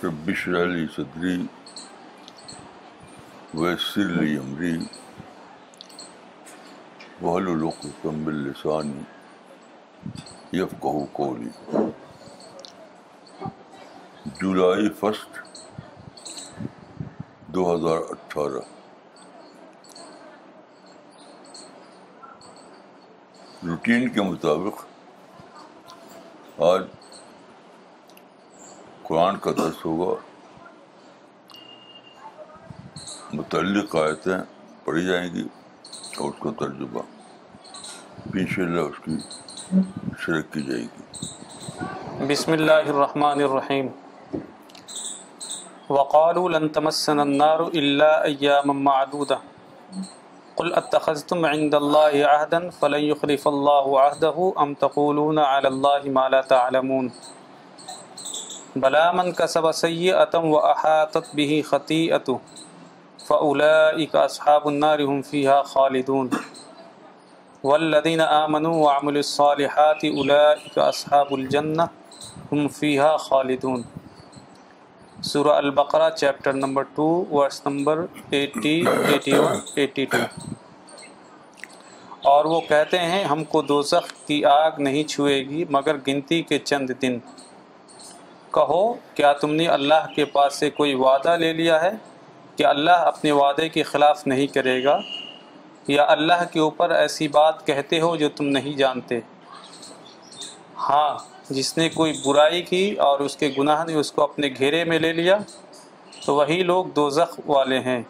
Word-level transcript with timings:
شب 0.00 0.30
علی 0.62 0.86
صدری 0.96 1.36
ویسر 3.60 4.12
علی 4.18 4.30
عمری 4.38 4.72
وحل 7.22 7.46
القم 7.54 8.22
السانی 8.34 9.02
کہو 10.60 11.02
کولی 11.20 11.48
جولائی 14.40 14.88
فسٹ 15.00 15.30
دو 17.54 17.62
ہزار 17.74 17.98
اٹھارہ 18.10 18.64
روٹین 23.66 24.08
کے 24.14 24.22
مطابق 24.22 24.80
آج 26.62 26.82
قرآن 29.06 29.36
کا 29.44 29.50
درس 29.58 29.84
ہوگا 29.84 30.14
متعلق 33.36 33.94
آیتیں 33.96 34.36
پڑھی 34.84 35.04
جائیں 35.06 35.28
گی 35.34 35.44
اور 36.18 36.28
اس 36.28 36.42
کا 36.42 36.50
ترجمہ 36.58 37.02
ان 38.40 38.46
شاء 38.54 38.62
اللہ 38.64 38.90
اس 38.90 38.98
کی 39.04 39.16
شرک 40.24 40.52
کی 40.54 40.62
جائے 40.68 40.80
گی 40.82 42.26
بسم 42.32 42.52
اللہ 42.58 42.90
الرحمن 42.94 43.40
الرحیم 43.46 43.88
وقالوا 45.88 46.48
لن 46.58 46.68
تمسنا 46.80 47.22
النار 47.22 47.60
الا 47.82 48.12
ایاما 48.32 48.72
معدودہ 48.90 49.38
قل 50.56 50.74
اتخذتم 50.78 51.46
عند 51.46 51.74
الله 51.74 52.12
عهدا 52.26 52.70
فلن 52.80 53.00
يخلف 53.04 53.46
الله 53.48 54.00
عهده 54.00 54.52
ام 54.66 54.74
تقولون 54.82 55.38
على 55.38 55.68
الله 55.68 56.10
ما 56.18 56.28
لا 56.34 56.42
تعلمون 56.52 57.10
بلا 58.76 59.02
من 59.20 59.32
كسب 59.32 59.70
سيئه 59.72 60.38
واحاطت 60.50 61.34
به 61.40 61.62
خطيئته 61.70 62.40
فاولئك 63.30 64.16
اصحاب 64.22 64.68
النار 64.72 65.04
هم 65.10 65.20
فيها 65.32 65.62
خالدون 65.72 66.30
والذين 67.72 68.20
امنوا 68.28 68.76
وعملوا 68.84 69.20
الصالحات 69.28 70.04
اولئك 70.12 70.78
اصحاب 70.88 71.34
الجنه 71.34 71.88
هم 72.52 72.68
فيها 72.68 73.16
خالدون 73.26 73.84
سورہ 75.26 75.52
Al-Baqarah 75.56 76.08
chapter 76.16 76.52
number 76.52 76.82
two 76.94 77.04
verse 77.30 77.60
number 77.66 78.00
eighty 78.30 78.72
eighty 79.12 79.32
one 79.36 79.56
eighty 79.80 80.04
two 80.10 80.16
اور 82.32 82.44
وہ 82.52 82.60
کہتے 82.68 82.98
ہیں 82.98 83.22
ہم 83.24 83.44
کو 83.54 83.62
دوزخ 83.70 84.12
کی 84.26 84.44
آگ 84.50 84.80
نہیں 84.86 85.04
چھوئے 85.12 85.38
گی 85.48 85.64
مگر 85.76 85.96
گنتی 86.08 86.42
کے 86.50 86.58
چند 86.64 86.90
دن 87.02 87.18
کہو 88.54 88.82
کیا 89.14 89.32
تم 89.40 89.54
نے 89.60 89.68
اللہ 89.78 90.06
کے 90.16 90.24
پاس 90.36 90.58
سے 90.60 90.70
کوئی 90.80 90.94
وعدہ 91.04 91.36
لے 91.40 91.52
لیا 91.62 91.80
ہے 91.82 91.90
کہ 92.56 92.66
اللہ 92.72 93.06
اپنے 93.14 93.32
وعدے 93.42 93.68
کے 93.78 93.82
خلاف 93.92 94.26
نہیں 94.26 94.46
کرے 94.54 94.82
گا 94.84 94.98
یا 95.96 96.04
اللہ 96.16 96.44
کے 96.52 96.60
اوپر 96.66 96.90
ایسی 96.98 97.28
بات 97.38 97.66
کہتے 97.66 98.00
ہو 98.00 98.14
جو 98.24 98.28
تم 98.36 98.48
نہیں 98.58 98.76
جانتے 98.84 99.20
ہاں 100.88 101.08
جس 101.52 101.76
نے 101.76 101.88
کوئی 101.94 102.12
برائی 102.24 102.60
کی 102.62 102.90
اور 103.06 103.20
اس 103.20 103.36
کے 103.36 103.50
گناہ 103.58 103.84
نے 103.86 103.94
اس 104.00 104.10
کو 104.12 104.22
اپنے 104.22 104.48
گھیرے 104.58 104.84
میں 104.84 104.98
لے 104.98 105.12
لیا 105.12 105.36
تو 106.24 106.34
وہی 106.34 106.62
لوگ 106.62 106.84
دوزخ 106.96 107.38
والے 107.46 107.78
ہیں 107.88 108.00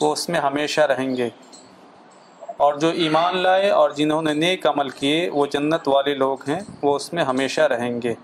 وہ 0.00 0.12
اس 0.12 0.28
میں 0.28 0.40
ہمیشہ 0.40 0.80
رہیں 0.92 1.16
گے 1.16 1.28
اور 2.64 2.78
جو 2.80 2.88
ایمان 3.06 3.36
لائے 3.42 3.70
اور 3.78 3.90
جنہوں 3.96 4.20
نے 4.22 4.34
نیک 4.34 4.66
عمل 4.66 4.90
کیے 4.98 5.28
وہ 5.32 5.46
جنت 5.52 5.88
والے 5.88 6.14
لوگ 6.14 6.48
ہیں 6.48 6.60
وہ 6.82 6.94
اس 6.96 7.12
میں 7.12 7.24
ہمیشہ 7.24 7.60
رہیں 7.72 8.00
گے 8.02 8.14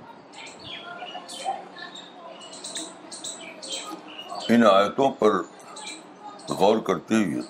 ان 4.54 4.64
آیتوں 4.72 5.10
پر 5.18 5.40
غور 6.58 6.78
کرتے 6.86 7.24
ہوئے 7.24 7.42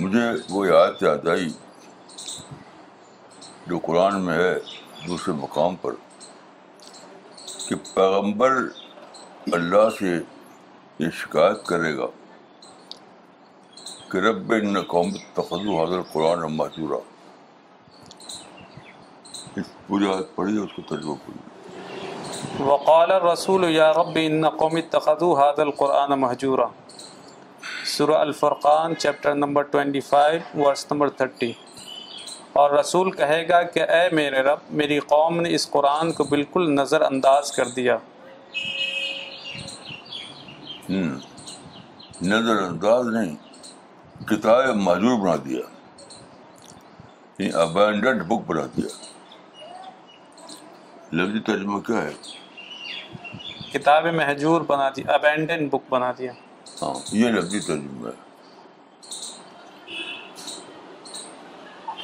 مجھے 0.00 0.28
وہ 0.50 0.66
یاد 0.66 1.26
آئی 1.30 1.48
جو 3.68 3.78
قرآن 3.82 4.20
میں 4.24 4.34
ہے 4.38 4.54
دوسرے 5.08 5.32
مقام 5.34 5.76
پر 5.82 5.92
کہ 7.68 7.74
پیغمبر 7.94 8.52
اللہ 9.58 9.88
سے 9.98 10.12
یہ 10.98 11.10
شکایت 11.22 11.64
کرے 11.66 11.96
گا 11.98 12.06
کہ 14.10 14.18
رب 14.26 14.52
ان 14.62 14.72
نقومی 14.72 15.22
تقد 15.34 15.66
حاضر 15.78 16.02
قرآن 16.12 16.56
پوری 19.86 20.06
آیت 20.12 20.34
پڑھی 20.36 20.56
اس 20.58 20.72
کو 20.76 20.82
تجربہ 20.94 22.60
وقال 22.70 23.10
رسول 23.32 23.64
یا 23.74 23.92
رب 24.02 24.16
ان 24.26 24.48
قوم 24.62 24.78
تقد 24.96 25.24
هذا 25.42 25.62
القرآن 25.68 26.14
قرآن 26.20 26.34
سورہ 26.42 26.68
سر 27.96 28.14
Al-Furqan 28.20 28.96
chapter 29.04 29.34
number 29.44 29.62
twenty 29.76 30.00
five 30.12 30.70
number 30.90 31.08
thirty 31.20 31.52
اور 32.62 32.70
رسول 32.78 33.08
کہے 33.10 33.36
گا 33.48 33.58
کہ 33.74 33.82
اے 33.94 34.02
میرے 34.16 34.40
رب 34.48 34.58
میری 34.80 34.98
قوم 35.12 35.32
نے 35.40 35.48
اس 35.54 35.64
قرآن 35.70 36.06
کو 36.18 36.22
بالکل 36.24 36.62
نظر 36.74 37.00
انداز 37.02 37.44
کر 37.52 37.68
دیا 37.76 37.96
نظر 42.32 42.56
انداز 42.62 43.04
نہیں 43.14 43.34
کتاب 44.28 44.62
معذور 44.84 45.16
بنا 45.24 45.34
دیا 45.44 45.64
ابینڈنٹ 47.62 48.20
بک 48.28 48.42
بنا 48.48 48.64
دیا 48.76 48.90
لفظ 51.20 51.34
ترجمہ 51.46 51.78
کیا 51.88 52.00
ہے 53.72 53.78
ابینڈنٹ 55.14 55.64
بک 55.72 55.84
بنا 55.90 56.10
دیا 56.18 56.32
ہاں 56.82 56.94
یہ 57.22 57.26
لفظ 57.30 57.52
ترجمہ 57.66 58.06
ہے 58.08 58.16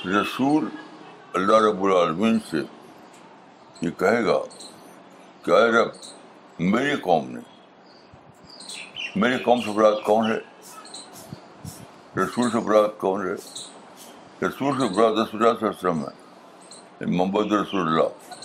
رسول 0.09 0.69
اللہ 1.35 1.57
رب 1.67 1.83
العالمین 1.85 2.39
سے 2.51 2.59
یہ 3.83 3.91
کہے 3.99 4.25
گا 4.25 4.37
کہ 5.45 5.51
رب 5.75 5.89
میری 6.73 6.95
قوم 7.03 7.31
نے 7.31 7.41
میری 9.21 9.39
قوم 9.45 9.61
سے 9.65 9.73
برات 9.77 10.03
کون 10.05 10.31
ہے 10.31 10.39
رسول 12.21 12.51
سے 12.51 12.61
برات 12.69 12.99
کون 12.99 13.27
ہے 13.27 13.35
رسول 14.47 14.79
سے 14.81 14.89
براد 14.95 15.63
ہے 15.63 17.07
محمد 17.07 17.53
رسول 17.53 17.81
اللہ 17.87 18.43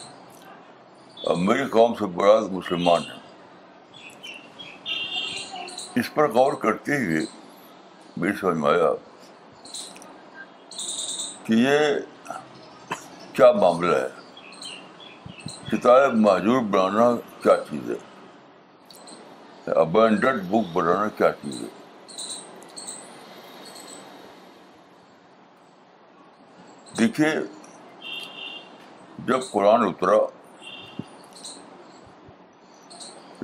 اور 1.27 1.35
میری 1.45 1.67
قوم 1.77 1.93
سے 1.99 2.05
برات 2.17 2.51
مسلمان 2.59 3.01
ہیں 3.09 3.19
اس 5.99 6.13
پر 6.13 6.31
غور 6.33 6.53
کرتے 6.67 6.97
ہوئے 7.05 7.25
میری 8.17 8.37
سمجھ 8.41 8.57
میں 8.57 8.69
آیا 8.71 8.91
کہ 11.45 11.53
یہ 11.53 11.79
کیا 13.33 13.51
معاملہ 13.61 13.95
ہے 13.95 15.71
کتاب 15.71 16.13
معذور 16.21 16.61
بنانا 16.71 17.09
کیا 17.43 17.55
چیز 17.69 17.89
ہے 17.91 19.71
ابینڈنٹ 19.81 20.41
بک 20.49 20.71
بنانا 20.77 21.07
کیا 21.17 21.31
چیز 21.41 21.61
ہے 21.63 21.67
دیکھیے 26.99 27.31
جب 29.27 29.39
قرآن 29.51 29.85
اترا 29.87 30.17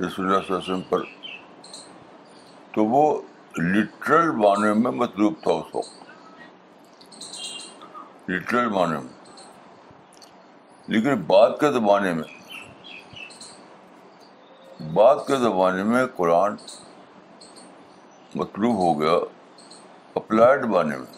اللہ 0.00 0.08
صلی 0.16 0.24
اللہ 0.26 0.36
علیہ 0.36 0.56
وسلم 0.56 0.80
پر 0.90 1.02
تو 2.74 2.84
وہ 2.94 3.02
لٹرل 3.62 4.30
معنی 4.44 4.72
میں 4.80 4.90
مطلوب 5.04 5.34
تھا 5.42 5.52
اس 5.60 5.74
وقت 5.74 6.00
لٹرل 8.32 8.68
معنی 8.72 8.96
میں 8.98 9.42
لیکن 10.92 11.22
بات 11.30 11.58
کے 11.60 11.70
زمانے 11.72 12.12
میں 12.18 12.22
بات 14.94 15.26
کے 15.26 15.36
زمانے 15.42 15.82
میں 15.90 16.04
قرآن 16.16 16.56
مطلوب 18.40 18.76
ہو 18.82 18.88
گیا 19.00 19.16
اپلائڈ 20.20 20.64
معنی 20.74 20.96
میں 20.96 21.12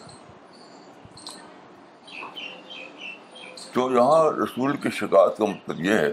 تو 3.73 3.89
یہاں 3.93 4.19
رسول 4.41 4.75
کی 4.83 4.89
شکایت 5.01 5.37
کا 5.37 5.45
مطلب 5.53 5.79
یہ 5.85 6.05
ہے 6.05 6.11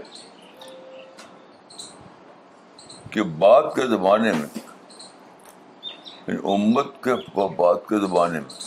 کہ 3.11 3.23
بعد 3.47 3.69
کے 3.75 3.87
زمانے 3.95 4.31
میں 4.39 4.47
یعنی 6.27 6.41
امت 6.55 6.95
کے 7.03 7.13
بعد 7.63 7.87
کے 7.89 7.99
زمانے 8.07 8.39
میں 8.47 8.61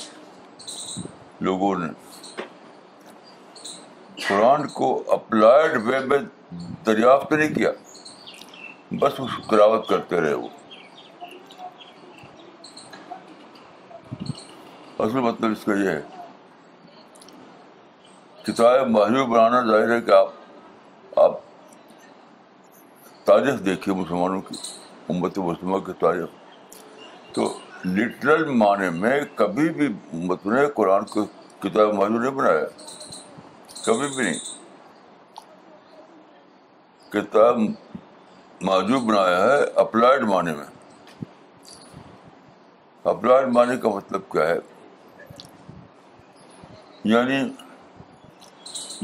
لوگوں 1.48 1.74
نے 1.78 1.92
قرآن 4.28 4.66
کو 4.74 4.86
اپلائڈ 5.12 5.76
وے 5.86 5.98
میں 6.06 6.16
دریافت 6.86 7.32
نہیں 7.32 7.54
کیا 7.54 7.70
بس 9.00 9.20
اس 9.20 9.30
گراوت 9.52 9.88
کرتے 9.88 10.20
رہے 10.20 10.34
وہ 10.40 10.48
اصل 15.04 15.20
مطلب 15.20 15.50
اس 15.50 15.64
کا 15.64 15.74
یہ 15.82 15.88
ہے 15.88 16.00
کتاب 18.46 18.86
محضور 18.90 19.26
بنانا 19.28 19.60
ظاہر 19.70 19.90
ہے 19.94 20.00
کہ 20.06 20.10
آپ 20.18 21.16
آپ 21.24 21.38
تاریخ 23.26 23.64
دیکھیے 23.66 23.94
مسلمانوں 23.94 24.40
کی 24.48 24.56
امت 25.14 25.38
مسلمہ 25.38 25.78
کی 25.86 25.92
تاریخ 26.00 27.34
تو 27.34 27.52
لٹرل 27.94 28.44
معنی 28.62 28.88
میں 28.98 29.20
کبھی 29.34 29.68
بھی 29.78 29.86
امت 30.14 30.46
نے 30.46 30.66
قرآن 30.76 31.04
کو 31.14 31.26
کتاب 31.62 31.94
محض 31.94 32.20
نہیں 32.20 32.30
بنایا 32.40 32.64
کبھی 33.86 34.06
بھی 34.14 34.24
نہیں 34.24 34.38
کتاب 37.10 37.58
معجوب 38.68 39.02
بنایا 39.10 39.36
ہے 39.42 39.58
اپلائڈ 39.82 40.22
اپلائڈ 43.04 43.46
معنی 43.46 43.46
معنی 43.54 43.68
میں 43.70 43.76
کا 43.82 43.88
مطلب 43.96 44.20
کیا 44.32 44.46
ہے 44.48 44.56
یعنی 47.12 47.36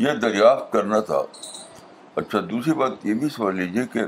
یہ 0.06 0.18
دریافت 0.22 0.72
کرنا 0.72 1.00
تھا 1.12 1.22
اچھا 2.22 2.40
دوسری 2.50 2.72
بات 2.82 3.06
یہ 3.06 3.14
بھی 3.22 3.28
سمجھ 3.36 3.54
لیجیے 3.56 3.84
کہ 3.92 4.04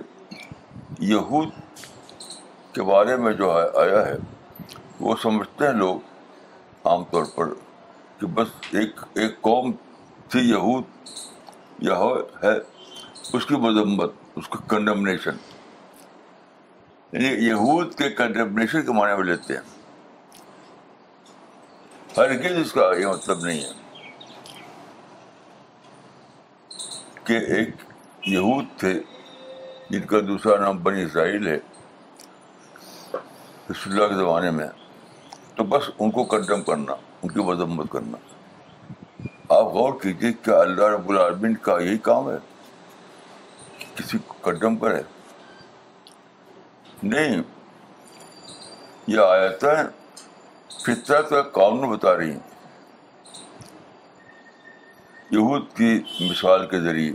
یہود 1.14 1.82
کے 2.74 2.82
بارے 2.92 3.16
میں 3.26 3.32
جو 3.44 3.50
آیا 3.84 4.04
ہے 4.10 4.16
وہ 5.00 5.14
سمجھتے 5.22 5.66
ہیں 5.66 5.74
لوگ 5.86 6.84
عام 6.90 7.04
طور 7.12 7.32
پر 7.34 7.54
کہ 8.18 8.26
بس 8.40 8.64
ایک 8.80 9.00
ایک 9.22 9.40
قوم 9.50 9.72
تھی 10.34 10.48
یہود 10.50 10.84
یا 11.86 11.94
ہے 12.42 12.52
اس 13.36 13.44
کی 13.46 13.56
مذمت 13.64 14.12
اس 14.38 14.48
کا 14.54 14.58
کنڈمنیشن 14.68 15.36
یعنی 17.12 17.28
یہود 17.46 17.94
کے 17.98 18.08
کنڈمنیشن 18.20 18.82
کے 18.86 18.92
معنی 18.98 19.14
میں 19.20 19.24
لیتے 19.28 19.54
ہیں 19.54 19.62
ہر 22.16 22.58
اس 22.62 22.72
کا 22.78 22.88
یہ 23.00 23.06
مطلب 23.06 23.44
نہیں 23.44 23.62
ہے 23.62 23.72
کہ 27.26 27.38
ایک 27.58 27.70
یہود 28.32 28.76
تھے 28.80 28.92
جن 29.90 30.06
کا 30.14 30.20
دوسرا 30.28 30.60
نام 30.64 30.82
بنی 30.88 31.02
اسرائیل 31.02 31.46
ہے 31.46 31.58
رسول 33.70 33.92
اللہ 33.92 34.08
کے 34.14 34.18
زمانے 34.24 34.50
میں 34.60 34.68
تو 35.56 35.64
بس 35.74 35.90
ان 35.98 36.10
کو 36.18 36.24
کنڈم 36.36 36.62
کرنا 36.72 36.96
ان 37.22 37.28
کی 37.36 37.50
مذمت 37.52 37.92
کرنا 37.92 38.24
آپ 39.52 39.66
غور 39.72 39.92
کیجیے 40.02 40.32
کہ 40.44 40.50
اللہ 40.50 40.84
رب 40.92 41.08
العالمین 41.10 41.54
کا 41.62 41.78
یہی 41.80 41.98
کام 42.02 42.28
ہے 42.30 42.36
کسی 43.96 44.18
کو 44.26 44.34
پر 44.44 44.54
کرے 44.80 45.00
نہیں 47.02 47.42
یہ 49.06 49.18
آیتیں 49.28 49.84
فطرت 50.84 51.28
کا 51.30 51.42
قانون 51.58 51.90
بتا 51.90 52.16
رہی 52.16 52.30
ہیں 52.30 52.52
یہود 55.30 55.66
کی 55.76 55.98
مثال 56.30 56.66
کے 56.68 56.80
ذریعے 56.80 57.12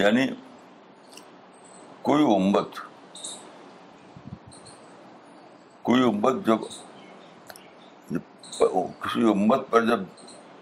یعنی 0.00 0.26
کوئی 2.10 2.24
امت 2.34 2.78
کوئی 5.82 6.02
امت 6.08 6.46
جب 6.46 6.64
کسی 9.02 9.28
امت 9.30 9.70
پر 9.70 9.86
جب 9.86 10.00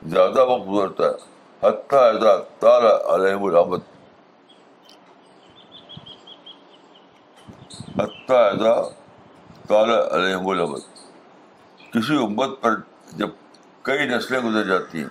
زیادہ 0.08 0.44
وقت 0.49 0.69
گزرتا 0.69 1.05
ہے 1.05 1.69
عطا 1.69 2.08
تالا 2.61 2.91
الحمد 3.14 3.79
تارا 8.29 8.73
علیہ 10.14 10.37
و 10.37 10.50
الحمد 10.50 10.81
کسی 11.93 12.17
امت 12.25 12.50
پر 12.61 12.75
جب 13.19 13.29
کئی 13.88 14.06
نسلیں 14.08 14.41
گزر 14.41 14.64
جاتی 14.69 15.02
ہیں 15.02 15.08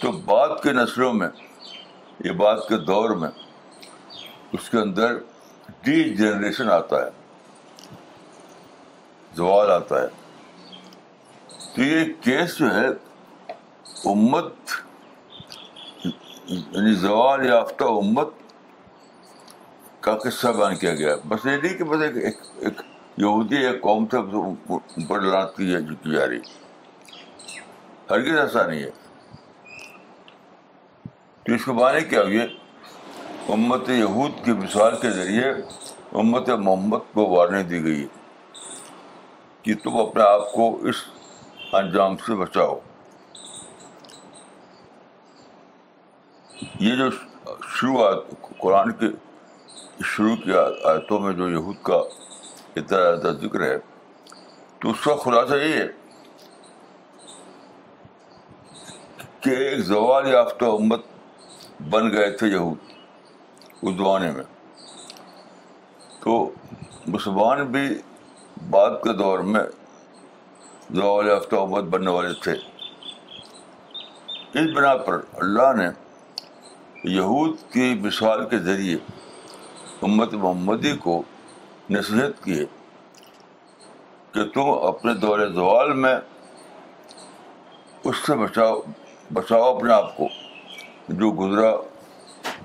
تو 0.00 0.12
بعد 0.24 0.48
کے 0.62 0.72
نسلوں 0.72 1.12
میں 1.14 1.28
یہ 2.24 2.30
بات 2.42 2.66
کے 2.68 2.76
دور 2.86 3.10
میں 3.20 3.28
اس 4.58 4.68
کے 4.70 4.78
اندر 4.78 5.16
ڈی 5.84 6.02
جنریشن 6.16 6.70
آتا 6.70 7.04
ہے 7.04 7.10
زوال 9.36 9.70
آتا 9.70 10.00
ہے 10.02 10.06
تو 11.80 11.84
یہ 11.86 12.04
کیس 12.20 12.56
جو 12.58 12.66
ہے 12.74 12.86
امت 14.10 14.54
یعنی 16.04 16.92
زوال 17.04 17.44
یافتہ 17.46 17.84
امت 18.00 18.32
کا 20.06 20.16
قصہ 20.24 20.48
بیان 20.56 20.74
کیا 20.82 20.94
گیا 20.94 21.14
بس 21.28 21.46
یہ 21.46 21.56
نہیں 21.62 21.74
کہ 21.78 21.84
بس 21.92 22.02
ایک 22.06 22.16
ایک 22.24 22.80
یہودی 23.16 23.56
ایک 23.66 23.80
قوم 23.82 24.04
تھا 24.14 24.18
بڑھ 25.08 25.22
لاتی 25.24 25.72
ہے 25.74 25.80
کی 26.02 26.12
جا 26.16 26.26
رہی 26.28 26.38
ہرگز 28.10 28.38
ایسا 28.40 28.66
نہیں 28.66 28.82
ہے 28.82 28.90
تو 31.46 31.52
اس 31.54 31.64
کو 31.64 31.72
بارے 31.80 32.00
کیا 32.10 32.22
ہوئے 32.22 32.46
امت 33.56 33.88
یہود 33.98 34.44
کی 34.44 34.52
مثال 34.64 34.96
کے 35.02 35.10
ذریعے 35.20 35.48
امت 36.24 36.50
محمد 36.66 37.12
کو 37.14 37.26
وارنے 37.36 37.62
دی 37.72 37.82
گئی 37.84 38.02
ہے 38.02 38.62
کہ 39.62 39.74
تم 39.84 39.96
اپنے 40.00 40.22
آپ 40.26 40.52
کو 40.52 40.68
اس 40.88 41.02
انجام 41.78 42.16
سے 42.26 42.34
بچاؤ 42.34 42.78
یہ 46.80 46.94
جو 46.96 47.08
شروعات 47.74 48.22
قرآن 48.60 48.90
کے 49.00 49.06
شروع 50.04 50.34
کی 50.44 50.52
آیتوں 50.92 51.18
میں 51.20 51.32
جو 51.34 51.48
یہود 51.50 51.76
کا 51.84 51.94
اتنا 51.96 52.98
زیادہ 53.00 53.36
ذکر 53.42 53.60
ہے 53.66 53.76
تو 54.80 54.90
اس 54.90 55.04
کا 55.04 55.14
خلاصہ 55.24 55.54
یہ 55.64 55.72
ہے 55.76 55.86
کہ 59.42 59.50
ایک 59.68 59.80
زوال 59.86 60.28
یافتہ 60.32 60.64
امت 60.80 61.04
بن 61.92 62.10
گئے 62.16 62.30
تھے 62.38 62.46
یہود 62.46 62.88
اس 63.82 63.94
زمانے 63.96 64.30
میں 64.36 64.44
تو 66.22 66.42
مسلمان 67.06 67.64
بھی 67.72 67.88
بعد 68.70 69.02
کے 69.04 69.12
دور 69.18 69.38
میں 69.52 69.62
والے 70.98 71.34
ہفتہ 71.36 71.56
امت 71.56 71.84
بننے 71.90 72.10
والے 72.10 72.32
تھے 72.42 72.52
اس 74.60 74.70
بنا 74.76 74.94
پر 75.06 75.16
اللہ 75.40 75.68
نے 75.76 75.88
یہود 77.16 77.52
کی 77.72 77.86
مثال 78.04 78.40
کے 78.48 78.58
ذریعے 78.64 78.96
امت 80.08 80.30
محمدی 80.34 80.94
کو 81.02 81.14
نصیحت 81.90 82.34
کی 82.44 82.54
ہے 82.58 82.64
کہ 84.34 84.40
تم 84.54 84.66
اپنے 84.88 85.12
دور 85.26 85.38
زوال 85.54 85.90
میں 86.04 86.14
اس 88.04 88.16
سے 88.26 88.32
بچاؤ 88.42 88.74
بچاؤ 89.32 89.66
اپنے 89.74 89.90
آپ 89.92 90.16
کو 90.16 90.26
جو 91.08 91.30
گزرا 91.40 91.70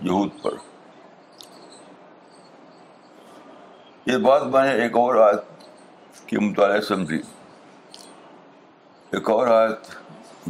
یہود 0.02 0.30
پر 0.44 0.54
یہ 4.12 4.18
بات 4.28 4.44
میں 4.54 4.64
نے 4.68 4.74
ایک 4.84 4.94
اور 4.98 5.14
آیت 5.28 5.44
کے 6.28 6.36
مطالعہ 6.40 6.82
سمجھی 6.88 7.22
ایک 9.16 9.30
اور 9.30 9.48
آیت 9.48 9.88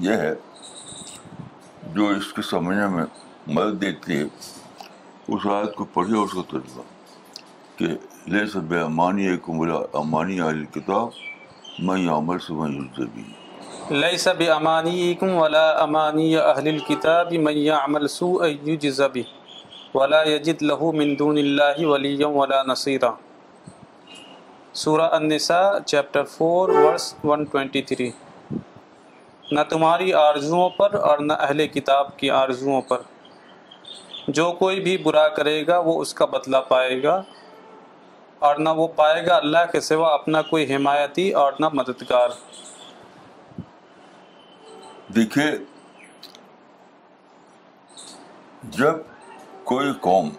یہ 0.01 0.21
ہے 0.21 0.33
جو 1.95 2.07
اس 2.13 2.31
کے 2.33 2.41
سمجھنے 2.49 2.85
میں 2.93 3.03
مدد 3.57 3.79
دیتی 3.81 4.17
ہے 4.17 4.23
اس 5.33 5.45
آیت 5.55 5.75
کو 5.75 5.85
پڑھیے 5.97 6.17
اس 6.21 6.31
کا 6.33 6.41
تجربہ 6.51 6.83
کہ 7.79 7.87
لے 8.35 8.45
سب 8.53 8.73
امانی 8.83 9.27
کملا 9.45 9.75
امانی 10.01 10.39
علی 10.47 10.65
کتاب 10.79 11.09
میں 11.87 11.99
عمل 12.15 12.39
سے 12.47 12.53
میں 12.61 12.69
یوزبی 12.75 13.23
لیس 13.99 14.27
بأمانیکم 14.37 15.35
ولا 15.41 15.65
امانی 15.83 16.27
اہل 16.41 16.67
الكتاب 16.73 17.31
من 17.51 17.57
يعمل 17.67 18.09
سوء 18.15 18.47
یجز 18.71 19.01
به 19.17 19.25
ولا 19.97 20.21
یجد 20.33 20.63
له 20.71 20.89
من 21.03 21.11
دون 21.23 21.41
اللہ 21.45 21.83
ولیا 21.93 22.31
ولا 22.41 22.61
نصیرا 22.73 23.11
سورہ 24.85 25.09
النساء 25.23 25.63
چیپٹر 25.95 26.31
4 26.41 26.79
ورس 26.85 27.11
123 27.23 28.23
نہ 29.53 29.61
تمہاری 29.69 30.13
آرزوؤں 30.19 30.69
پر 30.77 30.93
اور 31.07 31.19
نہ 31.25 31.33
اہل 31.39 31.65
کتاب 31.73 32.17
کی 32.19 32.29
آرزوؤں 32.37 32.81
پر 32.89 33.01
جو 34.37 34.51
کوئی 34.59 34.79
بھی 34.81 34.95
برا 34.97 35.27
کرے 35.35 35.65
گا 35.67 35.77
وہ 35.87 35.99
اس 36.01 36.13
کا 36.19 36.25
بدلہ 36.31 36.57
پائے 36.67 37.01
گا 37.03 37.21
اور 38.47 38.55
نہ 38.59 38.69
وہ 38.77 38.87
پائے 38.95 39.25
گا 39.25 39.35
اللہ 39.35 39.71
کے 39.71 39.79
سوا 39.81 40.13
اپنا 40.13 40.41
کوئی 40.49 40.73
حمایتی 40.75 41.29
اور 41.41 41.53
نہ 41.59 41.65
مددگار 41.73 42.29
دیکھیے 45.15 45.45
جب 48.77 48.95
کوئی 49.73 49.91
قوم 50.01 50.29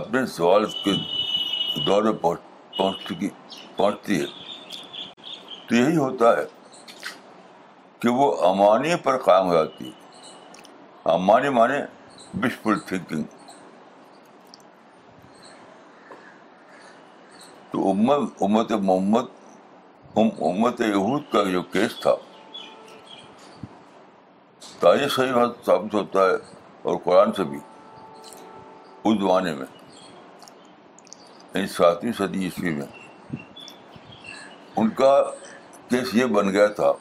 اپنے 0.00 0.24
سوال 0.36 0.64
کے 0.84 0.92
دور 1.86 2.02
میں 2.02 2.12
پہنچتی 2.22 4.20
ہے 4.20 4.26
تو 5.68 5.74
یہی 5.74 5.96
ہوتا 5.96 6.36
ہے 6.38 6.44
کہ 8.04 8.10
وہ 8.16 8.24
امانی 8.46 8.94
پر 9.02 9.16
قائم 9.24 9.46
ہو 9.46 9.52
جاتی 9.54 9.90
امانی 11.12 11.48
مانے 11.58 11.78
بچپل 12.40 12.78
تھنکنگ 12.86 13.22
تو 17.70 17.88
امت 17.90 18.42
امت 18.46 18.72
محمد 18.72 19.30
امت 20.46 20.80
یہود 20.80 21.22
کا 21.32 21.42
جو 21.52 21.62
کیس 21.76 21.98
تھا 22.02 22.14
تاریخ 24.80 25.14
صحیح 25.16 25.32
بہت 25.32 25.56
ثابت 25.66 25.94
ہوتا 25.94 26.24
ہے 26.28 26.34
اور 26.88 26.96
قرآن 27.04 27.32
سے 27.36 27.44
بھی 27.52 27.58
اس 29.04 29.18
زمانے 29.20 29.54
میں 29.62 29.66
یعنی 31.54 31.66
ساتویں 31.78 32.12
صدی 32.18 32.44
عیسوی 32.44 32.74
میں 32.74 32.86
ان 34.76 34.90
کا 35.00 35.12
کیس 35.90 36.14
یہ 36.14 36.24
بن 36.38 36.52
گیا 36.52 36.66
تھا 36.80 36.92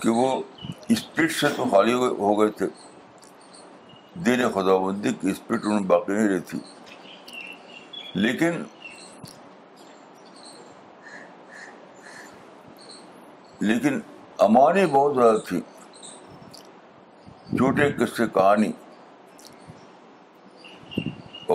کہ 0.00 0.10
وہ 0.16 0.26
اسپرٹ 0.94 1.32
سے 1.32 1.46
تو 1.56 1.64
خالی 1.70 1.92
ہو 1.92 2.38
گئے 2.40 2.50
تھے 2.58 2.66
دین 4.26 4.40
خدا 4.54 4.76
بندی 4.84 5.12
کی 5.20 5.30
اسپیٹ 5.30 5.64
انہیں 5.64 5.86
باقی 5.86 6.12
نہیں 6.12 6.28
رہی 6.28 6.40
تھی 6.50 6.58
لیکن 8.14 8.62
لیکن 13.60 13.98
امانی 14.48 14.84
بہت 14.92 15.14
زیادہ 15.14 15.38
تھی 15.48 15.60
چھوٹے 17.56 17.90
قصے 17.98 18.26
کہانی 18.34 18.70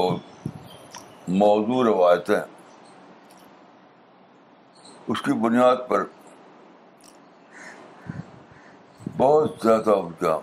اور 0.02 0.14
موضوع 1.44 1.84
روایتیں 1.86 2.36
اس 5.14 5.22
کی 5.22 5.34
بنیاد 5.46 5.88
پر 5.88 6.04
بہت 9.18 9.56
زیادہ 9.64 9.90
ان 9.96 10.12
کا 10.20 10.38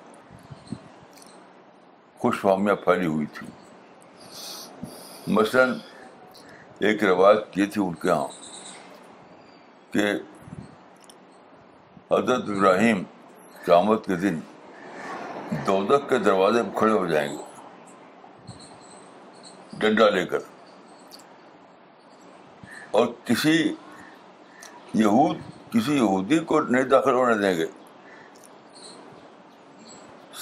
خوش 2.20 2.38
فہمیاں 2.40 2.74
پھیلی 2.84 3.06
ہوئی 3.06 3.26
تھی 3.38 3.46
مثلاً 5.34 5.70
ایک 6.86 7.02
روایت 7.04 7.58
یہ 7.58 7.66
تھی 7.72 7.80
ان 7.84 7.94
کے 8.02 8.08
یہاں 8.08 8.26
کہ 9.92 10.04
حضرت 12.12 12.44
ابراہیم 12.50 12.98
قیامت 13.64 14.00
کے 14.06 14.16
دن 14.22 14.36
دودک 15.66 16.08
کے 16.08 16.18
دروازے 16.24 16.62
پہ 16.62 16.70
کھڑے 16.78 16.92
ہو 16.92 17.04
جائیں 17.06 17.28
گے 17.32 17.42
ڈنڈا 19.80 20.08
لے 20.10 20.24
کر 20.32 20.40
اور 22.98 23.06
کسی 23.24 23.56
یہود 25.02 25.36
کسی 25.72 25.92
یہودی 25.96 26.38
کو 26.52 26.60
نہیں 26.62 26.84
داخل 26.96 27.14
ہونے 27.14 27.34
دیں 27.42 27.54
گے 27.58 27.66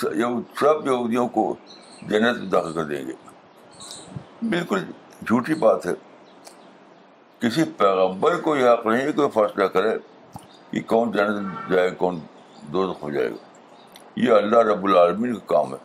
سب 0.01 0.15
یہودیوں 0.17 1.27
کو 1.37 1.45
جنت 2.09 2.39
میں 2.39 2.49
داخل 2.51 2.73
کر 2.73 2.85
دیں 2.87 3.07
گے 3.07 3.13
بالکل 4.51 4.83
جھوٹی 5.27 5.55
بات 5.65 5.87
ہے 5.87 5.93
کسی 7.41 7.65
پیغمبر 7.79 8.37
کو 8.45 8.57
یہ 8.57 8.69
حق 8.71 8.87
نہیں 8.87 9.07
ہے 9.07 9.13
کہ 9.13 9.29
فیصلہ 9.35 9.65
کرے 9.75 9.97
کہ 10.71 10.81
کون 10.93 11.11
جنت 11.13 11.71
جائے 11.71 11.91
کون 12.03 12.21
دو 12.73 12.85
ہو 13.03 13.11
جائے 13.11 13.31
گا 13.31 14.21
یہ 14.27 14.33
اللہ 14.33 14.63
رب 14.71 14.85
العالمین 14.85 15.35
کا 15.35 15.45
کام 15.55 15.73
ہے 15.75 15.79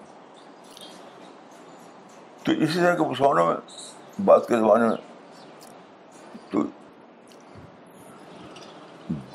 تو 2.44 2.52
اسی 2.52 2.80
طرح 2.80 2.96
کے 2.98 3.06
مسلمانوں 3.10 3.46
میں 3.48 4.22
بات 4.26 4.48
کے 4.48 4.58
زمانے 4.58 4.88
میں 4.88 4.98
تو 6.52 6.64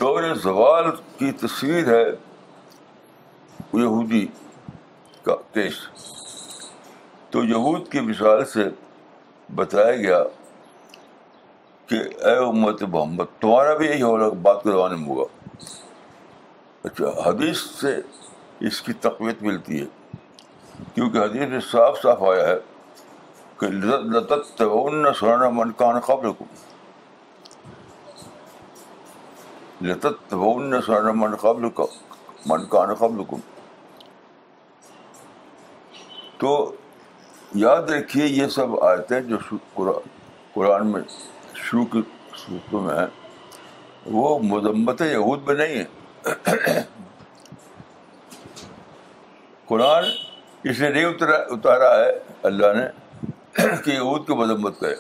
دور 0.01 0.35
زوال 0.43 0.91
کی 1.19 1.31
تصویر 1.47 1.87
ہے 1.95 2.05
یہودی 3.85 4.27
کا 5.25 5.35
کیس 5.55 5.75
تو 7.31 7.45
یہود 7.45 7.89
کی 7.93 8.01
مثال 8.01 8.45
سے 8.53 8.69
بتایا 9.55 9.95
گیا 9.97 10.23
کہ 11.89 12.01
اے 12.29 12.37
امت 12.47 12.83
محمد 12.83 13.41
تمہارا 13.41 13.75
بھی 13.77 13.87
یہی 13.87 14.03
ہوگا 14.03 14.29
بات 14.43 14.63
کے 14.63 14.71
زمانے 14.71 14.97
میں 14.97 15.09
ہوگا 15.09 15.25
اچھا 16.89 17.13
حدیث 17.29 17.61
سے 17.81 17.97
اس 18.69 18.81
کی 18.83 18.93
تقویت 19.07 19.43
ملتی 19.43 19.81
ہے 19.81 19.87
کیونکہ 20.95 21.19
حدیث 21.19 21.49
میں 21.51 21.61
صاف 21.71 21.99
صاف 22.03 22.23
آیا 22.33 22.47
ہے 22.49 22.57
کہ 23.61 23.67
لطت 24.15 24.57
تبون 24.59 25.05
سنانا 25.21 25.49
من 25.59 25.73
کان 25.79 25.99
قبل 26.07 26.33
کم 26.39 26.45
لطت 29.87 30.29
تبون 30.31 30.81
سنانا 30.87 31.13
من 31.23 31.35
قبل 31.47 31.69
کا 31.77 31.85
من 32.47 32.67
کان 32.77 32.95
قبل 32.99 33.25
کم 33.31 33.41
تو 36.39 36.51
یاد 37.65 37.91
رکھیے 37.91 38.27
یہ 38.27 38.47
سب 38.57 38.79
آیتیں 38.85 39.21
جو 39.31 39.37
قرآن 39.75 40.09
قرآن 40.55 40.87
میں 40.93 41.01
شروع 41.63 41.85
کی 41.93 42.03
صورتوں 42.47 42.83
میں 42.83 42.99
ہیں 42.99 43.07
وہ 44.17 44.39
مذمت 44.43 45.01
یہود 45.13 45.43
میں 45.47 45.55
نہیں 45.55 45.79
ہے 46.67 46.79
قرآن 49.69 50.05
اس 50.69 50.81
نے 50.81 50.89
نہیں 50.89 51.05
اتارا 51.53 51.95
ہے 51.97 52.11
اللہ 52.51 52.73
نے 52.77 53.67
کہ 53.85 53.91
یہود 53.91 54.27
کی 54.27 54.35
مذمت 54.45 54.79
کرے 54.81 54.95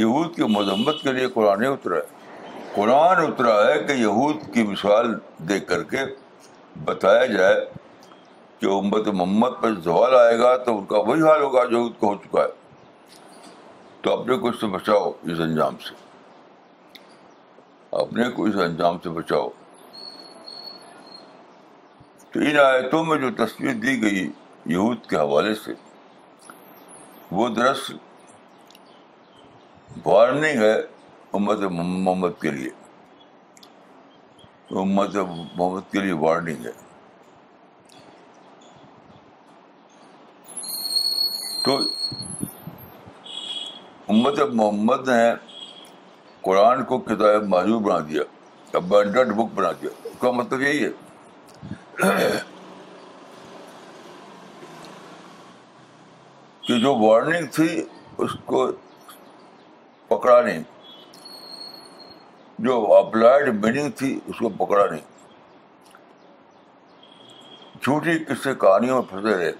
یہود 0.00 0.34
کی 0.36 0.42
مذمت 0.58 1.02
کے 1.02 1.12
لیے 1.12 1.26
قرآن 1.34 1.60
نہیں 1.60 1.70
اترا 1.70 1.96
ہے 1.96 2.74
قرآن 2.74 3.24
اترا 3.26 3.56
ہے 3.66 3.78
کہ 3.86 3.92
یہود 4.02 4.52
کی 4.54 4.62
مثال 4.66 5.12
دیکھ 5.48 5.66
کر 5.68 5.82
کے 5.94 6.04
بتایا 6.84 7.26
جائے 7.38 7.64
امت 8.70 9.08
محمد 9.08 9.60
پر 9.60 9.74
زوال 9.84 10.14
آئے 10.14 10.38
گا 10.38 10.54
تو 10.64 10.76
ان 10.78 10.84
کا 10.86 10.98
وہی 11.06 11.22
حال 11.22 11.40
ہوگا 11.42 11.64
جو 11.70 11.80
ان 11.82 11.92
کو 11.98 12.06
ہو 12.12 12.14
چکا 12.24 12.42
ہے 12.42 12.60
تو 14.02 14.12
اپنے 14.18 14.36
کو 14.38 14.48
اس 14.48 14.60
سے 14.60 14.66
بچاؤ 14.66 15.10
اس 15.32 15.40
انجام 15.44 15.76
سے 15.88 15.94
اپنے 18.02 18.28
کو 18.36 18.44
اس 18.46 18.54
انجام 18.64 18.96
سے 19.02 19.08
بچاؤ 19.18 19.48
تو 22.32 22.40
ان 22.50 22.58
آیتوں 22.66 23.04
میں 23.04 23.16
جو 23.24 23.30
تصویر 23.44 23.74
دی 23.82 24.00
گئی 24.02 24.28
یہود 24.72 25.06
کے 25.08 25.16
حوالے 25.16 25.54
سے 25.64 25.72
وہ 27.38 27.48
درس 27.54 27.90
وارننگ 30.04 30.60
ہے 30.62 30.72
امت 31.38 31.58
محمد 31.70 32.40
کے 32.40 32.50
لیے 32.50 32.70
امت 34.80 35.16
محمد 35.16 35.90
کے 35.92 36.00
لیے 36.00 36.12
وارننگ 36.20 36.66
ہے 36.66 36.72
تو 41.64 41.76
امت 44.12 44.38
محمد 44.60 45.08
نے 45.08 45.22
قرآن 46.44 46.82
کو 46.84 46.98
کتاب 47.08 47.46
معذور 47.48 47.80
بنا 47.80 47.98
دیا 48.08 48.22
ابینڈنٹ 48.78 49.32
بک 49.36 49.52
بنا 49.54 49.70
دیا 49.82 49.90
اس 50.10 50.20
کا 50.20 50.30
مطلب 50.38 50.60
یہی 50.62 50.84
ہے 50.84 52.30
کہ 56.66 56.78
جو 56.82 56.94
وارننگ 57.04 57.46
تھی 57.54 57.68
اس 58.24 58.32
کو 58.44 58.66
پکڑا 60.08 60.40
نہیں 60.40 60.62
جو 62.66 62.82
اپلائڈ 62.94 63.54
میننگ 63.64 63.90
تھی 63.98 64.18
اس 64.26 64.38
کو 64.38 64.48
پکڑا 64.64 64.84
نہیں 64.84 65.00
جھوٹی 67.82 68.18
کس 68.28 68.42
سے 68.44 68.54
کہانیوں 68.60 69.00
میں 69.02 69.08
پھنسے 69.10 69.36
رہے 69.38 69.52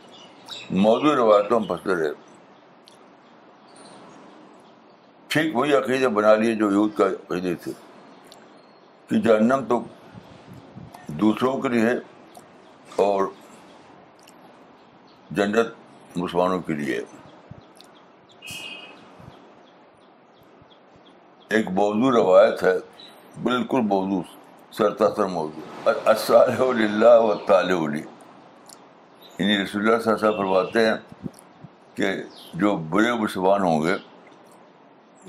موضوع 0.84 1.14
روایتوں 1.16 1.58
میں 1.60 1.68
پھنستے 1.68 1.94
رہے 2.00 2.12
ٹھیک 5.28 5.54
وہی 5.56 5.74
عقیدے 5.74 6.08
بنا 6.18 6.34
لیے 6.36 6.54
جو 6.54 6.70
یوتھ 6.70 6.96
کا 6.96 7.06
عقیدے 7.08 7.54
تھے 7.62 7.72
کہ 9.08 9.20
جہنم 9.28 9.64
تو 9.68 9.80
دوسروں 11.20 11.56
کے 11.60 11.68
لیے 11.68 11.80
ہے 11.88 11.94
اور 13.04 13.24
جنت 15.36 16.16
مسلمانوں 16.16 16.58
کے 16.66 16.74
لیے 16.74 17.00
ایک 21.56 21.68
موضوع 21.78 22.10
روایت 22.12 22.62
ہے 22.62 22.76
بالکل 23.42 23.80
موضوع 23.88 24.20
سرتا 24.78 25.14
سر 25.16 25.26
موضوع 25.36 25.90
السلام 26.10 26.68
اللہ 26.68 27.52
علی 27.54 28.02
یعنی 29.42 29.56
رسول 29.62 29.86
اللہ 29.88 30.02
صاحب 30.02 30.18
صاحب 30.20 30.36
فرماتے 30.36 30.84
ہیں 30.86 30.96
کہ 31.94 32.10
جو 32.60 32.74
برے 32.90 33.12
مسلمان 33.20 33.62
ہوں 33.62 33.82
گے 33.84 33.94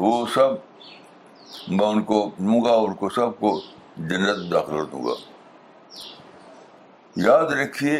وہ 0.03 0.11
سب 0.33 1.73
میں 1.77 1.85
ان 1.85 2.01
کو 2.11 2.19
دوں 2.39 2.61
گا 2.65 2.71
ان 2.87 2.93
کو 3.01 3.09
سب 3.17 3.39
کو 3.39 3.51
جنت 3.97 4.51
داخل 4.51 4.77
کر 4.77 4.83
دوں 4.91 5.03
گا 5.05 5.15
یاد 7.25 7.53
رکھیے 7.61 7.97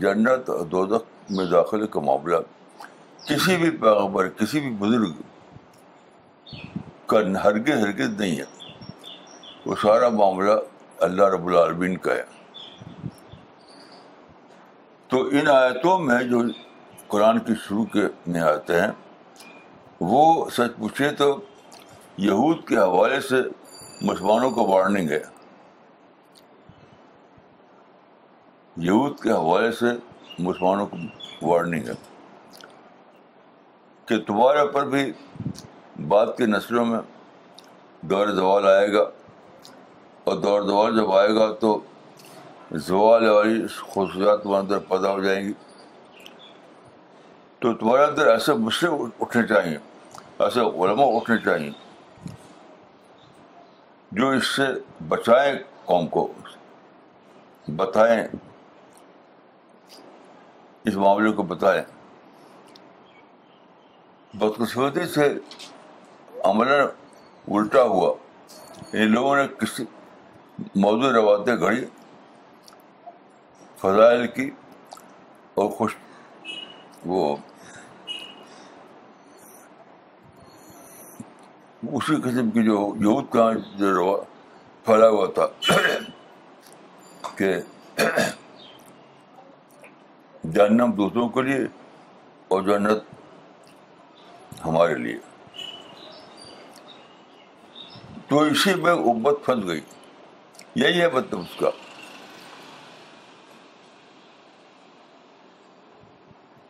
جنت 0.00 0.50
اور 0.50 0.64
دوزخ 0.76 1.30
میں 1.36 1.44
داخلے 1.52 1.86
کا 1.94 2.00
معاملہ 2.10 2.36
کسی 3.28 3.56
بھی 3.64 3.70
پیغبر 3.84 4.28
کسی 4.40 4.60
بھی 4.60 4.70
بزرگ 4.80 5.20
کا 7.10 7.20
ہرگز 7.44 7.84
ہرگز 7.84 8.20
نہیں 8.20 8.38
ہے 8.38 8.44
وہ 9.66 9.74
سارا 9.82 10.08
معاملہ 10.20 10.60
اللہ 11.08 11.34
رب 11.34 11.46
العالمین 11.46 11.96
کا 12.06 12.14
ہے 12.14 12.28
تو 15.10 15.18
ان 15.38 15.48
آیتوں 15.48 15.98
میں 15.98 16.22
جو 16.30 16.40
قرآن 17.12 17.38
کی 17.46 17.52
شروع 17.62 17.84
کے 17.92 18.00
میں 18.32 18.40
آتے 18.48 18.80
ہیں 18.80 18.90
وہ 20.10 20.20
سچ 20.56 20.76
پوچھے 20.78 21.10
تو 21.20 21.28
یہود 22.26 22.62
کے 22.68 22.76
حوالے 22.78 23.20
سے 23.28 23.40
مسلمانوں 24.06 24.50
کو 24.58 24.66
وارننگ 24.68 25.08
ہے 25.10 25.18
یہود 28.88 29.18
کے 29.22 29.30
حوالے 29.32 29.72
سے 29.80 29.92
مسلمانوں 30.38 30.86
کو 30.92 30.96
وارننگ 31.48 31.88
ہے 31.88 31.94
کہ 34.08 34.20
تمہارے 34.26 34.66
پر 34.72 34.86
بھی 34.94 35.04
بعد 36.14 36.26
کی 36.36 36.46
نسلوں 36.54 36.84
میں 36.92 37.00
دور 38.10 38.26
دوال 38.40 38.66
آئے 38.76 38.92
گا 38.92 39.02
اور 40.28 40.36
دور 40.46 40.62
دوال 40.68 40.96
جب 40.96 41.12
آئے 41.16 41.34
گا 41.34 41.52
تو 41.60 41.78
زوال 42.72 43.24
والی 43.28 43.66
خصوصیات 43.68 44.42
تمہارے 44.42 44.60
اندر 44.62 44.78
پیدا 44.88 45.12
ہو 45.12 45.20
جائیں 45.22 45.42
گی 45.46 45.52
تو 47.60 47.72
تمہارے 47.74 48.04
اندر 48.04 48.26
ایسے 48.30 48.52
مسئلہ 48.54 48.90
اٹھنے 49.20 49.46
چاہیے 49.46 49.76
ایسے 50.44 50.60
علماء 50.60 51.06
اٹھنے 51.16 51.36
چاہیے 51.44 51.70
جو 54.20 54.28
اس 54.36 54.46
سے 54.56 54.62
بچائیں 55.08 55.54
قوم 55.86 56.06
کو 56.14 56.26
بتائیں 57.76 58.22
اس 60.84 60.94
معاملے 60.96 61.32
کو 61.36 61.42
بتائیں 61.54 61.82
بدقسمتی 64.38 65.06
سے 65.14 65.32
عمل 66.52 66.72
الٹا 66.72 67.82
ہوا 67.94 68.14
ان 68.92 69.10
لوگوں 69.12 69.36
نے 69.36 69.46
کسی 69.60 69.84
موضوع 70.84 71.10
روایتیں 71.12 71.56
گھڑی 71.66 71.84
فضائل 73.80 74.26
کی 74.34 74.48
اور 75.60 75.68
خوش 75.76 75.94
وہ 77.12 77.34
اسی 81.92 82.16
قسم 82.24 82.50
کی 82.54 82.62
جو 82.64 82.74
یہود 83.00 83.30
کا 83.32 83.50
جو 83.78 84.14
پھیلا 84.84 85.08
ہوا 85.08 85.26
تھا 85.38 85.46
کہ 87.36 87.52
جنم 90.58 90.90
دوسروں 90.96 91.28
کے 91.38 91.42
لیے 91.48 91.58
اور 92.54 92.62
جنت 92.68 94.62
ہمارے 94.64 94.94
لیے 95.06 95.18
تو 98.28 98.40
اسی 98.54 98.74
میں 98.82 98.92
ابت 98.92 99.44
پھنس 99.46 99.66
گئی 99.68 99.80
یہی 100.84 101.00
ہے 101.00 101.08
مطلب 101.14 101.38
اس 101.40 101.58
کا 101.60 101.70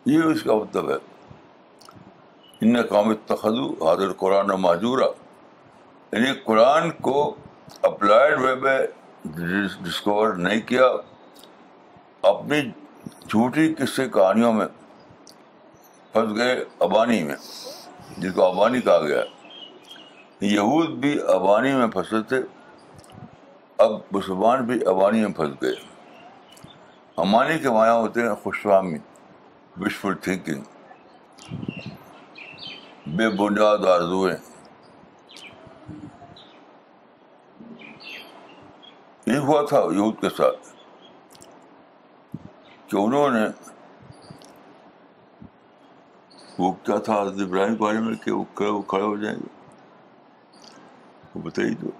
یہ 0.07 0.23
اس 0.25 0.42
کا 0.42 0.54
مطلب 0.57 0.90
ہے 0.90 0.95
ان 2.66 2.80
قوم 2.88 3.12
تخد 3.26 3.59
حاضر 3.85 4.12
قرآن 4.19 4.50
معذورہ 4.61 5.07
یعنی 6.12 6.33
قرآن 6.45 6.90
کو 7.09 7.16
اپلائڈ 7.88 8.38
وے 8.40 8.54
میں 8.62 8.78
ڈسکور 9.85 10.33
نہیں 10.37 10.61
کیا 10.69 10.87
اپنی 12.30 12.61
جھوٹی 13.28 13.73
قصے 13.78 14.09
کہانیوں 14.14 14.52
میں 14.52 14.66
پھنس 16.12 16.37
گئے 16.38 16.64
ابانی 16.87 17.23
میں 17.25 17.37
جس 18.19 18.33
کو 18.35 18.45
ابانی 18.47 18.80
کہا 18.88 19.07
گیا 19.07 19.19
ہے 19.21 20.47
یہود 20.54 20.90
بھی 21.00 21.12
ابانی 21.35 21.73
میں 21.75 21.87
پھنسے 21.92 22.23
تھے 22.28 22.40
اب 23.85 23.92
مسلمان 24.16 24.64
بھی 24.66 24.80
ابانی 24.90 25.21
میں 25.25 25.33
پھنس 25.37 25.62
گئے 25.62 25.75
امانی 27.25 27.59
کے 27.62 27.70
مایا 27.70 27.96
ہوتے 27.96 28.22
ہیں 28.27 28.35
خوشوامی 28.42 28.98
وشفل 29.78 30.14
بے 33.16 33.28
بنیاد 33.37 33.85
آرزوئیں 33.92 34.37
یہ 39.26 39.37
ہوا 39.38 39.61
تھا 39.68 39.78
یہود 39.78 40.20
کے 40.20 40.28
ساتھ 40.37 40.66
کہ 42.90 42.96
انہوں 42.96 43.30
نے 43.38 43.46
وہ 46.59 46.72
کیا 46.85 46.96
تھا 47.04 47.18
ابراہیم 47.20 47.76
کے 47.76 47.83
بارے 47.83 48.00
میں 48.06 48.14
کہ 48.24 48.30
وہ 48.33 48.80
کھڑے 48.88 49.02
ہو 49.04 49.16
جائیں 49.22 49.38
گے 49.38 49.48
وہ 51.35 51.42
بتائیے 51.42 51.72
جو 51.83 51.90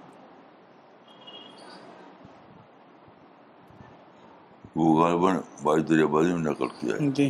وہ 4.75 4.93
غالباً 5.03 5.37
میں 5.65 6.33
نقل 6.49 6.67
کیا 6.79 6.95
جی 7.15 7.29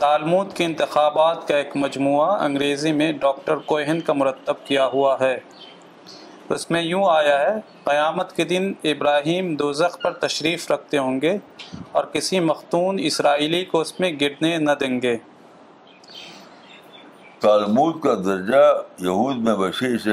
تالمود 0.00 0.52
کے 0.56 0.64
انتخابات 0.64 1.46
کا 1.48 1.56
ایک 1.56 1.76
مجموعہ 1.76 2.30
انگریزی 2.44 2.92
میں 2.92 3.12
ڈاکٹر 3.20 3.56
کوہن 3.66 4.00
کا 4.06 4.12
مرتب 4.12 4.64
کیا 4.66 4.86
ہوا 4.92 5.14
ہے 5.20 5.38
اس 6.54 6.70
میں 6.70 6.82
یوں 6.82 7.04
آیا 7.10 7.38
ہے 7.40 7.54
قیامت 7.84 8.34
کے 8.36 8.44
دن 8.50 8.72
ابراہیم 8.90 9.54
دوزخ 9.62 9.98
پر 10.02 10.12
تشریف 10.26 10.70
رکھتے 10.70 10.98
ہوں 10.98 11.20
گے 11.20 11.36
اور 11.92 12.04
کسی 12.12 12.40
مختون 12.50 12.98
اسرائیلی 13.10 13.64
کو 13.72 13.80
اس 13.80 13.98
میں 14.00 14.12
گرنے 14.20 14.56
نہ 14.58 14.70
دیں 14.80 15.00
گے 15.02 15.16
تالمود 17.40 18.00
کا 18.02 18.14
درجہ 18.24 18.62
یہود 19.06 19.42
میں 19.48 19.54
بشیر 19.54 20.10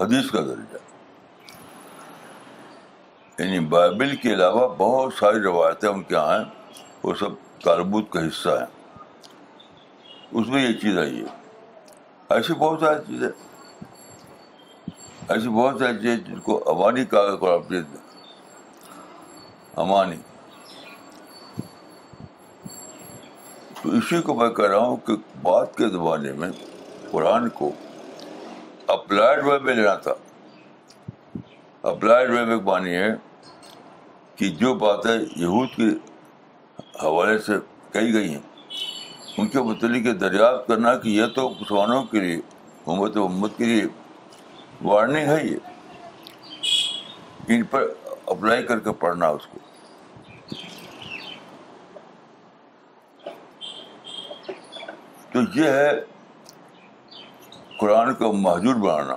حدیث 0.00 0.30
کا 0.30 0.40
درجہ 0.48 0.76
یعنی 3.38 3.58
بائبل 3.72 4.14
کے 4.22 4.32
علاوہ 4.34 4.66
بہت 4.78 5.12
ساری 5.18 5.40
روایتیں 5.42 5.88
ان 5.88 6.02
کے 6.02 6.14
یہاں 6.14 6.38
ہیں 6.38 6.44
وہ 7.02 7.12
سب 7.18 7.32
تعلب 7.64 7.94
کا 8.12 8.20
حصہ 8.26 8.50
ہیں 8.58 9.04
اس 10.40 10.48
میں 10.54 10.62
یہ 10.62 10.72
چیز 10.80 10.98
آئی 10.98 11.20
ہے 11.20 12.34
ایسی 12.36 12.54
بہت 12.58 12.80
ساری 12.80 12.98
چیزیں 13.06 13.28
ایسی 15.28 15.48
بہت 15.48 15.78
ساری 15.78 15.96
چیزیں 16.00 16.16
جن 16.28 16.40
کو 16.48 16.56
امانی 16.70 17.04
امانی 19.82 20.16
تو 23.82 23.90
اسی 23.98 24.20
کو 24.28 24.34
میں 24.34 24.50
کہہ 24.54 24.68
رہا 24.70 24.78
ہوں 24.86 24.96
کہ 25.06 25.16
بات 25.42 25.76
کے 25.76 25.88
زمانے 25.90 26.32
میں 26.40 26.48
قرآن 27.10 27.48
کو 27.58 27.70
اپلائڈ 28.96 29.44
وے 29.44 29.58
میں 29.66 29.74
لینا 29.74 29.94
تھا 30.08 30.14
اپلائڈ 31.90 32.30
وے 32.30 32.44
میں 32.44 32.56
پانی 32.66 32.94
ہے 32.96 33.14
کہ 34.38 34.48
جو 34.58 34.72
باتیں 34.80 35.10
یہود 35.36 35.68
کے 35.76 35.86
حوالے 37.02 37.38
سے 37.46 37.52
کہی 37.92 38.12
گئی 38.14 38.28
ہیں 38.30 38.40
ان 39.40 39.48
کے 39.54 39.60
متعلق 39.62 40.06
یہ 40.06 40.12
دریافت 40.18 40.66
کرنا 40.68 40.94
کہ 41.02 41.08
یہ 41.08 41.26
تو 41.34 41.48
مسلمانوں 41.60 42.02
کے 42.04 42.18
کے 42.18 42.20
لیے 42.24 42.34
لیے 42.34 42.92
امت 42.92 43.16
امت 43.22 43.60
و 43.62 44.88
وارننگ 44.88 45.26
ہے 45.28 45.38
یہ 45.46 45.56
ان 47.56 47.62
پر 47.70 47.86
اپلائی 48.34 48.62
کر 48.66 48.78
کے 48.84 48.92
پڑھنا 49.00 49.28
اس 49.38 49.46
کو 49.46 49.58
تو 55.32 55.40
یہ 55.58 55.70
ہے 55.70 55.90
قرآن 57.80 58.12
کو 58.22 58.32
محجور 58.46 58.74
بنانا 58.86 59.16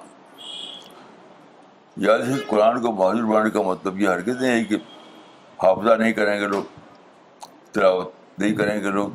یاد 2.07 2.27
ہے 2.29 2.39
قرآن 2.47 2.81
کو 2.81 2.91
محجور 3.03 3.29
بنانے 3.33 3.49
کا 3.57 3.61
مطلب 3.71 4.01
یہ 4.01 4.09
حرکت 4.09 4.41
نہیں 4.41 4.51
ہے 4.59 4.63
کہ 4.63 4.75
حافظہ 5.63 5.93
نہیں 5.99 6.13
کریں 6.17 6.39
گے 6.39 6.47
لوگ 6.47 6.63
تلاوت 7.73 8.39
نہیں 8.39 8.55
کریں 8.55 8.79
گے 8.83 8.91
لوگ 8.91 9.09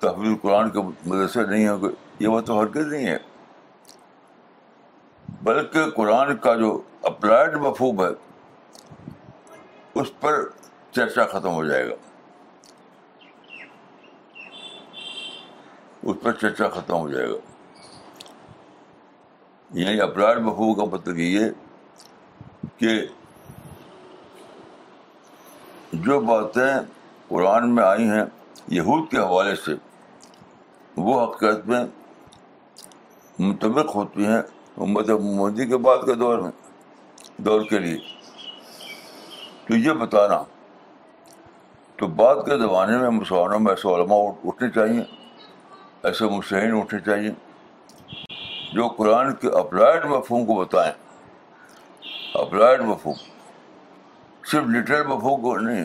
تحفظ 0.00 0.40
قرآن 0.42 0.70
کے 0.70 0.80
مدرسے 1.06 1.44
نہیں 1.48 1.66
ہوں 1.68 1.80
گے 1.82 1.88
یہ 2.20 2.28
وہ 2.28 2.40
تو 2.50 2.58
حرکت 2.58 2.86
نہیں 2.92 3.06
ہے 3.06 3.16
بلکہ 5.48 5.90
قرآن 5.96 6.36
کا 6.44 6.54
جو 6.60 6.68
اپلائڈ 7.10 7.56
مفہوم 7.62 8.00
ہے 8.04 8.08
اس 10.00 10.10
پر 10.20 10.42
چرچا 10.96 11.24
ختم 11.32 11.54
ہو 11.54 11.64
جائے 11.66 11.88
گا 11.88 11.94
اس 16.02 16.16
پر 16.22 16.32
چرچا 16.42 16.68
ختم 16.78 16.94
ہو 16.94 17.08
جائے 17.08 17.28
گا 17.30 18.28
یعنی 19.80 20.00
اپلائڈ 20.00 20.38
مفہوم 20.46 20.74
کا 20.78 20.84
مطلب 20.96 21.18
یہ 21.18 21.48
کہ 22.78 22.94
جو 25.92 26.18
باتیں 26.26 26.74
قرآن 27.28 27.74
میں 27.74 27.82
آئی 27.84 28.04
ہیں 28.08 28.22
یہود 28.74 29.10
کے 29.10 29.16
حوالے 29.18 29.54
سے 29.64 29.72
وہ 30.96 31.20
حقیقت 31.22 31.66
میں 31.68 31.80
منتق 33.38 33.94
ہوتی 33.94 34.26
ہیں 34.26 34.38
امت 34.84 35.10
مودی 35.22 35.66
کے 35.68 35.76
بعد 35.86 36.06
کے 36.06 36.14
دور 36.20 36.38
میں 36.42 36.50
دور 37.44 37.64
کے 37.70 37.78
لیے 37.78 37.96
تو 39.66 39.76
یہ 39.76 39.92
بتانا 40.00 40.42
تو 41.98 42.06
بعد 42.22 42.44
کے 42.46 42.58
زمانے 42.58 42.96
میں 42.98 43.10
مسلمانوں 43.18 43.58
میں 43.60 43.72
ایسے 43.72 43.88
علماء 43.94 44.18
اٹھنے 44.44 44.70
چاہیے 44.74 45.02
ایسے 46.10 46.28
مشہین 46.36 46.78
اٹھنے 46.80 47.00
چاہیے 47.06 47.30
جو 48.74 48.88
قرآن 48.96 49.34
کے 49.40 49.48
اپلائڈ 49.58 50.04
مفہوم 50.10 50.44
کو 50.46 50.54
بتائیں 50.64 50.92
اپلائڈ 52.44 52.80
مفہوم 52.88 53.20
صرف 54.52 54.64
لٹرل 54.68 55.06
مفہوم 55.06 55.40
کو 55.42 55.54
نہیں 55.66 55.84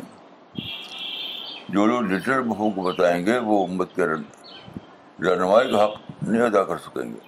جو 1.73 1.85
لوگ 1.85 2.01
لٹرل 2.11 2.41
مفہوم 2.47 2.71
کو 2.75 2.81
بتائیں 2.89 3.25
گے 3.25 3.37
وہ 3.49 3.61
امت 3.67 3.95
کے 3.95 4.05
رہنمائی 4.05 5.71
کا 5.71 5.83
حق 5.83 5.93
نہیں 6.23 6.41
ادا 6.45 6.63
کر 6.71 6.77
سکیں 6.85 7.01
گے 7.03 7.27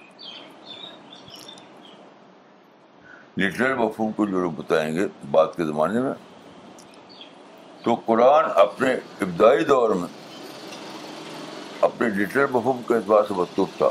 لٹرل 3.44 3.74
مفہوم 3.78 4.10
کو 4.16 4.26
جو 4.32 4.40
لوگ 4.42 4.50
بتائیں 4.56 4.92
گے 4.96 5.06
بعد 5.36 5.56
کے 5.56 5.64
زمانے 5.70 6.00
میں 6.08 6.12
تو 7.84 7.94
قرآن 8.06 8.50
اپنے 8.66 8.92
ابتدائی 8.92 9.64
دور 9.74 9.94
میں 10.02 10.08
اپنے 11.90 12.08
لٹرل 12.22 12.50
مفہوم 12.56 12.82
کے 12.88 12.94
اعتبار 12.96 13.22
سے 13.28 13.34
مطلوب 13.44 13.76
تھا 13.78 13.88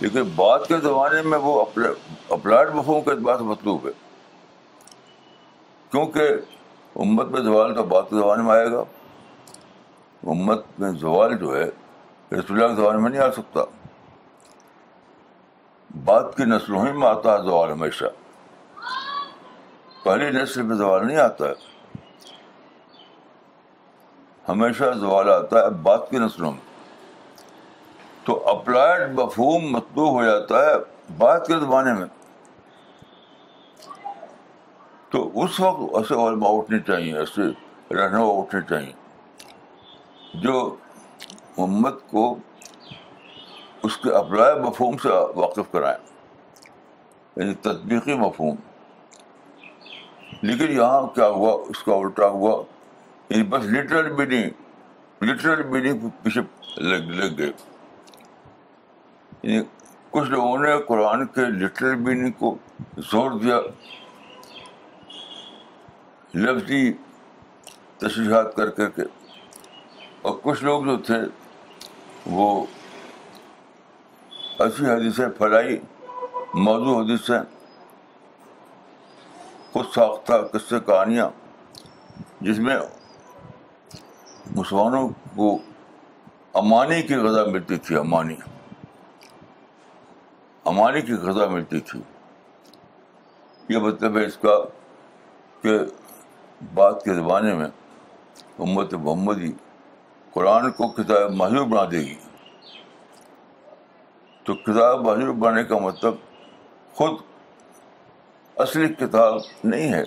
لیکن 0.00 0.28
بعد 0.36 0.68
کے 0.68 0.78
زمانے 0.90 1.22
میں 1.32 1.38
وہ 1.48 1.60
اپنے 1.60 1.88
اپلائڈ 2.38 2.74
مفہوم 2.74 3.02
کے 3.04 3.10
اعتبار 3.10 3.38
سے 3.38 3.44
مطلوب 3.54 3.86
ہے 3.88 3.98
کیونکہ 5.90 6.34
امت 7.02 7.26
میں 7.30 7.40
زوال 7.42 7.74
تو 7.74 7.82
بعد 7.90 8.08
کے 8.10 8.16
زمانے 8.16 8.42
میں 8.42 8.52
آئے 8.54 8.70
گا 8.72 8.80
امت 10.32 10.64
میں 10.80 10.90
زوال 11.00 11.36
جو 11.38 11.56
ہے 11.56 11.64
رسول 12.34 12.62
اللہ 12.62 12.74
زمانے 12.80 12.98
میں 13.02 13.10
نہیں 13.10 13.20
آ 13.22 13.30
سکتا 13.36 13.60
بات 16.04 16.36
کی 16.36 16.44
نسلوں 16.44 16.84
ہی 16.86 16.92
میں 16.98 17.06
آتا 17.08 17.32
ہے 17.32 17.42
زوال 17.42 17.70
ہمیشہ 17.72 18.04
پہلی 20.04 20.30
نسل 20.38 20.62
میں 20.62 20.76
زوال 20.76 21.06
نہیں 21.06 21.16
آتا 21.18 21.48
ہے 21.48 21.66
ہمیشہ 24.48 24.92
زوال 25.00 25.28
آتا 25.30 25.62
ہے 25.64 25.70
بات 25.88 26.10
کی 26.10 26.18
نسلوں 26.18 26.50
میں 26.52 26.66
تو 28.24 28.40
اپلائڈ 28.50 29.18
مفہوم 29.18 29.64
مطلوب 29.72 30.12
ہو 30.14 30.24
جاتا 30.24 30.64
ہے 30.66 30.74
بات 31.18 31.46
کے 31.46 31.58
زمانے 31.60 31.92
میں 31.98 32.06
تو 35.10 35.20
اس 35.42 35.58
وقت 35.60 35.94
ایسے 35.98 36.14
علماء 36.26 36.48
اٹھنے 36.58 36.78
چاہیے 36.86 37.16
ایسے 37.18 37.42
رہنما 37.94 38.24
اٹھنے 38.38 38.60
چاہیے 38.68 40.40
جو 40.42 40.58
امت 41.64 42.00
کو 42.10 42.24
اس 43.88 43.96
کے 44.02 44.10
اپلائے 44.16 44.54
مفہوم 44.62 44.96
سے 45.02 45.08
واقف 45.34 45.70
کرائیں 45.72 45.98
یعنی 47.36 47.54
تطبیقی 47.68 48.14
مفہوم 48.18 48.54
لیکن 50.42 50.72
یہاں 50.76 51.06
کیا 51.14 51.28
ہوا 51.38 51.52
اس 51.70 51.82
کا 51.84 51.94
الٹا 51.94 52.26
ہوا 52.38 52.62
یعنی 53.30 53.42
بس 53.54 53.64
لٹرل 53.72 54.10
میننگ 54.18 55.24
لٹرل 55.28 55.62
میننگ 55.70 57.40
یعنی 59.42 59.60
کچھ 60.10 60.28
لوگوں 60.30 60.58
نے 60.58 60.76
قرآن 60.88 61.26
کے 61.34 61.46
لٹرل 61.64 61.94
میننگ 62.04 62.30
کو 62.38 62.56
زور 63.10 63.30
دیا 63.44 63.58
لفظی 66.34 66.92
تشریحات 67.98 68.54
کر 68.56 68.70
کر 68.70 68.88
کے 68.96 69.02
اور 70.22 70.34
کچھ 70.42 70.62
لوگ 70.64 70.84
جو 70.84 70.96
تھے 71.06 71.14
وہ 72.30 72.48
ایسی 74.62 74.86
حدیث 74.86 75.20
پھیلائی 75.38 75.78
موضوع 76.64 77.00
حدیثیں 77.00 77.38
خود 79.72 79.86
ساختہ 79.94 80.40
قصے 80.52 80.80
کہانیاں 80.86 81.28
جس 82.44 82.58
میں 82.66 82.76
مسلمانوں 84.56 85.08
کو 85.36 85.56
امانی 86.60 87.00
کی 87.08 87.14
غذا 87.26 87.44
ملتی 87.50 87.76
تھی 87.86 87.96
امانی 87.96 88.36
امانی 90.72 91.00
کی 91.02 91.14
غذا 91.22 91.46
ملتی 91.50 91.80
تھی 91.90 92.00
یہ 93.68 93.78
مطلب 93.86 94.16
ہے 94.18 94.24
اس 94.26 94.36
کا 94.42 94.58
کہ 95.62 95.78
بعد 96.74 96.92
کے 97.04 97.14
زمانے 97.14 97.52
میں 97.54 97.66
امت 98.66 98.94
محمدی 98.94 99.52
قرآن 100.32 100.70
کو 100.76 100.86
کتاب 100.96 101.32
محضور 101.36 101.66
بنا 101.66 101.82
دے 101.90 101.98
گی 102.04 102.14
تو 104.44 104.54
کتاب 104.54 105.04
محضور 105.06 105.28
بنانے 105.34 105.64
کا 105.64 105.78
مطلب 105.82 106.14
خود 106.96 107.14
اصلی 108.64 108.88
کتاب 108.98 109.36
نہیں 109.64 109.92
ہے 109.92 110.02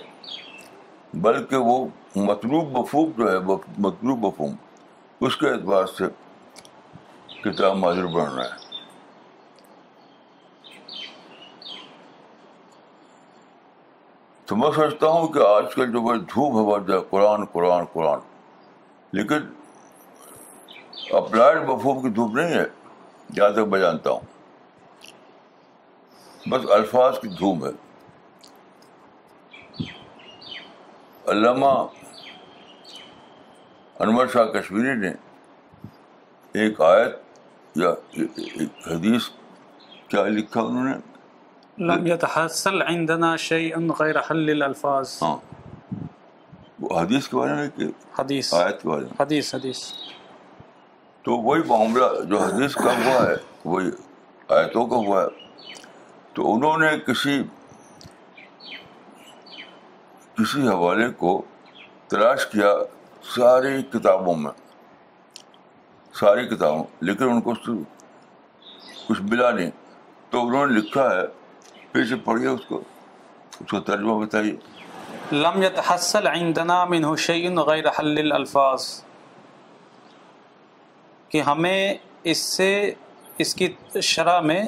بلکہ 1.26 1.56
وہ 1.68 1.78
مطلوب 2.16 2.76
وفوب 2.78 3.16
جو 3.18 3.30
ہے 3.32 3.38
مطلوب 3.86 4.24
وفوم 4.24 4.54
اس 5.24 5.36
کے 5.36 5.48
اعتبار 5.50 5.86
سے 5.98 6.04
کتاب 7.44 7.76
بن 7.82 7.98
رہا 8.28 8.44
ہے 8.44 8.70
تو 14.52 14.56
میں 14.58 14.70
سمجھتا 14.76 15.08
ہوں 15.08 15.28
کہ 15.32 15.38
آج 15.46 15.74
کل 15.74 15.86
جو 15.92 16.00
بھائی 16.06 16.18
دھوپ 16.20 16.52
ہوا 16.52 16.78
جائے 16.88 17.00
قرآن 17.10 17.40
قرآن 17.52 17.82
قرآن 17.92 18.18
لیکن 19.18 19.40
اپلائڈ 21.16 21.58
مفہوم 21.68 21.96
کی 22.02 22.08
دھوپ 22.16 22.30
نہیں 22.36 22.52
ہے 22.58 22.64
جہاں 23.34 23.48
تک 23.56 23.66
میں 23.72 23.78
جانتا 23.80 24.08
ہوں 24.10 24.24
بس 26.50 26.60
الفاظ 26.76 27.12
کی 27.20 27.28
دھوم 27.38 27.58
ہے 27.66 27.70
علامہ 31.32 31.72
انور 34.04 34.24
شاہ 34.32 34.46
کشمیری 34.58 34.94
نے 35.06 35.12
ایک 36.64 36.74
آیت 36.90 37.12
یا 37.84 37.90
حدیث 38.90 39.22
کیا 40.08 40.22
لکھا 40.28 40.60
انہوں 40.60 40.84
نے 40.88 40.94
لم 41.78 42.06
يتحصل 42.06 42.82
عندنا 42.82 43.36
شيء 43.42 43.74
غير 43.98 44.18
حل 44.30 44.50
الالفاظ 44.50 45.10
ہاں 45.22 45.36
حدیث 47.00 47.28
کے 47.28 47.36
بارے 47.36 47.52
میں 47.54 47.68
کہ 47.76 47.84
حدیث 48.18 48.52
آیت 48.54 48.82
کے 48.82 48.88
بارے 48.88 49.00
میں 49.04 49.20
حدیث 49.22 49.54
حدیث 49.54 49.78
تو 51.24 51.36
وہی 51.46 51.60
معاملہ 51.68 52.04
جو 52.30 52.38
حدیث 52.40 52.74
کا 52.74 52.92
ہوا 53.04 53.24
ہے 53.28 53.34
وہی 53.64 53.90
آیتوں 54.56 54.86
کا 54.86 54.96
ہوا 55.08 55.22
ہے 55.22 55.70
تو 56.34 56.54
انہوں 56.54 56.78
نے 56.78 56.88
کسی 57.06 57.42
کسی 60.38 60.68
حوالے 60.68 61.08
کو 61.18 61.40
تلاش 62.08 62.46
کیا 62.52 62.74
ساری 63.34 63.76
کتابوں 63.92 64.34
میں 64.44 64.50
ساری 66.20 66.46
کتابوں 66.54 66.84
لیکن 67.08 67.30
ان 67.30 67.40
کو 67.46 67.52
کچھ 69.08 69.20
ملا 69.30 69.50
نہیں 69.50 69.70
تو 70.30 70.46
انہوں 70.46 70.66
نے 70.66 70.78
لکھا 70.78 71.10
ہے 71.14 71.24
پھر 71.92 72.04
سے 72.08 72.16
پڑھیے 72.24 72.48
اس 72.48 72.60
کو 72.68 72.80
اس 73.60 73.70
کو 73.70 73.80
ترجمہ 73.88 74.14
بتائیے 74.24 74.52
لم 75.42 75.62
يتحصل 75.62 76.26
عندنا 76.30 76.76
منه 76.92 77.16
شيء 77.24 77.50
غير 77.68 77.88
حل 77.98 78.18
الالفاظ 78.22 78.86
کہ 81.34 81.42
ہمیں 81.48 81.94
اس 82.32 82.38
سے 82.56 82.68
اس 83.44 83.54
کی 83.60 83.68
شرح 84.10 84.40
میں 84.50 84.60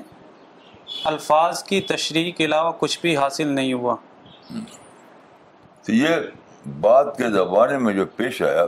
الفاظ 1.12 1.62
کی 1.70 1.80
تشریح 1.92 2.30
کے 2.38 2.44
علاوہ 2.44 2.72
کچھ 2.78 2.98
بھی 3.00 3.16
حاصل 3.16 3.48
نہیں 3.58 3.72
ہوا 3.82 3.94
تو 5.86 5.92
یہ 5.94 6.26
بات 6.80 7.16
کے 7.18 7.30
زمانے 7.32 7.78
میں 7.86 7.92
جو 7.94 8.04
پیش 8.16 8.42
آیا 8.50 8.64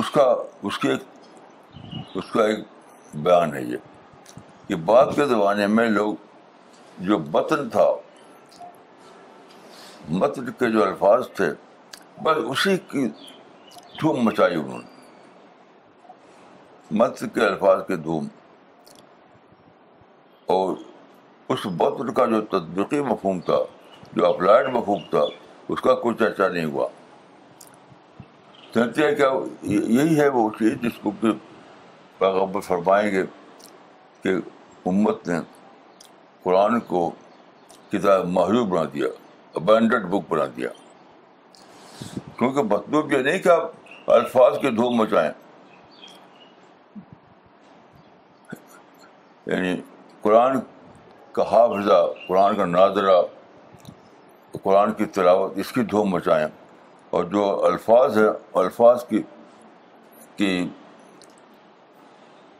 اس 0.00 0.10
کا 0.18 0.28
اس 0.70 0.78
کے 0.84 0.92
اس 0.92 2.30
کا 2.32 2.46
ایک 2.46 2.58
بیان 3.28 3.54
ہے 3.56 3.62
یہ 3.62 3.90
کہ 4.68 4.74
بات 4.92 5.14
کے 5.16 5.26
زمانے 5.34 5.66
میں 5.76 5.88
لوگ 5.96 6.14
جو 7.04 7.16
متن 7.32 7.62
تھا 7.70 7.88
متن 10.08 10.44
کے 10.58 10.66
جو 10.72 10.80
الفاظ 10.84 11.20
تھے 11.36 11.48
بس 12.24 12.36
اسی 12.50 12.74
کی 12.90 13.02
دھوم 14.00 14.16
مچائی 14.24 14.56
انہوں 14.56 14.78
نے 14.82 14.88
متن 16.98 17.22
کے 17.34 17.40
الفاظ 17.46 17.78
کے 17.86 17.96
دھوم 18.06 18.24
اور 20.56 20.66
اس 21.54 21.60
متن 21.80 22.06
کا 22.14 22.24
جو 22.30 22.40
تدبیقی 22.50 23.00
مفہوم 23.10 23.36
تھا 23.46 23.58
جو 24.16 24.22
اپلائڈ 24.26 24.64
مفہوم 24.74 25.00
تھا 25.10 25.22
اس 25.74 25.80
کا 25.82 25.92
کوئی 26.00 26.14
چرچا 26.18 26.46
نہیں 26.48 26.64
ہوا 26.72 26.86
کہتے 28.74 29.00
ہیں 29.06 29.12
کیا 29.16 29.30
یہی 29.72 30.12
ہے 30.20 30.28
وہ 30.28 30.48
چیز 30.58 30.72
جس 30.82 30.96
کو 31.02 31.08
پیغمبر 32.18 32.60
فرمائیں 32.66 33.08
گے 33.12 33.22
کہ 34.22 34.30
امت 34.88 35.18
نے 35.28 35.36
قرآن 36.46 36.78
کو 36.88 36.98
کتاب 37.92 38.24
محروب 38.32 38.68
بنا 38.70 38.82
دیا 38.92 39.06
ابینڈنٹ 39.60 40.04
بک 40.10 40.28
بنا 40.28 40.44
دیا 40.56 40.68
کیونکہ 42.38 42.62
مطلوب 42.74 43.12
یہ 43.12 43.22
نہیں 43.28 43.38
کہ 43.42 43.48
آپ 43.54 44.10
الفاظ 44.16 44.58
کے 44.62 44.70
دھوم 44.76 44.96
مچائیں 44.96 45.30
یعنی 49.52 49.74
قرآن 50.22 50.58
کا 51.38 51.42
حافظہ 51.52 51.98
قرآن 52.28 52.56
کا 52.56 52.64
ناظرہ 52.66 53.16
قرآن 54.62 54.92
کی 54.98 55.04
تلاوت 55.18 55.58
اس 55.64 55.72
کی 55.72 55.82
دھوم 55.94 56.10
مچائیں 56.14 56.46
اور 57.16 57.24
جو 57.34 57.44
الفاظ 57.72 58.18
ہیں 58.18 58.28
الفاظ 58.62 59.04
کی 59.08 59.22
کی 60.36 60.52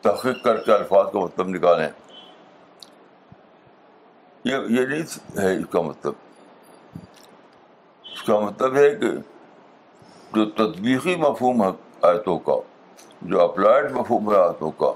تحقیق 0.02 0.42
کر 0.44 0.56
کے 0.68 0.72
الفاظ 0.72 1.12
کا 1.12 1.18
مطلب 1.18 1.48
نکالیں 1.56 1.88
یہ 4.46 4.54
یہ 4.70 4.84
نہیں 4.86 5.02
ہے 5.42 5.54
اس 5.58 5.64
کا 5.70 5.80
مطلب 5.82 6.12
اس 8.14 8.22
کا 8.22 8.38
مطلب 8.40 8.76
ہے 8.76 8.82
ہے 8.88 8.94
کہ 9.00 10.44
جو 10.44 11.16
مفہوم 11.22 11.62
آیتوں 12.08 12.38
کا 12.48 12.56
جو 13.32 13.40
اپلائڈ 13.42 13.90
مفہوم 13.96 14.30
ہے 14.32 14.36
آیتوں 14.42 14.70
کا 14.82 14.90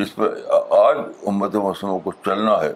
جس 0.00 0.14
پر 0.14 0.34
آج 0.78 0.98
امت 1.32 1.54
مسلموں 1.68 1.98
کو 2.08 2.12
چلنا 2.26 2.56
ہے 2.62 2.72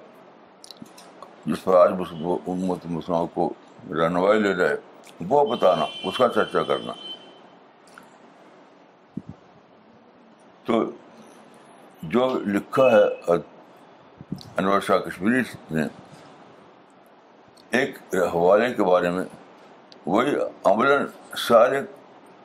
جس 1.44 1.64
پر 1.64 1.77
آج 1.81 1.92
امت 1.92 2.87
مسلموں 2.96 3.27
کو 3.35 3.53
رہنمائی 4.01 4.40
لینا 4.46 4.68
ہے 4.68 5.25
وہ 5.29 5.44
بتانا 5.55 5.85
اس 6.09 6.18
کا 6.18 6.29
چرچا 6.38 6.62
کرنا 6.73 6.92
تو 10.64 10.83
جو 12.16 12.29
لکھا 12.57 12.90
ہے 12.96 13.05
انور 14.59 14.81
شاہ 14.87 14.99
کشمیری 15.07 15.43
نے 15.75 15.83
ایک 17.79 17.97
حوالے 18.33 18.73
کے 18.75 18.83
بارے 18.85 19.11
میں 19.11 19.25
وہی 20.07 20.35
عمل 20.73 21.07
سارے 21.49 21.81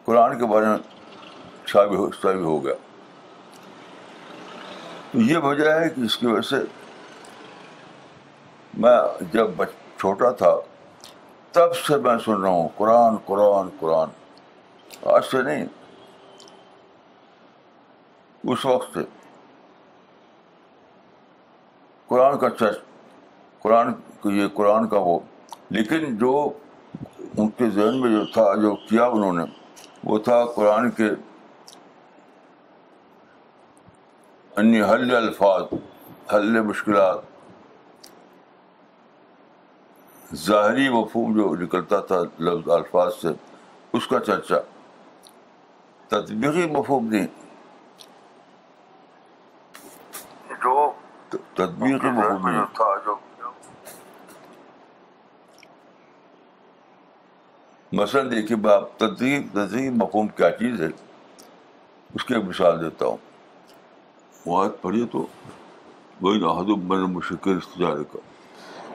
قرآن 0.05 0.37
کے 0.39 0.45
بارے 0.53 0.65
میں 0.65 1.97
ہو 1.97 2.09
ہو 2.43 2.63
گیا 2.65 2.73
یہ 5.27 5.37
وجہ 5.43 5.69
ہے 5.79 5.89
کہ 5.89 6.01
اس 6.05 6.17
کی 6.17 6.25
وجہ 6.27 6.41
سے 6.49 6.55
میں 8.83 8.95
جب 9.33 9.63
چھوٹا 9.99 10.31
تھا 10.41 10.55
تب 11.53 11.75
سے 11.87 11.97
میں 12.07 12.17
سن 12.25 12.41
رہا 12.41 12.49
ہوں 12.49 12.67
قرآن 12.77 13.17
قرآن 13.25 13.69
قرآن 13.79 14.09
آج 15.13 15.25
سے 15.31 15.41
نہیں 15.41 15.65
اس 18.53 18.65
وقت 18.65 18.93
سے 18.97 19.03
قرآن 22.15 22.37
کا 22.39 22.49
چرچ 22.59 22.75
قرآن 23.61 23.87
یہ 24.35 24.47
قرآن 24.55 24.87
کا 24.89 24.97
وہ 25.05 25.17
لیکن 25.77 26.15
جو 26.17 26.31
ان 27.01 27.49
کے 27.57 27.69
ذہن 27.77 27.99
میں 28.01 28.09
جو 28.11 28.23
تھا 28.33 28.43
جو 28.61 28.73
کیا 28.89 29.05
انہوں 29.15 29.33
نے 29.39 29.43
وہ 30.09 30.17
تھا 30.27 30.39
قرآن 30.55 30.89
کے 30.99 31.09
انی 34.63 34.81
حل 34.91 35.15
الفاظ 35.15 35.61
حل 36.33 36.59
مشکلات 36.71 37.19
ظاہری 40.47 40.87
مفہوم 40.97 41.35
جو 41.37 41.53
نکلتا 41.63 41.99
تھا 42.11 42.21
لفظ 42.47 42.69
الفاظ 42.77 43.13
سے 43.21 43.33
اس 43.97 44.07
کا 44.13 44.19
چرچا 44.29 44.59
تدبیری 46.15 46.67
مفہوم 46.77 47.07
نہیں 47.13 47.27
دنیا 52.03 52.21
کا 52.21 52.27
محل 52.33 52.51
نہیں 52.55 52.65
تھا 52.75 52.85
جو 53.05 53.13
مثلا 58.01 58.21
دیکھیے 58.31 58.57
باپ 58.61 58.85
تدریب 58.99 59.41
تدریب 59.53 59.91
مقوم 60.01 60.27
کیا 60.37 60.49
چیز 60.59 60.75
ہے 60.81 60.87
اس 62.15 62.21
کی 62.25 62.31
ایک 62.35 62.43
مثال 62.45 62.75
دیتا 62.81 63.03
ہوں 63.05 63.17
وہ 64.45 64.53
آیت 64.61 64.75
پڑھیے 64.81 65.05
تو 65.11 65.19
وَإِنْ 66.15 66.39
أَحَدٌ 66.57 66.69
مِّنَ 66.89 66.97
الْمُشْرِكِينَ 67.13 67.57
اسْتَجَارَكَ 67.77 68.11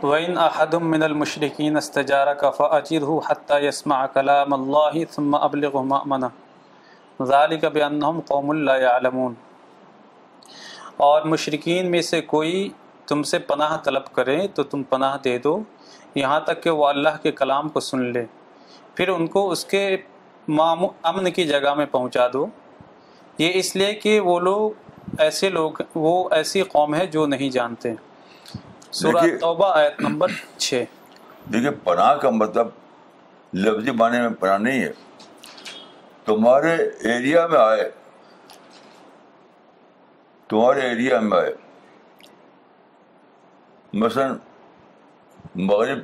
وَإِنْ 0.03 0.31
أَحَدٌ 0.45 0.73
مِّنَ 0.93 1.03
الْمُشْرِكِينَ 1.09 1.73
اسْتَجَارَكَ 1.77 2.43
فَأَجِرْهُ 2.59 3.11
حَتَّى 3.27 3.57
يَسْمَعَ 3.65 3.99
كَلَامَ 4.15 4.51
اللَّهِ 4.61 4.95
ثُمَّ 5.17 5.33
أَبْلِغُهُ 5.43 5.81
مَأْمَنَ 5.93 6.23
ذَلِكَ 7.33 7.63
بِأَنَّهُمْ 7.75 8.17
قَوْمٌ 8.33 8.49
لَا 8.69 8.77
يَعْلَمُونَ 8.85 9.33
اور 11.09 11.19
مشرقین 11.35 11.85
میں 11.97 12.03
سے 12.13 12.19
کوئی 12.33 12.57
تم 13.11 13.23
سے 13.29 13.39
پناہ 13.47 13.77
طلب 13.85 14.03
کرے 14.15 14.37
تو 14.55 14.63
تم 14.73 14.83
پناہ 14.91 15.17
دے 15.25 15.37
دو 15.45 15.57
یہاں 16.15 16.39
تک 16.49 16.63
کہ 16.63 16.71
وہ 16.81 16.87
اللہ 16.87 17.17
کے 17.23 17.31
کلام 17.41 17.69
کو 17.77 17.81
سن 17.87 18.03
لے 18.17 18.25
پھر 18.97 19.09
ان 19.15 19.27
کو 19.33 19.41
اس 19.51 19.65
کے 19.73 19.81
امن 21.09 21.31
کی 21.37 21.45
جگہ 21.47 21.73
میں 21.77 21.87
پہنچا 21.91 22.27
دو 22.33 22.45
یہ 23.39 23.51
اس 23.61 23.75
لیے 23.77 23.93
کہ 24.05 24.19
وہ 24.29 24.39
لوگ 24.47 25.17
ایسے 25.27 25.49
لوگ 25.57 25.81
وہ 26.05 26.13
ایسی 26.39 26.63
قوم 26.75 26.95
ہے 26.95 27.07
جو 27.17 27.25
نہیں 27.35 27.51
جانتے 27.57 27.93
سورہ 29.01 29.25
توبہ 29.41 29.71
آیت 29.79 30.01
نمبر 30.03 30.31
چھ 30.67 30.85
دیکھیے 31.53 31.71
پناہ 31.85 32.13
کا 32.25 32.31
مطلب 32.43 32.69
لفظی 33.65 33.91
معنی 34.03 34.21
میں 34.21 34.31
پناہ 34.41 34.59
نہیں 34.69 34.83
ہے 34.83 34.93
تمہارے 36.27 36.75
ایریا 37.15 37.47
میں 37.55 37.59
آئے 37.61 37.89
تمہارے 40.49 40.89
ایریا 40.91 41.21
میں 41.31 41.39
آئے 41.39 41.53
مثلاً 43.99 44.35
مغرب 45.69 45.99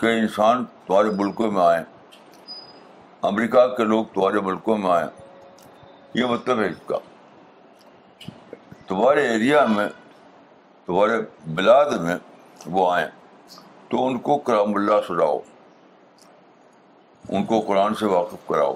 کے 0.00 0.12
انسان 0.18 0.64
تمہارے 0.86 1.08
ملکوں 1.16 1.50
میں 1.52 1.62
آئیں 1.64 1.84
امریکہ 3.30 3.66
کے 3.76 3.84
لوگ 3.84 4.04
تمہارے 4.14 4.40
ملکوں 4.44 4.78
میں 4.78 4.90
آئیں 4.90 5.06
یہ 6.14 6.26
مطلب 6.30 6.60
ہے 6.60 6.66
اس 6.68 6.76
کا 6.86 6.98
تمہارے 8.88 9.26
ایریا 9.28 9.64
میں 9.74 9.88
تمہارے 10.86 11.20
بلاد 11.54 11.90
میں 12.06 12.16
وہ 12.76 12.90
آئیں 12.92 13.06
تو 13.88 14.06
ان 14.06 14.18
کو 14.28 14.38
کرام 14.48 14.74
اللہ 14.74 15.00
سناؤ 15.06 15.38
ان 17.28 17.44
کو 17.46 17.60
قرآن 17.66 17.94
سے 18.00 18.06
واقف 18.06 18.48
کراؤ 18.48 18.74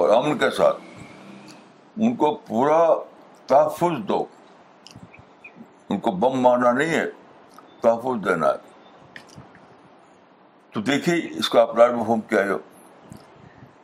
اور 0.00 0.08
امن 0.16 0.36
کے 0.38 0.50
ساتھ 0.56 0.80
ان 1.96 2.14
کو 2.16 2.34
پورا 2.46 2.82
تحفظ 3.46 3.98
دو 4.08 4.24
ان 5.92 5.98
کو 6.04 6.10
بم 6.24 6.38
مارنا 6.42 6.70
نہیں 6.72 6.90
ہے 6.94 7.04
تحفظ 7.80 8.24
دینا 8.24 8.48
ہے 8.52 9.40
تو 10.72 10.80
دیکھیے 10.88 11.16
اس 11.38 11.48
کا 11.54 11.62
اپنا 11.62 12.42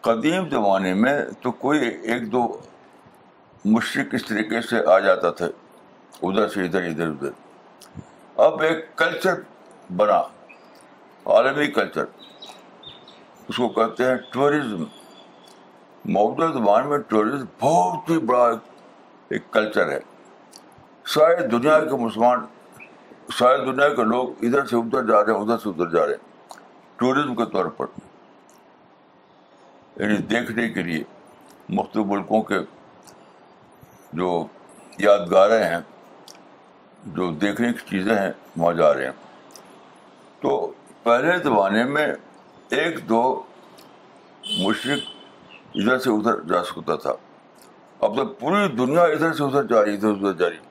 قدیم 0.09 0.49
زمانے 0.51 0.93
میں 1.05 1.13
تو 1.43 1.51
کوئی 1.63 1.89
ایک 2.13 2.31
دو 2.33 2.41
مشرق 3.77 4.15
اس 4.15 4.25
طریقے 4.27 4.61
سے 4.71 4.83
آ 4.95 4.99
جاتا 5.07 5.31
تھا 5.41 5.47
ادھر 6.29 6.49
سے 6.55 6.65
ادھر 6.65 6.83
ادھر 6.89 7.09
ادھر 7.11 8.03
اب 8.45 8.61
ایک 8.69 8.85
کلچر 9.03 9.41
بنا 10.03 10.21
عالمی 11.37 11.67
کلچر 11.79 12.05
اس 13.49 13.57
کو 13.57 13.69
کہتے 13.81 14.05
ہیں 14.11 14.17
ٹورزم 14.33 14.85
موجودہ 16.19 16.53
زبان 16.59 16.89
میں 16.91 16.99
ٹورزم 17.09 17.45
بہت 17.61 18.11
ہی 18.11 18.19
بڑا 18.31 18.45
ایک 19.35 19.51
کلچر 19.59 19.91
ہے 19.93 19.99
سارے 21.15 21.47
دنیا 21.49 21.79
کے 21.85 21.97
مسلمان 21.97 22.39
سارے 23.39 23.59
دنیا 23.67 23.89
کے 23.97 24.05
لوگ 24.05 24.45
ادھر 24.45 24.67
سے 24.71 24.77
ادھر 24.77 25.05
جا 25.11 25.25
رہے 25.25 25.33
ہیں 25.35 25.41
ادھر 25.41 25.59
سے 25.63 25.69
ادھر 25.69 25.89
جا 25.91 26.05
رہے 26.07 26.13
ہیں 26.15 26.59
ٹورزم 27.03 27.35
کے 27.35 27.45
طور 27.53 27.65
پر 27.77 27.87
یعنی 30.01 30.17
دیکھنے 30.33 30.69
کے 30.73 30.83
لیے 30.89 31.03
مختلف 31.79 32.07
ملکوں 32.07 32.43
کے 32.51 32.59
جو 34.21 34.29
یادگاریں 35.05 35.65
ہیں 35.65 35.81
جو 37.21 37.31
دیکھنے 37.47 37.73
کی 37.73 37.89
چیزیں 37.91 38.15
ہیں 38.17 38.31
وہاں 38.57 38.73
جا 38.83 38.93
رہے 38.95 39.05
ہیں 39.05 39.65
تو 40.43 40.53
پہلے 41.03 41.39
زمانے 41.49 41.85
میں 41.97 42.07
ایک 42.07 43.09
دو 43.09 43.23
مشرق 44.59 45.11
ادھر 45.75 45.99
سے 45.99 46.11
ادھر 46.19 46.41
جا 46.55 46.63
سکتا 46.73 46.97
تھا 47.07 47.15
اب 48.07 48.17
تو 48.17 48.25
پوری 48.41 48.67
دنیا 48.85 49.03
ادھر 49.17 49.33
سے 49.33 49.43
ادھر 49.45 49.67
جا 49.75 49.85
رہی 49.85 49.95
ادھر 49.95 50.09
ادھر 50.17 50.33
جا 50.45 50.49
رہی 50.51 50.67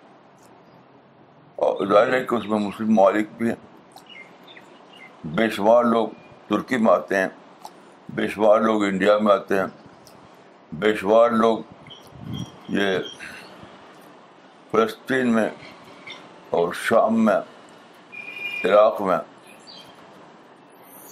اور 1.65 1.85
ظاہر 1.87 2.13
ہے 2.13 2.19
کہ 2.29 2.35
اس 2.35 2.45
میں 2.49 2.57
مسلم 2.59 2.87
ممالک 2.93 3.27
بھی 3.37 3.47
ہیں 3.49 5.25
بے 5.35 5.49
شمار 5.55 5.83
لوگ 5.83 6.07
ترکی 6.49 6.77
میں 6.77 6.91
آتے 6.93 7.17
ہیں 7.17 7.27
بے 8.15 8.27
شمار 8.33 8.59
لوگ 8.61 8.83
انڈیا 8.85 9.17
میں 9.21 9.31
آتے 9.33 9.57
ہیں 9.59 9.65
بے 10.81 10.93
شمار 10.99 11.29
لوگ 11.39 11.57
یہ 12.77 12.97
فلسطین 14.71 15.33
میں 15.35 15.47
اور 16.59 16.73
شام 16.87 17.23
میں 17.25 17.35
عراق 18.65 19.01
میں 19.07 19.17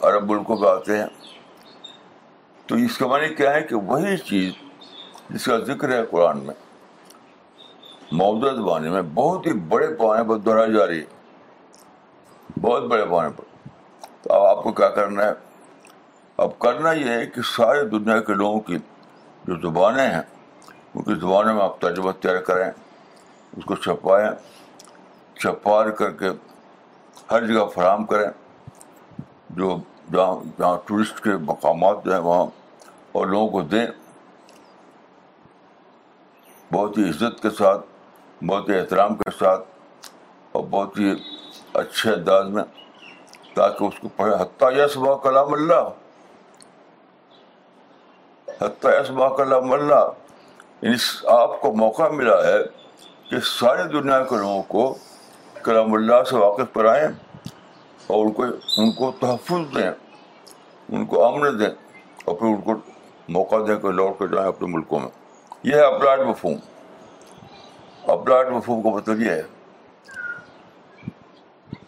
عرب 0.09 0.31
ملکوں 0.31 0.57
میں 0.59 0.69
آتے 0.69 0.97
ہیں 0.97 1.07
تو 2.67 2.75
اس 2.85 2.97
کا 2.97 3.07
معنی 3.07 3.33
کیا 3.35 3.53
ہے 3.53 3.61
کہ 3.69 3.75
وہی 3.89 4.15
چیز 4.29 4.53
جس 5.29 5.45
کا 5.45 5.57
ذکر 5.73 5.93
ہے 5.93 6.01
قرآن 6.11 6.43
میں 6.47 6.53
موجودہ 8.17 8.53
زمانے 8.55 8.89
میں 8.89 9.01
بہت 9.13 9.45
ہی 9.47 9.53
بڑے 9.71 9.87
پیمانے 9.99 10.23
پر 10.29 10.37
دہرائی 10.45 10.73
جا 10.73 10.85
رہی 10.87 10.99
ہے 10.99 12.59
بہت 12.61 12.83
بڑے 12.91 13.03
پیمانے 13.03 13.29
پر 13.37 13.43
تو 14.23 14.33
اب 14.33 14.43
آپ 14.49 14.61
کو 14.63 14.71
کیا 14.79 14.89
کرنا 14.97 15.25
ہے 15.25 15.31
اب 16.43 16.57
کرنا 16.59 16.91
یہ 16.99 17.09
ہے 17.15 17.25
کہ 17.35 17.41
سارے 17.55 17.83
دنیا 17.89 18.19
کے 18.29 18.33
لوگوں 18.41 18.59
کی 18.69 18.77
جو 19.47 19.55
زبانیں 19.67 20.05
ہیں 20.05 20.21
ان 20.21 21.03
کی 21.03 21.15
زبانوں 21.25 21.53
میں 21.55 21.63
آپ 21.63 21.79
ترجمہ 21.81 22.11
تیار 22.21 22.39
کریں 22.49 22.65
اس 22.67 23.65
کو 23.71 23.75
چھپائیں 23.85 24.29
چھپا 25.39 25.77
کر 25.99 26.11
کے 26.21 26.29
ہر 27.31 27.47
جگہ 27.47 27.65
فراہم 27.73 28.05
کریں 28.11 28.27
جو 29.59 29.77
جہاں 30.13 30.33
جہاں 30.59 30.75
ٹورسٹ 30.87 31.19
کے 31.23 31.35
مقامات 31.51 32.03
جو 32.05 32.11
ہیں 32.13 32.21
وہاں 32.29 32.45
اور 33.17 33.27
لوگوں 33.33 33.47
کو 33.55 33.61
دیں 33.75 33.85
بہت 36.73 36.97
ہی 36.97 37.07
عزت 37.09 37.41
کے 37.41 37.49
ساتھ 37.57 37.85
بہت 38.43 38.69
ہی 38.69 38.75
احترام 38.79 39.13
کے 39.15 39.29
ساتھ 39.39 40.07
اور 40.55 40.63
بہت 40.69 40.97
ہی 40.99 41.13
اچھے 41.81 42.11
انداز 42.13 42.47
میں 42.53 42.63
تاکہ 43.55 43.83
اس 43.85 43.99
کو 44.01 44.07
پڑھے 44.15 44.35
حتیٰ 44.41 44.71
یس 44.77 44.97
با 44.97 45.15
کلام 45.23 45.53
اللہ 45.53 45.87
حتیٰ 48.63 48.91
یس 48.99 49.09
با 49.17 49.29
کلام 49.35 49.71
اللہ 49.73 50.01
اس 50.75 50.81
یعنی 50.83 51.37
آپ 51.41 51.59
کو 51.61 51.71
موقع 51.75 52.07
ملا 52.11 52.35
ہے 52.47 52.57
کہ 53.29 53.39
ساری 53.59 53.87
دنیا 53.99 54.21
کے 54.29 54.37
لوگوں 54.39 54.61
کو 54.67 54.93
کلام 55.63 55.93
اللہ 55.93 56.23
سے 56.29 56.35
واقف 56.37 56.73
کرائیں 56.73 57.07
اور 58.07 58.25
ان 58.25 58.31
کو 58.31 58.43
ان 58.81 58.91
کو 58.97 59.11
تحفظ 59.21 59.75
دیں 59.75 59.89
ان 60.95 61.05
کو 61.13 61.23
آمن 61.25 61.59
دیں 61.59 61.69
اور 62.25 62.35
پھر 62.35 62.47
ان 62.47 62.61
کو 62.61 62.73
موقع 63.37 63.55
دیں 63.67 63.77
کہ 63.85 63.91
لوٹ 63.91 64.19
کے 64.19 64.27
جائیں 64.35 64.47
اپنے 64.47 64.67
ملکوں 64.73 64.99
میں 64.99 65.09
یہ 65.63 65.75
ہے 65.75 65.85
اپراج 65.85 66.19
مفہوم 66.27 66.57
مفہوم 68.07 68.81
کا 68.81 68.89
مطلب 68.95 69.21
یہ 69.21 69.29
ہے 69.31 69.43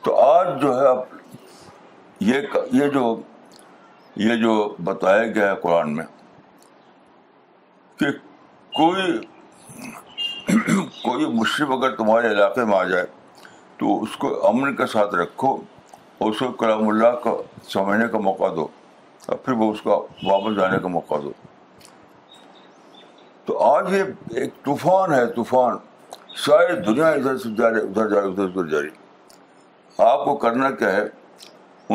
تو 0.04 0.16
آج 0.22 0.48
جو 0.62 0.78
ہے 0.80 0.88
اب 0.88 1.00
یہ 2.24 2.48
یہ 2.74 2.88
جو 2.94 3.16
یہ 4.22 4.36
جو 4.42 4.54
بتایا 4.84 5.26
گیا 5.34 5.50
ہے 5.50 5.56
قرآن 5.62 5.96
میں 5.96 6.06
کہ 8.00 8.12
کوئی 8.76 9.18
کوئی 11.04 11.26
مشرف 11.40 11.72
اگر 11.72 11.96
تمہارے 11.96 12.32
علاقے 12.32 12.64
میں 12.66 12.78
آ 12.78 12.84
جائے 12.90 13.06
تو 13.80 14.02
اس 14.04 14.16
کو 14.18 14.30
امن 14.48 14.76
کے 14.76 14.86
ساتھ 14.94 15.14
رکھو 15.16 15.56
اور 16.18 16.30
اس 16.32 16.40
کو 16.40 16.52
کلام 16.62 16.88
اللہ 16.90 17.16
کا 17.24 17.32
سمجھنے 17.74 18.08
کا 18.12 18.20
موقع 18.28 18.48
دو 18.56 18.68
اور 19.28 19.36
پھر 19.46 19.54
وہ 19.62 19.72
اس 19.72 19.82
کا 19.84 19.96
واپس 20.26 20.56
جانے 20.60 20.80
کا 20.82 20.88
موقع 20.88 21.16
دو 21.24 21.32
تو 23.46 23.58
آج 23.68 23.94
یہ 23.94 24.40
ایک 24.42 24.54
طوفان 24.66 25.14
ہے 25.14 25.26
طوفان 25.36 25.78
ساری 26.45 26.73
دنیا 26.86 27.06
ادھر 27.10 27.38
سے 27.38 27.50
جا 27.58 27.69
رہی 27.71 27.80
ادھر 27.82 28.10
جا 28.10 28.19
رہی 28.21 28.30
ادھر 28.30 28.43
ادھر 28.50 28.76
رہی 28.78 28.89
آپ 30.08 30.23
کو 30.26 30.36
کرنا 30.41 30.69
کیا 30.80 30.91
ہے 30.95 31.04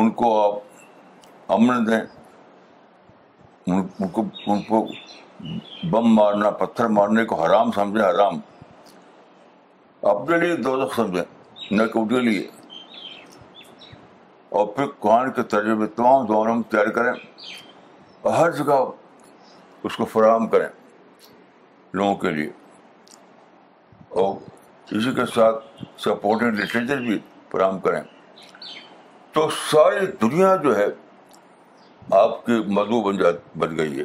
ان 0.01 0.09
کو 0.21 0.31
آپ 0.39 1.51
امن 1.55 1.85
دیں 1.87 1.99
ان 3.67 3.87
کو 4.15 4.23
ان 4.53 4.61
کو 4.69 4.83
بم 5.91 6.13
مارنا 6.15 6.49
پتھر 6.63 6.87
مارنے 6.97 7.23
کو 7.25 7.35
حرام 7.43 7.71
سمجھیں 7.75 8.03
حرام 8.09 8.39
اپنے 10.15 10.37
لیے 10.37 10.55
دخ 10.63 10.95
سمجھیں 10.95 11.71
نہ 11.77 11.83
کہ 11.93 11.97
ان 11.99 12.07
کے 12.07 12.19
لیے 12.27 12.47
اور 14.57 14.65
پھر 14.75 14.85
قرآن 15.05 15.31
کے 15.39 15.43
تجربے 15.55 15.87
تمام 15.95 16.25
دور 16.33 16.49
ہم 16.49 16.61
تیار 16.71 16.87
کریں 16.97 17.11
اور 18.21 18.33
ہر 18.37 18.51
جگہ 18.61 18.83
اس 19.83 19.95
کو 19.97 20.05
فراہم 20.15 20.47
کریں 20.47 20.67
لوگوں 21.99 22.15
کے 22.25 22.31
لیے 22.39 22.49
اور 24.21 24.33
اسی 24.97 25.11
کے 25.15 25.25
ساتھ 25.35 25.83
سپورٹنگ 26.01 26.59
لٹریچر 26.59 26.97
بھی 27.05 27.17
فراہم 27.51 27.77
کریں 27.85 28.01
تو 29.33 29.47
ساری 29.71 30.05
دنیا 30.21 30.55
جو 30.63 30.75
ہے 30.77 30.85
آپ 32.19 32.45
کی 32.45 32.59
مدعو 32.75 33.01
بن 33.03 33.17
جات 33.17 33.35
بن 33.59 33.77
گئی 33.77 33.99
ہے 33.99 34.03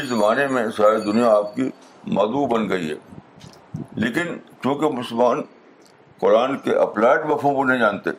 اس 0.00 0.08
زمانے 0.08 0.46
میں 0.54 0.66
ساری 0.76 1.00
دنیا 1.10 1.30
آپ 1.36 1.54
کی 1.54 1.68
مدعو 2.18 2.46
بن 2.54 2.68
گئی 2.68 2.90
ہے 2.90 2.94
لیکن 4.04 4.36
چونکہ 4.62 4.90
مسلمان 4.98 5.42
قرآن 6.20 6.56
کے 6.64 6.74
اپلائڈ 6.84 7.30
وفوں 7.30 7.54
کو 7.54 7.64
نہیں 7.64 7.78
جانتے 7.80 8.10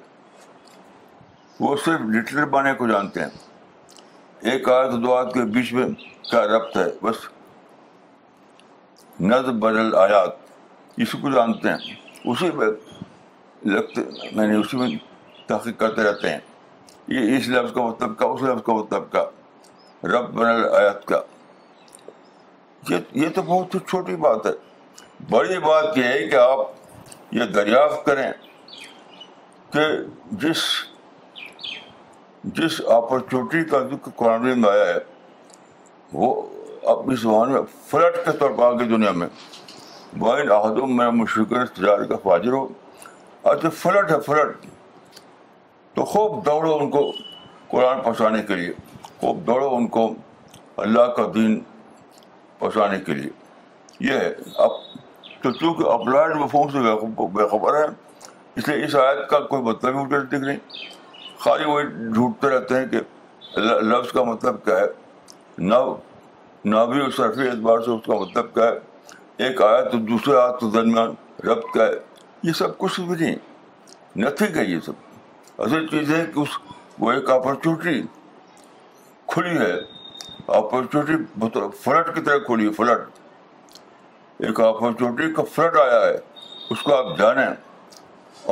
وہ 1.60 1.76
صرف 1.86 2.02
لٹریٹ 2.16 2.48
بانے 2.58 2.74
کو 2.78 2.88
جانتے 2.88 3.22
ہیں 3.22 4.52
ایک 4.52 4.70
آیت 4.70 4.92
دو 5.04 5.14
آیت 5.16 5.34
کے 5.34 5.42
بیچ 5.56 5.74
میں 5.74 5.88
کیا 6.30 6.46
ربط 6.58 6.78
ہے 6.78 6.86
بس 7.06 7.26
نظ 9.22 9.50
بدل 9.66 9.96
آیات 10.06 10.48
اسی 10.98 11.18
کو 11.22 11.30
جانتے 11.32 11.70
ہیں 11.70 11.76
اسی 12.32 12.50
میں 12.56 12.68
لگتے 13.74 15.72
کرتے 15.78 16.04
رہتے 16.04 16.30
ہیں 16.30 16.40
یہ 17.14 17.36
اس 17.38 17.48
لفظ 17.50 17.74
کا 17.74 17.82
مطلب 17.86 18.18
کا 18.18 18.26
اس 18.26 18.42
لفظ 18.42 18.64
کا 18.66 18.74
مطلب 18.74 19.12
کا 19.12 19.24
رب 20.14 20.30
بن 20.34 20.46
آیات 20.78 21.06
کا 21.06 21.22
یہ 22.90 23.30
تو 23.36 23.42
بہت 23.42 23.76
ہی 23.76 23.80
چھوٹی 23.90 24.16
بات 24.26 24.46
ہے 24.46 24.52
بڑی 25.30 25.58
بات 25.66 25.98
یہ 25.98 26.04
ہے 26.04 26.28
کہ 26.28 26.36
آپ 26.36 26.60
یہ 27.36 27.46
دریافت 27.56 28.06
کریں 28.06 28.32
کہ 29.74 29.86
جس 30.46 30.64
جس 32.58 32.80
اپرچونیٹی 32.98 33.64
کا 33.70 33.80
جو 33.92 33.98
قرآن 34.16 34.48
میں 34.62 34.70
آیا 34.70 34.86
ہے 34.94 35.00
وہ 36.14 36.34
اب 36.92 37.10
اس 37.12 37.20
زبان 37.22 37.52
میں 37.52 37.62
فلٹ 37.90 38.16
کے 38.26 38.32
طور 38.38 38.52
پر 38.58 38.64
آگے 38.74 38.86
دنیا 38.96 39.12
میں 39.22 39.28
بائن 40.18 40.50
اہدوں 40.52 40.86
میں 40.88 41.10
مشکل 41.12 41.66
تجارت 41.74 42.08
کا 42.10 42.16
فاجر 42.24 42.52
ہو 42.54 42.68
اچھا 43.52 43.70
فلٹ 43.82 44.12
ہے 44.12 44.20
فلٹ 44.26 44.66
تو 45.96 46.06
خوب 46.06 46.46
دوڑو 46.46 46.78
ان 46.78 46.90
کو 46.92 47.02
قرآن 47.72 48.00
پہنچانے 48.04 48.42
کے 48.48 48.56
لیے 48.56 48.72
خوب 49.20 49.46
دوڑو 49.48 49.76
ان 49.76 49.88
کو 49.98 50.14
اللہ 50.86 51.12
کا 51.18 51.24
دین 51.36 51.60
پہنچانے 52.60 53.00
کے 53.06 53.14
لیے 53.14 53.30
یہ 54.12 54.20
ہے 54.20 54.32
اب 54.66 54.72
تو 55.44 55.52
چونکہ 55.60 55.92
اپلائڈ 55.92 56.36
فون 56.52 56.70
سے 56.72 56.80
بےخبر 57.38 57.80
ہے 57.82 57.86
اس 58.58 58.68
لیے 58.68 58.84
اس 58.86 58.96
آیت 59.06 59.28
کا 59.30 59.40
کوئی 59.54 59.62
مطلب 59.64 59.98
ہی 60.00 60.06
دکھ 60.18 60.34
نہیں 60.36 60.58
خالی 61.40 61.66
وہی 61.66 61.86
جھوٹتے 62.14 62.50
رہتے 62.56 62.80
ہیں 62.80 62.86
کہ 62.92 63.58
لفظ 63.82 64.12
کا 64.14 64.24
مطلب 64.24 64.64
کیا 64.66 64.78
ہے 64.78 64.86
نہ 65.68 66.84
بھی 66.92 67.00
اور 67.02 67.12
صرف 67.18 67.38
اعتبار 67.50 67.80
سے 67.82 67.92
اس 67.92 68.06
کا 68.08 68.20
مطلب 68.20 68.54
کیا 68.54 68.64
ہے 68.64 68.89
ایک 69.48 69.62
آیا 69.62 69.82
تو 69.90 69.98
دوسرے 70.08 70.36
آیا 70.36 70.52
تو 70.60 70.70
درمیان 70.70 71.12
ربط 71.46 71.76
ہے 71.78 71.90
یہ 72.44 72.54
سب 72.58 72.78
کچھ 72.78 73.00
بھی 73.00 73.16
نہیں 73.24 73.36
نتھنگ 74.20 74.56
ہے 74.58 74.64
یہ 74.66 74.80
سب 74.86 75.62
اصل 75.62 75.86
چیز 75.88 76.10
ہے 76.12 76.24
کہ 76.34 76.40
اس 76.40 76.58
وہ 77.00 77.12
ایک 77.12 77.30
اپرچونیٹی 77.32 78.02
کھلی 79.34 79.58
ہے 79.58 79.72
اپرچونیٹی 80.58 81.60
فلڈ 81.84 82.14
کی 82.16 82.22
طرح 82.22 82.38
کھلی 82.48 82.68
ہے 82.68 82.72
فلڈ 82.82 83.06
ایک 84.48 84.60
اپرچونیٹی 84.66 85.34
کا 85.34 85.44
فلڈ 85.54 85.78
آیا 85.84 86.02
ہے 86.08 86.18
اس 86.74 86.82
کو 86.82 86.94
آپ 86.96 87.18
جانیں 87.20 87.46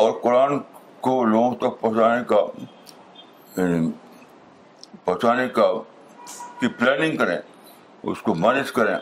اور 0.03 0.11
قرآن 0.21 0.57
کو 1.07 1.23
لوگوں 1.25 1.53
تک 1.65 1.79
پہنچانے 1.81 2.23
کا 2.27 2.41
یعنی 3.57 3.89
پہنچانے 5.05 5.47
کا 5.59 5.71
کی 6.59 6.67
پلاننگ 6.79 7.17
کریں 7.17 7.37
اس 7.37 8.21
کو 8.21 8.35
مینج 8.45 8.71
کریں 8.79 8.95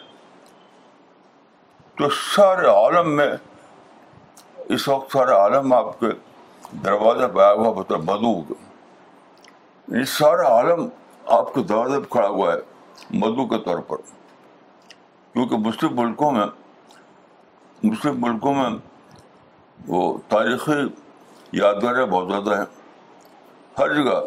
تو 1.97 2.07
سارے 2.15 2.67
عالم 2.67 3.15
میں 3.15 3.27
اس 4.75 4.87
وقت 4.87 5.11
سارے 5.11 5.31
عالم 5.31 5.73
آپ 5.73 5.99
کے 5.99 6.07
دروازے 6.85 7.27
پہ 7.33 7.39
آیا 7.41 7.53
ہوا 7.53 7.69
ہوتا 7.75 7.95
ہے 7.95 7.99
مدعو 8.11 9.99
یہ 9.99 10.03
سارا 10.17 10.47
عالم 10.55 10.87
آپ 11.37 11.53
کے 11.53 11.63
دروازے 11.69 11.99
پہ 11.99 12.11
کھڑا 12.13 12.27
ہوا 12.27 12.51
ہے 12.53 12.57
مدو 13.21 13.45
کے 13.47 13.57
طور 13.65 13.79
پر 13.87 13.97
کیونکہ 15.33 15.57
مسلم 15.67 15.95
ملکوں 16.01 16.31
میں 16.31 16.45
مسلم 17.83 18.21
ملکوں 18.25 18.55
میں 18.55 18.69
وہ 19.87 20.01
تاریخی 20.29 20.77
یادگاریں 21.61 22.05
بہت 22.05 22.27
زیادہ 22.27 22.57
ہیں 22.59 22.65
ہر 23.79 23.93
جگہ 23.95 24.19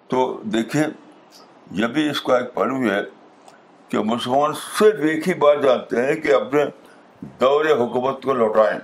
تو 0.08 0.26
دیکھیے 0.56 0.84
یہ 1.72 1.86
بھی 1.94 2.08
اس 2.10 2.20
کا 2.22 2.36
ایک 2.38 2.54
پہلو 2.54 2.80
ہے 2.90 3.00
کہ 3.88 3.98
مسلمان 3.98 4.52
صرف 4.78 5.00
ایک 5.10 5.28
ہی 5.28 5.34
بات 5.44 5.62
جانتے 5.62 6.06
ہیں 6.06 6.14
کہ 6.20 6.32
اپنے 6.34 6.64
دور 7.40 7.64
حکومت 7.78 8.22
کو 8.22 8.34
لوٹائیں 8.34 8.78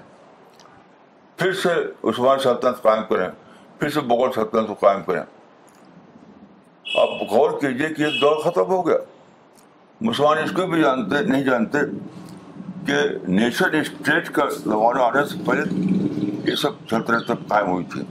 پھر 1.38 1.52
سے 1.62 1.68
عثمان 2.10 2.38
سلطنت 2.42 2.82
قائم 2.82 3.02
کریں 3.08 3.28
پھر 3.78 3.90
سے 3.90 4.00
بغل 4.08 4.32
سلطنت 4.34 4.66
کو 4.68 4.74
قائم 4.80 5.02
کریں 5.02 5.20
آپ 7.00 7.22
غور 7.30 7.58
کیجیے 7.60 7.88
کہ 7.94 8.02
یہ 8.02 8.18
دور 8.20 8.36
ختم 8.44 8.66
ہو 8.70 8.86
گیا 8.86 8.96
مسلمان 10.00 10.38
اس 10.42 10.50
کو 10.56 10.66
بھی 10.66 10.80
جانتے 10.82 11.22
نہیں 11.30 11.42
جانتے 11.44 11.78
کہ 12.86 12.94
نیشن 13.32 13.74
اسٹیٹ 13.80 14.30
کا 14.34 14.48
زمانہ 14.64 15.02
آنے 15.02 15.24
سے 15.30 15.38
پہلے 15.46 16.50
یہ 16.50 16.54
سب 16.62 16.88
قائم 17.48 17.66
ہوئی 17.70 17.84
تھی 17.92 18.02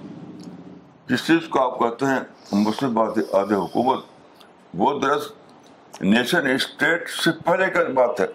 جس 1.09 1.26
چیز 1.28 1.47
کو 1.49 1.61
آپ 1.63 1.80
کہتے 1.80 2.05
ہیں 2.05 2.20
مسلم 2.67 2.97
آدھے 2.99 3.55
حکومت 3.55 4.03
وہ 4.78 4.99
درست 4.99 6.01
نیشن 6.01 6.47
اسٹیٹ 6.47 7.09
سے 7.09 7.32
پہلے 7.45 7.65
کا 7.74 7.80
بات 7.93 8.20
ہے 8.22 8.26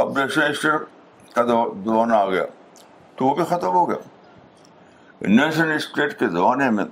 اب 0.00 0.18
نیشن 0.18 0.42
اسٹیٹ 0.50 1.34
کا 1.34 1.42
زمانہ 1.44 2.14
آ 2.14 2.28
گیا 2.30 2.44
تو 3.16 3.24
وہ 3.26 3.34
بھی 3.34 3.44
ختم 3.48 3.72
ہو 3.74 3.88
گیا 3.90 5.26
نیشن 5.34 5.70
اسٹیٹ 5.72 6.18
کے 6.18 6.28
زمانے 6.28 6.70
میں 6.70 6.84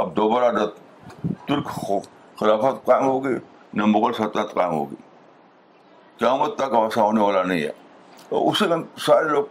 اب 0.00 0.14
دوبارہ 0.16 0.66
ترک 1.48 1.68
خلافت 2.40 2.84
قائم 2.86 3.06
ہوگی 3.06 3.34
نہ 3.78 3.84
مغل 3.92 4.12
سلطنت 4.16 4.52
قائم 4.54 4.72
ہوگی 4.72 4.96
قیامت 6.18 6.54
تک 6.58 6.74
ایسا 6.74 7.02
ہونے 7.02 7.20
والا 7.20 7.42
نہیں 7.42 7.62
ہے 7.62 7.70
اور 8.28 8.50
اسی 8.50 8.64
سارے 9.06 9.28
لوگ 9.28 9.44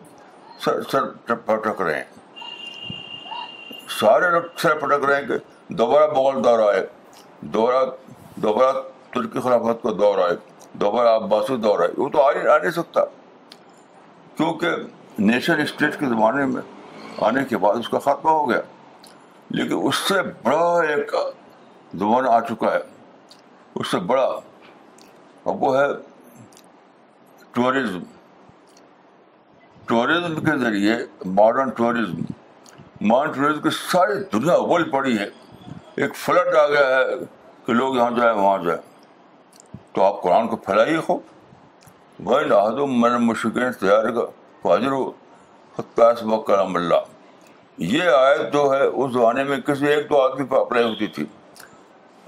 سر 0.66 0.82
سر 0.92 1.36
پٹک 1.46 1.82
رہے 1.82 1.96
ہیں 1.98 2.40
سارے 4.00 4.30
لوگ 4.32 4.42
سر 4.62 4.78
پٹک 4.80 5.06
رہے 5.10 5.22
ہیں 5.22 5.28
کہ 5.28 5.74
دوبارہ 5.78 6.12
مغل 6.14 6.44
دور 6.44 6.68
آئے 6.72 6.86
دوبارہ 7.54 7.84
دوبارہ 8.44 8.72
ترکی 9.14 9.40
خلافت 9.42 9.84
کا 9.84 9.90
دور 9.98 10.18
آئے 10.28 10.36
دوبارہ 10.80 11.16
عباسی 11.18 11.56
دور 11.64 11.80
آئے 11.80 11.90
وہ 11.98 12.08
تو 12.14 12.22
آ 12.22 12.32
نہیں 12.32 12.72
سکتا 12.76 13.04
کیونکہ 14.38 15.20
نیشن 15.28 15.60
اسٹیٹ 15.62 16.00
کے 16.00 16.06
زمانے 16.10 16.46
میں 16.46 16.62
آنے 17.28 17.44
کے 17.50 17.58
بعد 17.64 17.76
اس 17.80 17.90
کا 17.90 18.00
خاتمہ 18.06 18.30
ہو 18.32 18.50
گیا 18.50 18.60
لیکن 19.50 19.76
اس 19.88 19.96
سے 20.08 20.16
بڑا 20.44 20.68
ایک 20.92 21.12
زمانہ 22.00 22.30
آ 22.30 22.40
چکا 22.50 22.74
ہے 22.74 22.80
اس 23.80 23.92
سے 23.92 24.00
بڑا 24.12 24.24
اب 24.26 25.64
وہ 25.64 25.76
ہے 25.78 25.86
ٹورزم 27.54 28.02
ٹورزم 29.88 30.36
کے 30.46 30.58
ذریعے 30.64 30.96
ماڈرن 31.40 31.70
ٹورزم 31.78 32.22
ماڈرن 33.08 33.34
ٹورزم 33.42 33.62
کی 33.62 33.70
ساری 33.92 34.20
دنیا 34.34 34.54
ابل 34.54 34.90
پڑی 34.92 35.18
ہے 35.18 35.28
ایک 36.02 36.16
فلڈ 36.26 36.56
آ 36.62 36.68
گیا 36.70 36.88
ہے 36.96 37.24
کہ 37.66 37.74
لوگ 37.74 37.96
یہاں 37.96 38.12
جائیں 38.18 38.32
وہاں 38.38 38.58
جائیں 38.64 38.82
تو 39.94 40.04
آپ 40.04 40.22
قرآن 40.22 40.48
کو 40.48 40.56
پھیلائیے 40.66 40.98
بھائی 42.24 42.46
مشکین 43.26 43.72
تیار 43.80 44.10
کا 44.18 46.12
کرم 46.48 46.76
اللہ 46.76 47.08
یہ 47.94 48.10
آیت 48.18 48.52
جو 48.54 48.62
ہے 48.74 48.82
اس 48.84 49.12
زمانے 49.14 49.44
میں 49.44 49.58
کسی 49.68 49.88
ایک 49.92 50.10
دو 50.10 50.20
آدمی 50.22 50.46
پر 50.50 50.58
اپلائی 50.58 50.86
ہوتی 50.86 51.08
تھی 51.16 51.26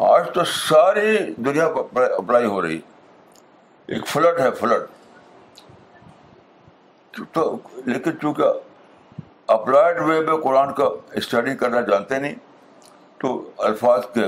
آج 0.08 0.28
تو 0.34 0.44
ساری 0.54 1.18
دنیا 1.46 1.68
پر 1.94 2.12
اپلائی 2.18 2.46
ہو 2.46 2.62
رہی 2.62 2.80
ایک 3.96 4.08
فلڈ 4.08 4.40
ہے 4.40 4.52
فلڈ 4.60 4.88
تو 7.34 7.46
لیکن 7.86 8.20
چونکہ 8.22 9.54
اپلائڈ 9.56 10.02
وے 10.10 10.20
میں 10.30 10.36
قرآن 10.44 10.74
کا 10.82 10.90
اسٹڈی 11.22 11.56
کرنا 11.62 11.82
جانتے 11.90 12.20
نہیں 12.20 12.36
تو 13.22 13.32
الفاظ 13.68 14.02
کے 14.14 14.24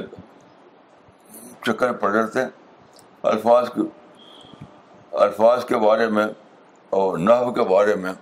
چکر 1.70 1.92
پڑ 2.02 2.12
رہے 2.12 2.28
تھے 2.34 2.44
الفاظ 3.32 3.70
کے 3.74 3.82
الفاظ 5.26 5.66
کے 5.70 5.78
بارے 5.86 6.08
میں 6.18 6.26
اور 7.00 7.18
نحو 7.26 7.52
کے 7.54 7.64
بارے 7.72 7.96
میں 8.04 8.14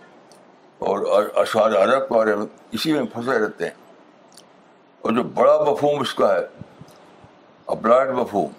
اور 0.90 1.24
اشعار 1.44 1.72
عرب 1.84 2.08
کے 2.08 2.14
بارے 2.14 2.36
میں 2.36 2.46
اسی 2.78 2.94
میں 2.94 3.04
پھنسے 3.14 3.38
رہتے 3.44 3.66
ہیں 3.66 4.44
اور 5.04 5.12
جو 5.18 5.24
بڑا 5.40 5.56
مفہوم 5.72 6.00
اس 6.06 6.14
کا 6.22 6.34
ہے 6.34 6.46
اپلائڈ 7.76 8.10
مفہوم 8.20 8.52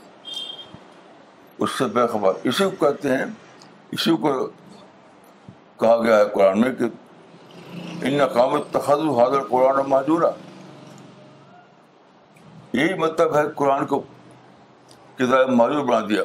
اس 1.64 1.78
سے 1.78 1.84
بے 1.98 2.06
خبر 2.12 2.40
اسی 2.50 2.64
کو 2.64 2.70
کہتے 2.84 3.16
ہیں 3.16 3.24
اسی 3.96 4.16
کو 4.24 4.32
کہا 5.80 5.96
گیا 6.02 6.16
ہے 6.18 6.24
قرآن 6.34 6.60
میں 6.60 6.70
کہ 6.78 6.84
ان 6.84 8.14
نقامت 8.18 8.70
تخذ 8.72 9.06
حاضر 9.18 9.42
قرآن 9.50 9.88
معذورہ 9.90 10.30
یہی 12.78 12.94
مطلب 13.02 13.36
ہے 13.36 13.42
قرآن 13.56 13.86
کو 13.92 14.02
کتاب 15.18 15.48
معذور 15.50 15.84
بنا 15.84 16.00
دیا 16.08 16.22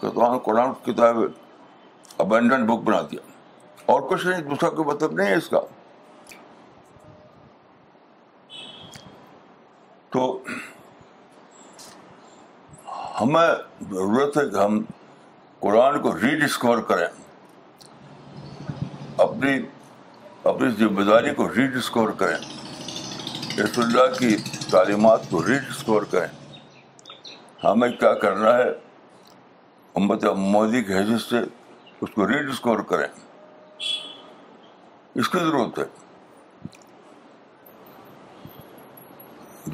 قرآن 0.00 0.36
قرآن 0.44 0.70
کتاب 0.84 1.16
ابینڈنٹ 2.22 2.66
بک 2.68 2.82
بنا 2.84 3.00
دیا 3.10 3.20
اور 3.92 4.00
کچھ 4.10 4.26
نہیں 4.26 4.40
دوسرا 4.42 4.68
کوئی 4.76 4.88
مطلب 4.88 5.12
نہیں 5.16 5.26
ہے 5.28 5.34
اس 5.36 5.48
کا 5.54 5.60
تو 10.12 10.22
ہمیں 13.20 13.48
ضرورت 13.90 14.38
ہے 14.38 14.48
کہ 14.50 14.56
ہم 14.64 14.80
قرآن 15.60 16.00
کو 16.02 16.16
ری 16.22 16.34
ڈسکور 16.44 16.78
کریں 16.92 17.06
اپنی 19.24 19.58
اپنی 20.52 20.68
ذمہ 20.78 21.04
داری 21.10 21.34
کو 21.36 21.48
ری 21.56 21.66
ڈسکور 21.78 22.08
کریں 22.22 22.36
رسول 23.62 23.84
اللہ 23.84 24.18
کی 24.18 24.34
تعلیمات 24.70 25.30
کو 25.30 25.46
ری 25.46 25.58
ڈسکور 25.70 26.02
کریں 26.16 26.26
ہمیں 27.70 27.88
کیا 27.90 28.12
کرنا 28.22 28.56
ہے 28.56 28.68
امت 29.96 30.24
مودی 30.36 30.82
کی 30.84 30.92
حیثیت 30.94 31.20
سے 31.20 31.36
اس 32.00 32.10
کو 32.14 32.26
ری 32.28 32.42
ڈسکور 32.46 32.78
کریں 32.88 33.06
اس 35.22 35.28
کی 35.28 35.38
ضرورت 35.38 35.78
ہے 35.78 35.84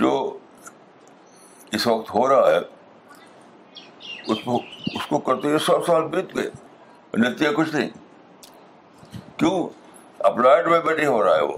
جو 0.03 0.13
اس 1.79 1.87
وقت 1.87 2.15
ہو 2.15 2.29
رہا 2.29 2.51
ہے 2.51 2.59
اس 4.33 4.39
کو 4.45 4.59
اس 4.97 5.07
کو 5.09 5.19
کرتے 5.29 5.47
ہوئے 5.49 5.59
سو 5.67 5.79
سال 5.87 6.07
بیت 6.15 6.35
گئے 6.37 6.51
نتیا 7.21 7.51
کچھ 7.57 7.75
نہیں 7.75 7.89
کیوں 9.39 9.59
اپلائڈ 10.31 10.67
میں 10.69 10.81
بھی 10.81 10.95
نہیں 10.97 11.07
ہو 11.07 11.23
رہا 11.25 11.37
ہے 11.37 11.43
وہ 11.45 11.57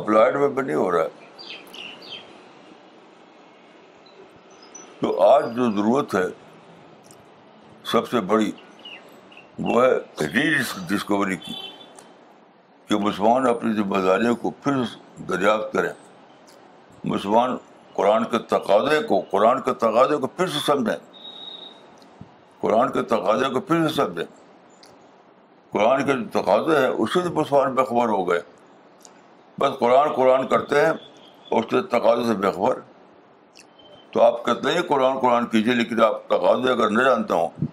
اپلائڈ 0.00 0.36
میں 0.36 0.48
بھی 0.48 0.62
نہیں 0.62 0.76
ہو 0.76 0.90
رہا 0.92 1.02
ہے 1.04 1.23
تو 5.04 5.10
آج 5.22 5.44
جو 5.56 5.64
ضرورت 5.76 6.14
ہے 6.14 6.22
سب 7.90 8.06
سے 8.10 8.20
بڑی 8.28 8.50
وہ 9.64 9.82
ہے 9.84 10.26
ری 10.34 10.44
ڈسکوری 10.88 11.36
کی 11.46 11.52
کہ 12.88 12.96
مسلمان 13.02 13.46
اپنی 13.48 13.72
ذمہ 13.80 13.98
داریوں 14.06 14.34
کو 14.44 14.50
پھر 14.64 14.72
دریافت 15.28 15.72
کریں 15.72 15.88
مسلمان 17.12 17.56
قرآن 17.98 18.24
کے 18.30 18.38
تقاضے 18.54 19.02
کو 19.08 19.20
قرآن 19.30 19.60
کے 19.66 19.74
تقاضے 19.84 20.16
کو 20.20 20.26
پھر 20.38 20.46
سے 20.56 20.64
سمجھیں 20.66 20.96
قرآن 22.60 22.92
کے 22.92 23.02
تقاضے 23.14 23.48
کو 23.54 23.60
پھر 23.68 23.86
سے 23.88 23.94
سمجھیں 23.96 24.26
قرآن 25.72 26.04
کے 26.06 26.12
جو 26.12 26.24
تقاضے 26.40 26.80
ہیں 26.80 26.88
اس 26.88 27.12
سے 27.14 27.28
مسلمان 27.32 27.74
بےخبر 27.74 28.08
ہو 28.16 28.28
گئے 28.30 28.40
بس 29.60 29.78
قرآن 29.80 30.12
قرآن 30.16 30.46
کرتے 30.56 30.86
ہیں 30.86 30.92
اس 31.50 31.70
کے 31.70 31.82
تقاضے 31.96 32.26
سے 32.32 32.38
بےخبر 32.46 32.80
تو 34.14 34.20
آپ 34.22 34.44
کہتے 34.44 34.72
ہیں 34.72 34.82
قرآن 34.88 35.16
قرآن 35.18 35.46
کیجیے 35.52 35.74
لیکن 35.74 36.00
آپ 36.04 36.18
تقاضے 36.28 36.70
اگر 36.72 36.90
نہ 36.90 37.02
جانتا 37.02 37.34
ہوں 37.34 37.66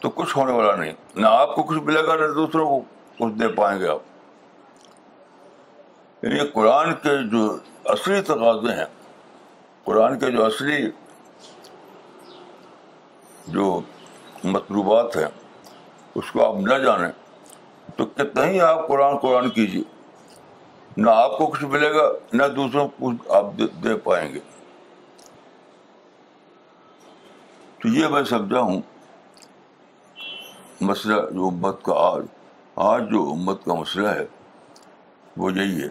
تو 0.00 0.10
کچھ 0.18 0.36
ہونے 0.36 0.52
والا 0.52 0.74
نہیں 0.76 0.92
نہ 1.22 1.26
آپ 1.40 1.54
کو 1.54 1.62
کچھ 1.70 1.78
ملے 1.88 2.02
گا 2.06 2.14
نہ 2.20 2.26
دوسروں 2.34 2.64
کو 2.68 2.80
کچھ 3.18 3.32
دے 3.38 3.48
پائیں 3.56 3.78
گے 3.80 3.88
آپ 3.88 3.98
یعنی 6.24 6.38
قرآن 6.52 6.92
کے 7.02 7.10
جو 7.32 7.44
اصلی 7.96 8.20
تقاضے 8.30 8.74
ہیں 8.78 8.84
قرآن 9.84 10.18
کے 10.18 10.30
جو 10.36 10.44
اصلی 10.44 10.80
جو 13.56 13.68
مطلوبات 14.54 15.16
ہیں 15.16 15.28
اس 16.20 16.30
کو 16.32 16.44
آپ 16.46 16.54
نہ 16.68 16.78
جانیں 16.84 17.10
تو 17.96 18.06
کتنا 18.20 18.46
ہی 18.50 18.60
آپ 18.70 18.86
قرآن 18.88 19.16
قرآن 19.26 19.48
کیجیے 19.58 19.82
نہ 21.06 21.10
آپ 21.10 21.36
کو 21.38 21.46
کچھ 21.46 21.64
ملے 21.76 21.92
گا 21.94 22.08
نہ 22.42 22.46
دوسروں 22.56 22.86
کو 22.88 23.08
کچھ 23.10 23.30
آپ 23.42 23.52
دے 23.84 23.94
پائیں 24.08 24.32
گے 24.34 24.40
تو 27.82 27.88
یہ 27.88 28.06
میں 28.08 28.22
سمجھا 28.24 28.60
ہوں 28.60 28.80
مسئلہ 30.88 31.14
جو 31.34 31.46
امت 31.46 31.82
کا 31.84 31.94
آج 31.98 32.24
آج 32.88 33.08
جو 33.10 33.22
امت 33.30 33.64
کا 33.64 33.74
مسئلہ 33.74 34.08
ہے 34.08 34.24
وہ 35.42 35.50
یہی 35.52 35.82
ہے 35.82 35.88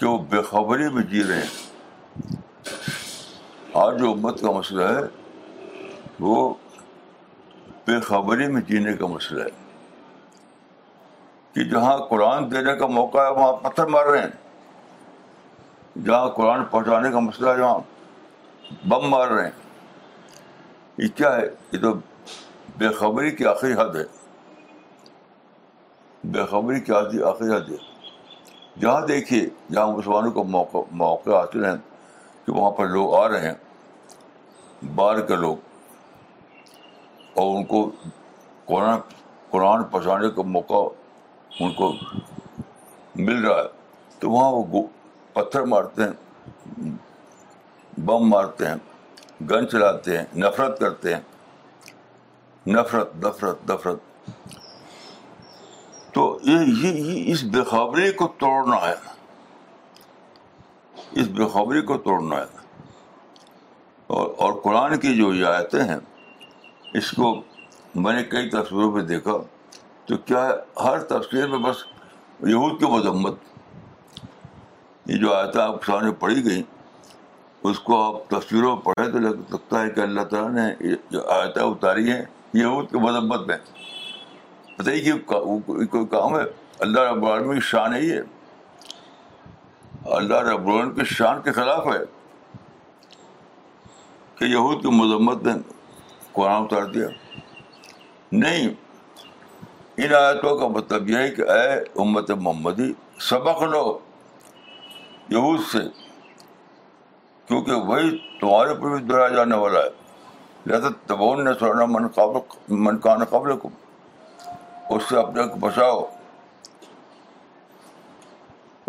کہ 0.00 0.06
وہ 0.06 0.18
بے 0.30 0.42
خبری 0.50 0.88
میں 0.94 1.02
جی 1.12 1.22
رہے 1.28 1.40
ہیں 1.40 2.36
آج 3.84 3.98
جو 3.98 4.10
امت 4.10 4.40
کا 4.42 4.50
مسئلہ 4.58 4.84
ہے 4.96 5.00
وہ 6.28 6.36
بے 7.86 7.98
خبری 8.10 8.46
میں 8.52 8.60
جینے 8.68 8.92
کا 9.00 9.06
مسئلہ 9.16 9.42
ہے 9.44 10.38
کہ 11.54 11.64
جہاں 11.70 11.96
قرآن 12.10 12.50
دینے 12.52 12.76
کا 12.78 12.86
موقع 13.00 13.18
ہے 13.18 13.32
وہاں 13.40 13.52
پتھر 13.68 13.86
مار 13.96 14.06
رہے 14.10 14.20
ہیں 14.20 15.98
جہاں 16.06 16.28
قرآن 16.36 16.64
پہنچانے 16.70 17.10
کا 17.12 17.20
مسئلہ 17.30 17.48
ہے 17.50 17.60
وہاں 17.62 18.86
بم 18.88 19.08
مار 19.10 19.28
رہے 19.30 19.44
ہیں 19.44 19.60
یہ 20.98 21.08
کیا 21.16 21.34
ہے 21.36 21.44
یہ 21.72 21.78
تو 21.80 21.92
بے 22.78 22.88
خبری 22.98 23.30
کی 23.36 23.44
آخری 23.46 23.72
حد 23.74 23.96
ہے 23.96 24.02
بے 26.32 26.44
خبری 26.50 26.80
کی 26.86 26.92
آخری 27.28 27.48
حد 27.54 27.68
ہے 27.70 27.76
جہاں 28.80 29.00
دیکھیے 29.06 29.46
جہاں 29.70 29.86
مسلمانوں 29.96 30.30
کو 30.32 30.44
موقع 30.56 30.78
موقع 31.02 31.30
حاصل 31.36 31.64
ہیں 31.64 31.74
کہ 32.46 32.52
وہاں 32.58 32.70
پر 32.78 32.88
لوگ 32.88 33.14
آ 33.14 33.26
رہے 33.28 33.48
ہیں 33.48 34.86
باہر 34.94 35.20
کے 35.26 35.36
لوگ 35.36 35.56
اور 37.40 37.56
ان 37.56 37.64
کو 37.72 37.90
قرآن 38.66 38.98
قرآن 39.50 39.82
پہنچانے 39.90 40.30
کا 40.36 40.42
موقع 40.58 40.82
ان 41.62 41.72
کو 41.74 41.92
مل 43.16 43.44
رہا 43.46 43.56
ہے 43.62 43.66
تو 44.18 44.30
وہاں 44.30 44.50
وہ 44.52 44.82
پتھر 45.32 45.64
مارتے 45.74 46.02
ہیں 46.02 46.90
بم 48.04 48.28
مارتے 48.30 48.66
ہیں 48.68 48.74
گن 49.50 49.64
چلاتے 49.70 50.16
ہیں 50.16 50.24
نفرت 50.40 50.78
کرتے 50.80 51.14
ہیں 51.14 51.20
نفرت 52.74 53.14
نفرت 53.24 53.70
نفرت 53.70 54.64
تو 56.14 56.24
یہ 56.42 56.68
یہ 56.86 57.30
اس 57.32 57.42
بےخبری 57.52 58.10
کو 58.20 58.26
توڑنا 58.42 58.76
ہے 58.86 58.94
اس 61.20 61.28
بےخبری 61.38 61.80
کو 61.88 61.96
توڑنا 62.08 62.36
ہے 62.36 62.60
اور 64.16 64.26
اور 64.44 64.52
قرآن 64.62 64.98
کی 65.00 65.14
جو 65.16 65.32
یہ 65.34 65.46
آیتیں 65.46 65.82
ہیں 65.88 65.98
اس 67.00 67.10
کو 67.16 67.34
میں 68.04 68.12
نے 68.14 68.22
کئی 68.34 68.48
تصویروں 68.50 68.90
پہ 68.94 69.00
دیکھا 69.06 69.32
تو 70.06 70.16
کیا 70.26 70.46
ہے 70.48 70.52
ہر 70.84 70.98
تصویر 71.12 71.48
میں 71.48 71.58
بس 71.70 71.84
یہود 72.50 72.78
کی 72.80 72.90
مذمت 72.92 73.38
یہ 75.10 75.18
جو 75.20 75.34
آیتیں 75.34 75.60
کے 75.72 75.86
سامنے 75.90 76.10
پڑھی 76.20 76.44
گئیں 76.44 76.62
اس 77.70 77.78
کو 77.86 78.00
آپ 78.02 78.28
تصویروں 78.30 78.74
میں 78.76 78.84
پڑھیں 78.84 79.10
تو 79.12 79.18
لگ 79.24 79.42
سکتا 79.50 79.82
ہے 79.82 79.90
کہ 79.96 80.00
اللہ 80.00 80.22
تعالیٰ 80.30 80.50
نے 80.52 80.94
جو 81.10 81.20
آیتیں 81.32 81.62
اتاری 81.62 82.10
ہیں 82.10 82.22
یہود 82.60 82.88
کی 82.90 82.98
مذمت 83.00 83.46
میں 83.46 83.56
بتائیے 84.78 85.00
کہ 85.00 85.12
کوئی 85.32 86.06
کام 86.14 86.34
ہے 86.38 86.42
اللہ 86.86 87.00
رب 87.10 87.24
العالمین 87.24 87.58
کی 87.58 87.64
شان 87.68 87.94
ہے 87.94 88.00
ہے 88.08 88.20
اللہ 90.16 90.40
رب 90.50 90.68
العالمین 90.68 90.94
کی 90.94 91.04
شان 91.14 91.42
کے 91.44 91.52
خلاف 91.60 91.86
ہے 91.92 91.98
کہ 94.38 94.44
یہود 94.44 94.82
کی 94.82 94.94
مذمت 95.02 95.46
نے 95.46 95.52
قرآن 96.32 96.62
اتار 96.62 96.84
دیا 96.94 97.08
نہیں 98.44 98.68
ان 99.96 100.14
آیتوں 100.24 100.58
کا 100.58 100.68
مطلب 100.78 101.08
یہ 101.10 101.16
ہے 101.16 101.30
کہ 101.36 101.42
اے 101.52 101.74
امت 102.02 102.30
محمدی 102.30 102.92
سبق 103.30 103.62
لو 103.72 103.98
یہود 105.30 105.60
سے 105.72 105.88
کیونکہ 107.48 107.72
وہی 107.86 108.16
تمہارے 108.40 108.74
پر 108.80 108.94
بھی 108.96 109.04
دہرایا 109.06 109.28
جانے 109.34 109.56
والا 109.56 109.78
ہے 109.84 109.88
لہٰذا 110.70 110.88
تبون 111.06 111.44
نے 111.44 111.50
سونا 111.60 111.84
من 111.88 112.06
قابل 112.14 112.74
من 112.88 112.98
کو 113.62 113.68
اس 114.94 115.02
سے 115.08 115.16
اپنے 115.18 115.46
کو 115.48 115.56
بچاؤ 115.66 116.00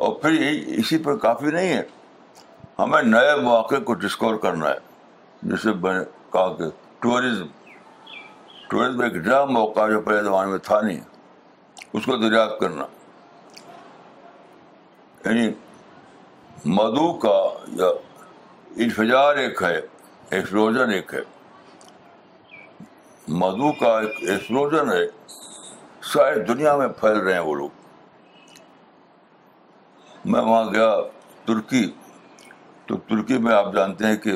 اور 0.05 0.13
پھر 0.21 0.39
اسی 0.77 0.97
پر 1.03 1.17
کافی 1.25 1.51
نہیں 1.51 1.73
ہے 1.73 1.81
ہمیں 2.79 3.01
نئے 3.01 3.35
مواقع 3.41 3.75
کو 3.85 3.93
ڈسکور 4.03 4.35
کرنا 4.45 4.69
ہے 4.69 5.49
جسے 5.51 5.71
کہا 5.87 6.47
کہ 6.57 6.69
ٹورزم 7.01 7.47
ٹورزم 8.69 9.01
ایک 9.03 9.15
نیا 9.27 9.43
موقع 9.57 9.87
جو 9.89 9.99
پہلے 10.01 10.23
زمانے 10.23 10.51
میں 10.51 10.59
تھا 10.67 10.79
نہیں 10.81 10.99
اس 11.93 12.05
کو 12.05 12.15
دریافت 12.17 12.59
کرنا 12.59 12.85
یعنی 15.25 15.49
مدو 16.77 17.11
کا 17.23 17.35
یا 17.81 17.89
انفجار 18.81 19.35
ایک 19.37 19.61
ہے 19.63 19.75
ایکسپلوژن 20.35 20.91
ایک 20.91 21.13
ہے 21.13 21.19
مدو 23.41 23.71
کا 23.79 23.89
ایک 24.01 24.15
ایکسپلوژن 24.29 24.91
ہے 24.91 25.01
ساری 26.13 26.39
دنیا 26.45 26.75
میں 26.77 26.87
پھیل 26.99 27.17
رہے 27.17 27.33
ہیں 27.33 27.39
وہ 27.47 27.53
لوگ 27.55 27.69
میں 30.31 30.41
وہاں 30.41 30.63
گیا 30.73 30.89
ترکی 31.45 31.85
تو 32.87 32.97
ترکی 33.09 33.37
میں 33.47 33.53
آپ 33.55 33.73
جانتے 33.75 34.05
ہیں 34.05 34.15
کہ 34.23 34.35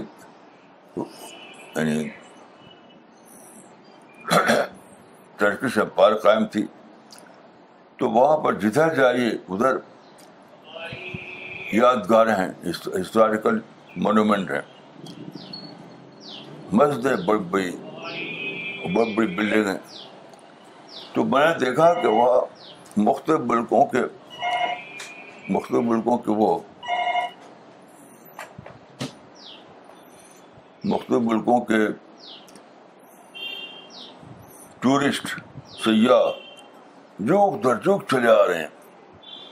یعنی 1.76 2.10
پار 5.96 6.16
قائم 6.24 6.46
تھی 6.52 6.66
تو 7.98 8.10
وہاں 8.12 8.38
پر 8.44 8.54
جدھر 8.60 8.94
جائیے 8.96 9.30
ادھر 9.54 9.78
یادگار 11.74 12.28
ہیں 12.38 12.50
ہسٹوریکل 12.70 13.60
مونومنٹ 14.06 14.50
ہے 14.52 14.60
مسجد 16.72 17.06
ہے 17.06 17.16
بڑی 17.26 17.40
بڑی 17.50 17.74
بڑی 18.96 19.14
بڑی 19.16 19.28
بلڈنگ 19.36 19.68
ہے 19.68 19.78
تو 21.14 21.24
میں 21.26 21.46
نے 21.46 21.54
دیکھا 21.60 21.94
کہ 22.02 22.08
وہ 22.08 22.28
مختلف 23.06 23.40
ملکوں 23.52 23.86
کے 23.94 24.02
مختلف 25.54 25.82
ملکوں 25.86 26.18
کے 26.28 26.32
وہ 26.42 26.58
مختلف 30.94 31.22
ملکوں 31.30 31.62
کے 31.72 31.80
ٹورسٹ 34.82 35.28
سیاح 35.84 36.30
جو 37.30 37.40
جو 37.86 37.98
چلے 38.12 38.30
آ 38.32 38.46
رہے 38.48 38.60
ہیں 38.60 38.68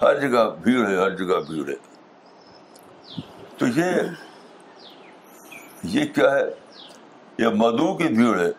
ہر 0.02 0.20
جگہ 0.28 0.48
بھیڑ 0.64 0.88
ہے 0.88 0.96
ہر 1.02 1.16
جگہ 1.24 1.40
بھیڑ 1.50 1.68
ہے 1.70 1.76
تو 3.58 3.68
یہ 3.80 3.92
یہ 5.94 6.06
کیا 6.16 6.30
ہے 6.34 6.44
یہ 7.40 7.56
مدو 7.62 7.94
کی 7.98 8.08
بھیڑ 8.18 8.40
ہے 8.40 8.52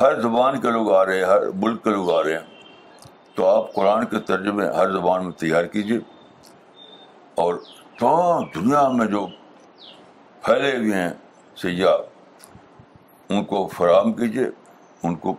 ہر 0.00 0.20
زبان 0.20 0.60
کے 0.60 0.70
لوگ 0.70 0.90
آ 0.94 1.04
رہے 1.06 1.18
ہیں 1.18 1.24
ہر 1.26 1.48
ملک 1.62 1.82
کے 1.84 1.90
لوگ 1.90 2.10
آ 2.14 2.22
رہے 2.24 2.32
ہیں 2.38 3.34
تو 3.34 3.46
آپ 3.48 3.72
قرآن 3.74 4.04
کے 4.12 4.20
ترجمے 4.30 4.66
ہر 4.76 4.90
زبان 4.92 5.24
میں 5.24 5.32
تیار 5.40 5.64
کیجیے 5.74 5.98
اور 7.44 7.54
تمام 7.98 8.44
دنیا 8.54 8.86
میں 8.98 9.06
جو 9.14 9.26
پھیلے 10.44 10.76
ہوئے 10.76 10.94
ہیں 10.94 11.10
سیاح 11.62 13.28
ان 13.34 13.44
کو 13.52 13.66
فراہم 13.76 14.12
کیجیے 14.20 14.44
ان 15.06 15.14
کو 15.24 15.34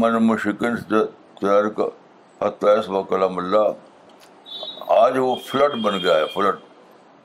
من 0.00 0.18
مشکن 0.26 0.76
تیار 0.88 1.68
کا 1.76 1.88
حطایس 2.40 2.88
و 2.88 3.02
کلام 3.10 3.36
اللہ 3.38 4.92
آج 5.00 5.16
وہ 5.18 5.34
فلڈ 5.44 5.74
بن 5.82 5.98
گیا 6.02 6.14
ہے 6.16 6.26
فلڈ 6.34 6.56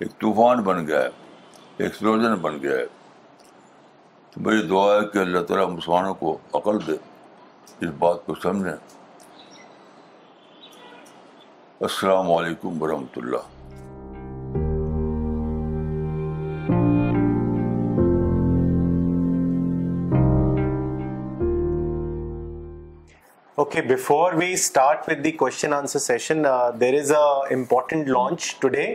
ایک 0.01 0.17
طوفان 0.21 0.61
بن 0.63 0.85
گیا 0.87 1.01
ہے 1.03 1.83
ایکسپلوژن 1.85 2.35
بن 2.41 2.61
گیا 2.61 2.75
ہے 2.77 2.85
تو 4.33 4.41
میری 4.45 4.61
دعا 4.67 4.87
ہے 4.93 5.05
کہ 5.13 5.17
اللہ 5.19 5.43
تعالیٰ 5.47 5.67
مسلمانوں 5.69 6.13
کو 6.21 6.37
عقل 6.59 6.85
دے 6.87 6.93
اس 7.85 7.89
بات 7.99 8.25
کو 8.25 8.35
سمجھیں 8.43 8.75
السلام 11.87 12.31
علیکم 12.31 12.81
ورحمۃ 12.81 13.17
اللہ 13.23 13.60
okay 23.71 23.81
before 23.93 24.33
we 24.37 24.51
start 24.53 25.07
with 25.07 25.23
the 25.23 25.31
کو 25.41 25.47
there 26.79 26.93
is 26.99 27.11
a 27.11 27.95
launch 28.07 28.45
today 28.69 28.85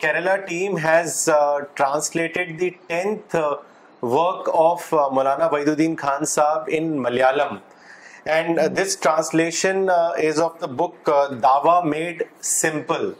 Kerala 0.00 0.34
team 0.48 0.76
has 0.84 1.28
translated 1.74 2.50
the 2.60 2.68
tenth 2.86 3.36
work 4.02 4.50
of 4.62 4.92
Maulana 5.14 5.46
بید 5.52 5.68
الدین 5.68 5.94
Khan 6.02 6.24
Sahab 6.34 6.68
in 6.78 6.90
Malayalam 7.02 7.56
and 8.34 8.60
this 8.82 8.96
translation 9.00 9.88
is 9.90 10.40
of 10.42 10.60
the 10.60 10.66
book 10.82 11.10
Dawah 11.42 11.80
made 11.84 12.22
simple 12.50 13.10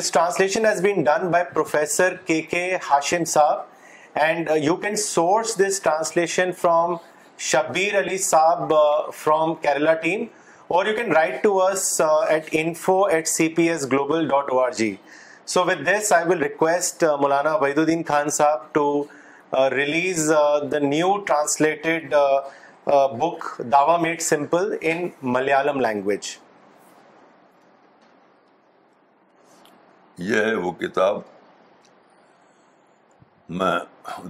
this 0.00 0.10
translation 0.12 0.66
has 0.66 0.80
been 0.82 1.02
by 1.30 1.44
professor 1.54 2.14
K 2.26 2.68
Hashim 2.90 3.24
Sahab 3.36 4.18
and 4.26 4.50
you 4.62 4.76
can 4.84 4.96
source 5.06 5.56
this 5.60 5.80
translation 5.82 6.52
from 6.60 6.94
Shabir 7.46 7.94
Ali 8.00 8.16
Saab 8.24 8.70
uh, 8.80 9.10
from 9.10 9.56
Kerala 9.56 10.00
team, 10.00 10.30
or 10.68 10.86
you 10.86 10.94
can 10.94 11.10
write 11.10 11.42
to 11.42 11.58
us 11.58 11.98
uh, 12.00 12.22
at 12.34 12.52
info 12.54 13.08
at 13.08 13.24
cpsglobal.org. 13.24 14.98
So, 15.44 15.66
with 15.66 15.84
this, 15.84 16.12
I 16.12 16.22
will 16.24 16.38
request 16.38 17.02
uh, 17.02 17.16
Mulana 17.22 17.54
Vaiduddin 17.64 18.06
Khan 18.06 18.26
Saab 18.28 18.72
to 18.74 19.08
uh, 19.52 19.68
release 19.72 20.30
uh, 20.30 20.60
the 20.66 20.78
new 20.78 21.24
translated 21.26 22.12
uh, 22.14 22.42
uh, 22.86 23.08
book, 23.08 23.56
Dawa 23.60 24.00
Made 24.00 24.22
Simple, 24.22 24.72
in 24.94 25.12
Malayalam 25.32 25.82
language. 25.88 26.38
یہ 30.28 30.40
ہے 30.44 30.54
وہ 30.54 30.70
کتاب 30.80 31.18
میں 33.60 33.78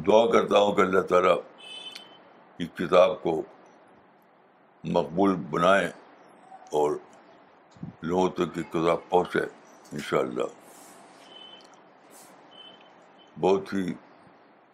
دعا 0.07 0.27
کرتا 0.33 0.59
ہوں 0.59 0.73
کہ 0.75 0.81
اللہ 0.81 1.01
تعالیٰ 1.09 1.35
کی 2.65 2.85
کتاب 2.87 3.23
کو 3.23 3.41
مقبول 4.97 5.35
بنائیں 5.51 5.87
اور 6.81 6.91
لوگوں 8.03 8.29
تک 8.37 8.55
کی 8.55 8.63
کتاب 8.75 8.99
پہنچے 9.09 9.39
انشاءاللہ 9.99 10.47
بہت 13.41 13.73
ہی 13.73 13.93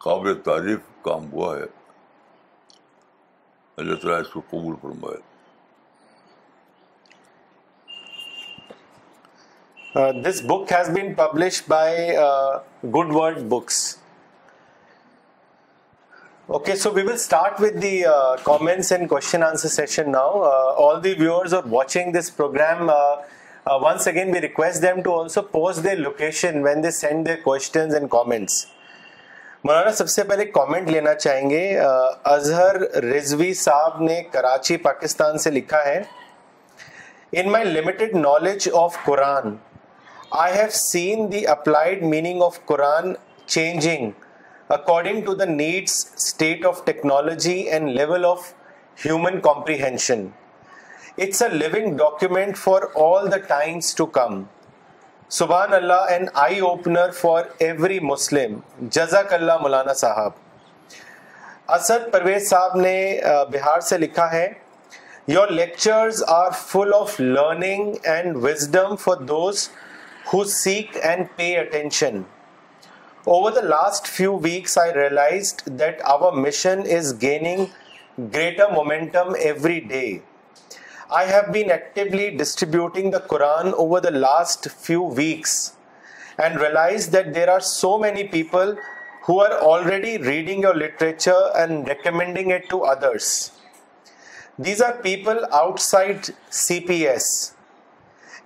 قابل 0.05 0.34
تعریف 0.49 0.80
کام 1.05 1.30
ہوا 1.32 1.55
ہے 1.57 1.66
اللہ 3.82 3.95
تعالیٰ 4.03 4.20
اس 4.20 4.28
کو 4.32 4.41
قبول 4.51 4.74
فرمائے 4.82 5.22
this 10.28 10.43
book 10.51 10.72
has 10.72 10.91
been 10.99 11.14
publish 11.22 11.62
by 11.68 12.09
good 12.97 13.14
world 13.14 13.43
books 13.53 13.80
okay 16.57 16.74
so 16.80 16.90
we 16.90 17.03
will 17.07 17.12
start 17.12 17.61
with 17.61 17.72
this 17.80 18.90
and 18.92 19.09
کوام 22.36 23.01
once 23.86 24.09
again 24.09 24.30
we 24.34 24.40
request 24.40 24.84
when 26.64 26.82
they 26.82 26.90
send 26.99 27.26
they 27.28 27.34
کو 27.42 27.57
سب 29.96 30.09
سے 30.09 30.22
پہلے 30.30 30.44
کامنٹ 30.53 30.88
لینا 30.90 31.14
چاہیں 31.14 31.49
گے 31.51 31.61
اظہر 32.36 32.80
رضوی 33.05 33.53
صاحب 33.64 34.01
نے 34.03 34.20
کراچی 34.32 34.76
پاکستان 34.88 35.36
سے 35.46 35.51
لکھا 35.51 35.84
ہے 35.86 36.01
in 37.40 37.51
my 37.53 37.64
limit 37.64 38.03
knowledge 38.14 38.68
of 38.84 38.96
Quran 39.05 39.55
I 40.46 40.55
have 40.59 40.68
seen 40.90 41.30
the 41.32 41.46
applied 41.59 42.03
meaning 42.14 42.42
of 42.42 42.59
Quran 42.68 43.12
changing 43.46 44.11
according 44.75 45.21
to 45.25 45.33
the 45.35 45.45
needs 45.49 45.93
state 46.16 46.64
of 46.66 46.85
technology 46.85 47.53
and 47.73 47.89
level 47.97 48.25
of 48.27 48.41
human 49.05 49.39
comprehension 49.41 50.27
it's 51.23 51.43
a 51.43 51.49
living 51.49 51.97
document 51.97 52.57
for 52.59 52.83
all 53.05 53.31
the 53.33 53.37
times 53.47 53.95
to 54.01 54.07
come 54.19 54.43
سبحان 55.39 55.73
اللہ 55.75 56.05
and 56.09 56.29
eye 56.43 56.59
opener 56.71 57.11
for 57.21 57.45
every 57.66 57.99
Muslim 58.11 58.59
جزاک 58.99 59.33
اللہ 59.35 59.59
مولانا 59.62 59.93
صاحب 60.05 60.33
اسد 61.79 62.11
پرویز 62.12 62.49
صاحب 62.51 62.77
نے 62.81 62.95
بہار 63.53 63.81
سے 63.89 63.99
لکھا 63.99 64.31
ہے 64.33 64.49
your 65.33 65.49
lectures 65.62 66.23
are 66.37 66.51
full 66.66 66.95
of 67.01 67.21
learning 67.21 67.93
and 68.14 68.37
wisdom 68.45 68.97
for 69.05 69.25
those 69.35 69.69
who 70.33 70.45
seek 70.62 70.97
and 71.03 71.27
pay 71.37 71.55
attention 71.59 72.23
Over 73.37 73.51
the 73.51 73.68
last 73.68 74.07
few 74.07 74.33
weeks, 74.33 74.79
I 74.79 74.91
realized 74.91 75.76
that 75.76 76.03
our 76.03 76.33
mission 76.33 76.87
is 76.87 77.12
gaining 77.12 77.68
greater 78.16 78.68
momentum 78.72 79.37
every 79.39 79.81
day. 79.81 80.22
I 81.12 81.24
have 81.24 81.53
been 81.53 81.70
actively 81.70 82.31
distributing 82.35 83.11
the 83.11 83.20
Quran 83.20 83.74
over 83.74 84.01
the 84.01 84.12
last 84.12 84.70
few 84.70 85.03
weeks 85.03 85.74
and 86.39 86.59
realized 86.59 87.12
that 87.12 87.35
there 87.35 87.51
are 87.51 87.61
so 87.61 87.99
many 87.99 88.24
people 88.24 88.79
who 89.24 89.39
are 89.41 89.59
already 89.59 90.16
reading 90.16 90.62
your 90.62 90.79
literature 90.87 91.51
and 91.55 91.87
recommending 91.87 92.51
it 92.51 92.70
to 92.70 92.85
others. 92.85 93.53
These 94.59 94.81
are 94.81 95.03
people 95.03 95.47
outside 95.53 96.31
CPS. 96.51 97.26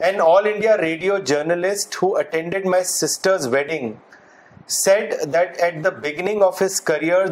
An 0.01 0.21
All 0.21 0.45
India 0.45 0.77
radio 0.77 1.21
journalist 1.21 1.95
who 1.95 2.17
attended 2.23 2.65
my 2.67 2.83
sister's 2.83 3.47
wedding 3.47 4.01
set 4.71 5.13
that 5.35 5.61
at 5.63 5.75
the 5.85 6.49
his 6.65 6.81
career 6.91 7.27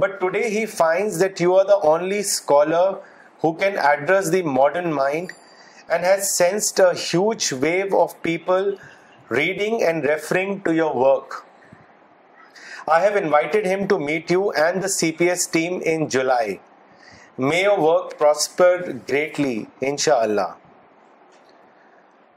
but 0.00 0.12
today 0.20 0.42
that 1.20 1.40
you 1.40 1.58
are 1.58 1.64
the 1.64 2.80
can 3.60 3.78
address 3.86 4.32
the 4.32 4.42
modern 4.58 4.92
reading 9.36 9.82
and 9.82 10.06
referring 10.10 10.56
to 10.64 10.72
your 10.74 10.94
work 10.96 11.34
I 12.90 13.06
have 13.08 13.16
invited 13.24 13.66
him 13.66 13.86
to 13.88 13.98
meet 13.98 14.30
you 14.32 14.48
and 14.64 14.82
the 14.82 14.88
C 14.98 15.12
P 15.18 15.28
S 15.30 15.48
team 15.52 15.78
in 15.94 16.06
July 16.16 16.54
may 17.48 17.62
your 17.62 17.78
work 17.78 18.18
prosper 18.18 18.82
greatly 19.08 19.62
ان 19.86 19.96
شاء 20.06 20.16
اللہ 20.20 20.52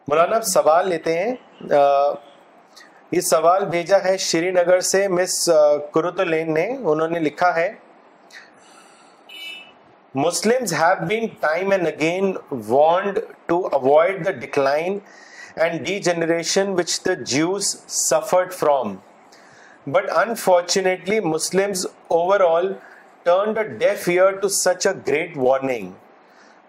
مولانا 0.09 0.39
سوال 0.45 0.87
لیتے 0.89 1.13
ہیں 1.17 1.33
یہ 3.11 3.21
سوال 3.29 3.65
بھیجا 3.69 3.97
ہے 4.03 4.15
شری 4.25 4.51
نگر 4.51 4.79
سے 4.89 5.07
مس 5.07 5.37
نے 6.47 6.65
انہوں 6.67 7.07
نے 7.11 7.19
لکھا 7.19 7.55
ہے 7.55 7.69
time 11.39 11.71
and 15.55 15.81
degeneration 16.09 16.75
from 18.59 18.95
but 19.97 20.09
unfortunately 20.25 21.19
Muslim 21.33 21.71
over 22.21 22.39
all 22.51 22.71
year 23.25 24.31
to 24.41 24.47
such 24.61 24.87
a 24.87 24.93
great 25.07 25.37
warning 25.37 25.91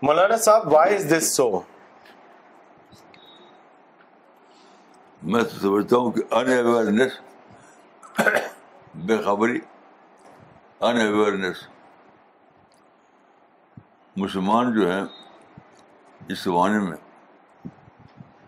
Maulana 0.06 0.36
Sahab 0.48 0.76
is 0.76 1.10
دس 1.16 1.34
سو 1.36 1.56
میں 5.22 5.42
تو 5.42 5.58
سمجھتا 5.60 5.96
ہوں 5.96 6.10
کہ 6.12 6.20
ان 6.34 6.48
اویئرنیس 6.68 7.12
بے 9.06 9.16
خبری 9.24 9.58
ان 10.88 11.00
اویئرنیس 11.00 11.64
مسلمان 14.16 14.72
جو 14.80 14.90
ہیں 14.90 15.04
اس 16.32 16.42
زمانے 16.44 16.78
میں 16.88 16.96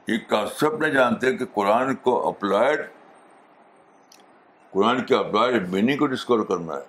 یہ 0.09 0.19
کانسیپٹ 0.29 0.81
نہیں 0.83 0.93
جانتے 0.93 1.37
کہ 1.37 1.45
قرآن 1.55 1.95
کو 2.03 2.17
اپلائڈ 2.29 2.81
قرآن 4.73 5.05
کے 5.07 5.15
اپلائڈ 5.17 5.69
میننگ 5.73 5.97
کو 5.99 6.07
ڈسکور 6.07 6.45
کرنا 6.49 6.75
ہے 6.75 6.85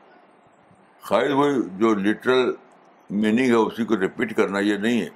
خیر 1.10 1.32
وہ 1.40 1.48
جو 1.80 1.94
لٹرل 1.96 2.52
میننگ 3.22 3.50
ہے 3.50 3.56
اسی 3.66 3.86
کو 3.86 3.96
رپیٹ 4.06 4.36
کرنا 4.38 4.60
یہ 4.60 4.78
نہیں 4.78 5.02
ہے 5.02 5.10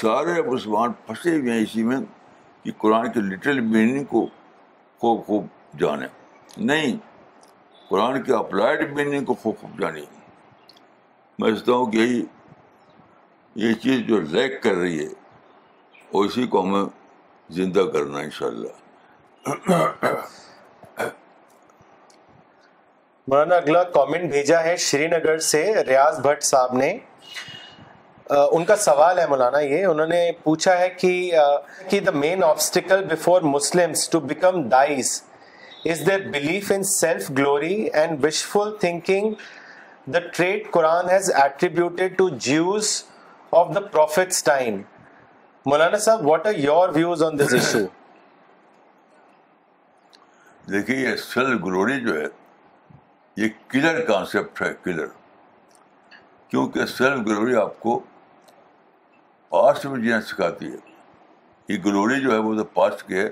سارے 0.00 0.40
مسلمان 0.46 0.92
پھنسے 1.06 1.30
ہوئے 1.36 1.52
ہیں 1.52 1.62
اسی 1.62 1.82
میں 1.90 1.96
کہ 2.62 2.70
قرآن 2.78 3.10
کے 3.12 3.20
لٹرل 3.28 3.60
میننگ 3.74 4.04
کو 4.10 4.24
خوب 5.00 5.24
خوب 5.26 5.46
جانے 5.80 6.06
نہیں 6.70 6.96
قرآن 7.88 8.22
کے 8.22 8.34
اپلائڈ 8.36 8.92
میننگ 8.96 9.24
کو 9.30 9.34
خوب 9.42 9.54
خوب 9.60 9.80
جانے 9.80 10.00
میں 10.00 11.50
سمجھتا 11.50 11.72
ہوں 11.72 11.90
کہ 11.92 12.06
یہ 13.62 13.72
چیز 13.84 14.04
جو 14.08 14.20
لیک 14.34 14.62
کر 14.62 14.74
رہی 14.74 14.98
ہے 14.98 15.08
اسی 16.24 16.46
کو 16.54 16.62
ہمیں 16.64 16.84
زندہ 17.60 17.84
کرنا 17.92 18.18
ان 18.26 18.30
شاء 18.38 18.46
اللہ 18.46 20.24
مولانا 23.30 23.54
اگلا 23.56 23.82
کامنٹ 23.98 24.30
بھیجا 24.30 24.62
ہے 24.64 24.76
شری 24.90 25.06
نگر 25.18 25.38
سے 25.52 25.64
ریاض 25.86 26.20
بھٹ 26.26 26.42
صاحب 26.48 26.74
نے 26.82 26.96
ان 28.34 28.64
کا 28.64 28.76
سوال 28.76 29.18
ہے 29.18 29.26
مولانا 29.28 29.58
یہ 29.60 29.84
انہوں 29.86 30.06
نے 30.06 30.30
پوچھا 30.44 30.76
ہے 30.78 30.88
کہ 31.90 32.00
the 32.06 32.10
main 32.14 32.42
obstacle 32.44 33.04
before 33.10 33.42
Muslim 33.50 33.92
to 34.12 34.20
become 34.20 34.62
dies 34.68 35.20
is 35.90 36.00
the 36.06 36.16
belief 36.32 36.72
in 36.74 36.82
self 36.94 37.30
glory 37.38 37.74
and 37.92 38.24
wishful 38.46 38.74
thinking 38.80 39.32
the 40.14 40.18
trade 40.36 40.70
Quran 40.72 41.10
has 41.10 41.30
attributed 41.42 42.16
to 42.18 42.28
Jews 42.48 42.90
of 43.60 43.74
the 43.74 43.80
prophet's 43.92 44.42
time 44.44 44.80
Maulana 45.70 45.96
Sahab 46.08 46.26
what 46.26 46.46
are 46.46 46.54
your 46.64 46.88
views 46.94 47.22
on 47.22 47.38
this 47.38 47.52
issue 47.54 47.84
دیکھیے 50.72 50.96
یہ 50.96 51.16
self 51.32 51.64
glory 51.64 52.00
جو 52.06 52.20
ہے 52.20 52.26
یہ 53.42 53.48
killer 53.72 54.00
concept 54.06 54.62
ہے 54.62 54.72
killer 54.82 55.06
کیونکہ 56.48 56.86
self 56.96 57.26
glory 57.26 57.56
آپ 57.60 57.80
کو 57.80 58.00
past 59.48 59.84
میں 59.86 59.98
جینا 60.00 60.20
سکھاتی 60.28 60.66
ہے 60.72 60.76
یہ 61.72 61.78
گلوری 61.84 62.20
جو 62.20 62.30
ہے 62.32 62.36
وہ 62.46 62.54
تو 62.56 62.64
پاسٹ 62.74 63.06
کے 63.08 63.22
ہے 63.22 63.28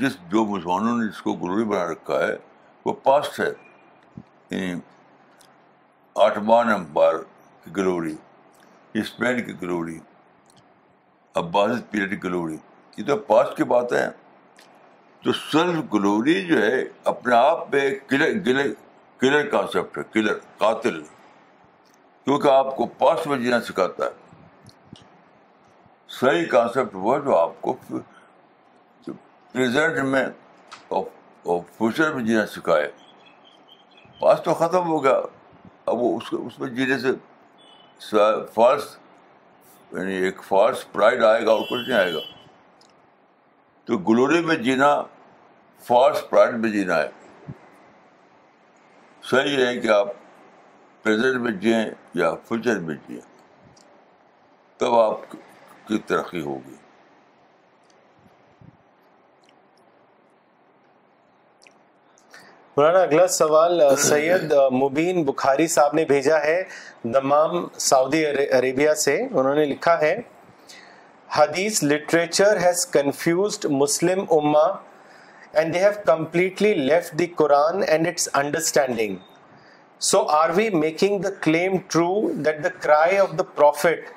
جس 0.00 0.16
جو 0.30 0.44
مسلمانوں 0.44 0.96
نے 0.98 1.06
جس 1.10 1.20
کو 1.22 1.32
گلوری 1.42 1.64
بنا 1.64 1.84
رکھا 1.90 2.18
ہے 2.26 2.34
وہ 2.84 2.92
پاسٹ 3.02 3.40
ہے 3.40 3.50
یعنی 4.50 4.74
آٹمان 6.24 6.68
امبار 6.72 7.14
کی 7.64 7.70
گلوری 7.76 8.14
اسپین 9.00 9.44
کی 9.46 9.52
گلوری 9.62 9.98
عباس 11.40 11.78
پیریڈ 11.90 12.10
کی 12.10 12.16
گلوری 12.24 12.56
یہ 12.96 13.04
تو 13.06 13.16
پاسٹ 13.30 13.56
کی 13.56 13.64
باتیں 13.74 13.98
تو 15.24 15.32
سرف 15.32 15.84
گلوری 15.94 16.44
جو 16.46 16.62
ہے 16.62 16.82
اپنے 17.12 17.34
آپ 17.36 17.72
میں 17.74 17.88
کلر 18.08 18.34
کلر 18.44 18.70
کلر 19.18 19.46
کانسیپٹ 19.50 19.98
ہے 19.98 20.02
کلر 20.12 20.38
قاتل 20.58 21.00
کیونکہ 22.24 22.48
آپ 22.48 22.76
کو 22.76 22.84
پاسٹ 22.98 23.26
میں 23.26 23.36
جینا 23.38 23.60
سکھاتا 23.68 24.04
ہے 24.04 24.98
صحیح 26.20 26.44
کانسیپٹ 26.50 26.94
وہ 27.06 27.18
جو 27.24 27.36
آپ 27.36 27.60
کو 27.62 27.72
پریزنٹ 29.52 29.98
میں 30.12 30.24
اور 30.88 31.58
فیوچر 31.78 32.12
میں 32.12 32.24
جینا 32.24 32.46
سکھائے 32.54 32.86
پاس 34.20 34.40
تو 34.44 34.54
ختم 34.62 34.86
ہو 34.88 35.02
گیا 35.04 35.16
اب 35.86 36.02
وہ 36.02 36.16
اس 36.16 36.32
اس 36.44 36.58
میں 36.60 36.68
جینے 36.78 36.98
سے 36.98 37.10
فالس 38.54 38.96
یعنی 39.92 40.14
ایک 40.24 40.42
فالس 40.48 40.86
پرائڈ 40.92 41.22
آئے 41.24 41.44
گا 41.46 41.50
اور 41.52 41.60
کچھ 41.70 41.88
نہیں 41.88 41.98
آئے 41.98 42.12
گا 42.14 42.20
تو 43.86 43.98
گلوری 44.10 44.40
میں 44.44 44.56
جینا 44.70 44.92
فالس 45.88 46.28
پرائڈ 46.30 46.54
میں 46.64 46.70
جینا 46.70 46.96
ہے 47.02 47.08
صحیح 49.30 49.64
ہے 49.64 49.76
کہ 49.80 49.88
آپ 49.98 50.08
پریزنٹ 51.04 51.40
میں 51.42 51.50
جئیں 51.60 51.84
یا 52.18 52.34
فیوچر 52.48 52.78
میں 52.80 52.94
جئیں 53.08 53.20
تب 54.78 54.94
آپ 54.98 55.30
کی 55.88 55.98
ترقی 56.06 56.40
ہوگی 56.42 56.74
مولانا 62.76 62.98
اگلا 63.00 63.26
سوال 63.34 63.80
سید 64.04 64.54
مبین 64.82 65.22
بخاری 65.24 65.66
صاحب 65.74 65.94
نے 65.94 66.04
بھیجا 66.04 66.38
ہے 66.44 66.62
دمام 67.14 67.66
سعودی 67.88 68.24
عربیہ 68.58 68.94
سے 69.04 69.16
انہوں 69.22 69.54
نے 69.54 69.64
لکھا 69.74 69.98
ہے 70.00 70.14
حدیث 71.36 71.82
لٹریچر 71.84 72.60
ہیز 72.66 72.86
کنفیوزڈ 72.96 73.66
مسلم 73.84 74.24
اما 74.38 74.64
and 75.52 75.74
they 75.74 75.84
have 75.84 75.92
completely 76.06 76.74
left 76.74 77.18
the 77.18 77.26
Quran 77.42 77.82
and 77.88 78.06
its 78.08 78.28
understanding 78.42 79.16
so 80.02 80.20
are 80.36 80.50
we 80.54 80.68
making 80.70 81.18
the 81.22 81.30
claim 81.42 81.76
true 81.90 82.30
the 82.44 82.68
cry 82.80 83.18
of 83.18 83.30
the 83.38 83.42
prophet 83.54 84.08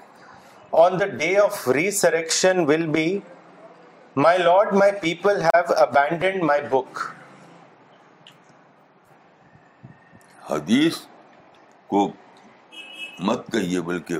on 0.83 0.99
the 0.99 1.05
day 1.17 1.35
of 1.39 1.67
resurrection 1.75 2.65
will 2.67 2.85
be 2.95 3.17
my 4.15 4.37
lord 4.39 4.73
my 4.77 4.91
people 5.01 5.41
have 5.41 5.73
abandoned 5.83 6.43
book 6.71 6.99
حدیث 10.49 10.97
کو 11.87 12.07
مت 13.27 13.47
کہیے 13.51 13.81
بلکہ 13.81 14.15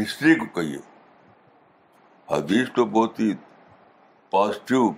history 0.00 0.34
کو 0.38 0.46
کہیے 0.60 0.78
حدیث 2.30 2.68
تو 2.76 2.84
بہت 2.98 3.20
ہی 3.20 3.32
پازیٹیو 4.30 4.90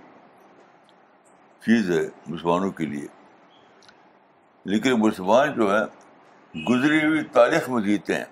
چیز 1.65 1.89
ہے 1.91 2.01
مسلمانوں 2.27 2.69
کے 2.77 2.85
لیے 2.85 3.07
لیکن 4.71 4.91
مسلمان 4.99 5.51
جو 5.53 5.69
ہے 5.71 5.81
گزری 6.69 7.03
ہوئی 7.05 7.21
تاریخ 7.31 7.67
میں 7.69 7.81
جیتے 7.83 8.15
ہیں 8.15 8.23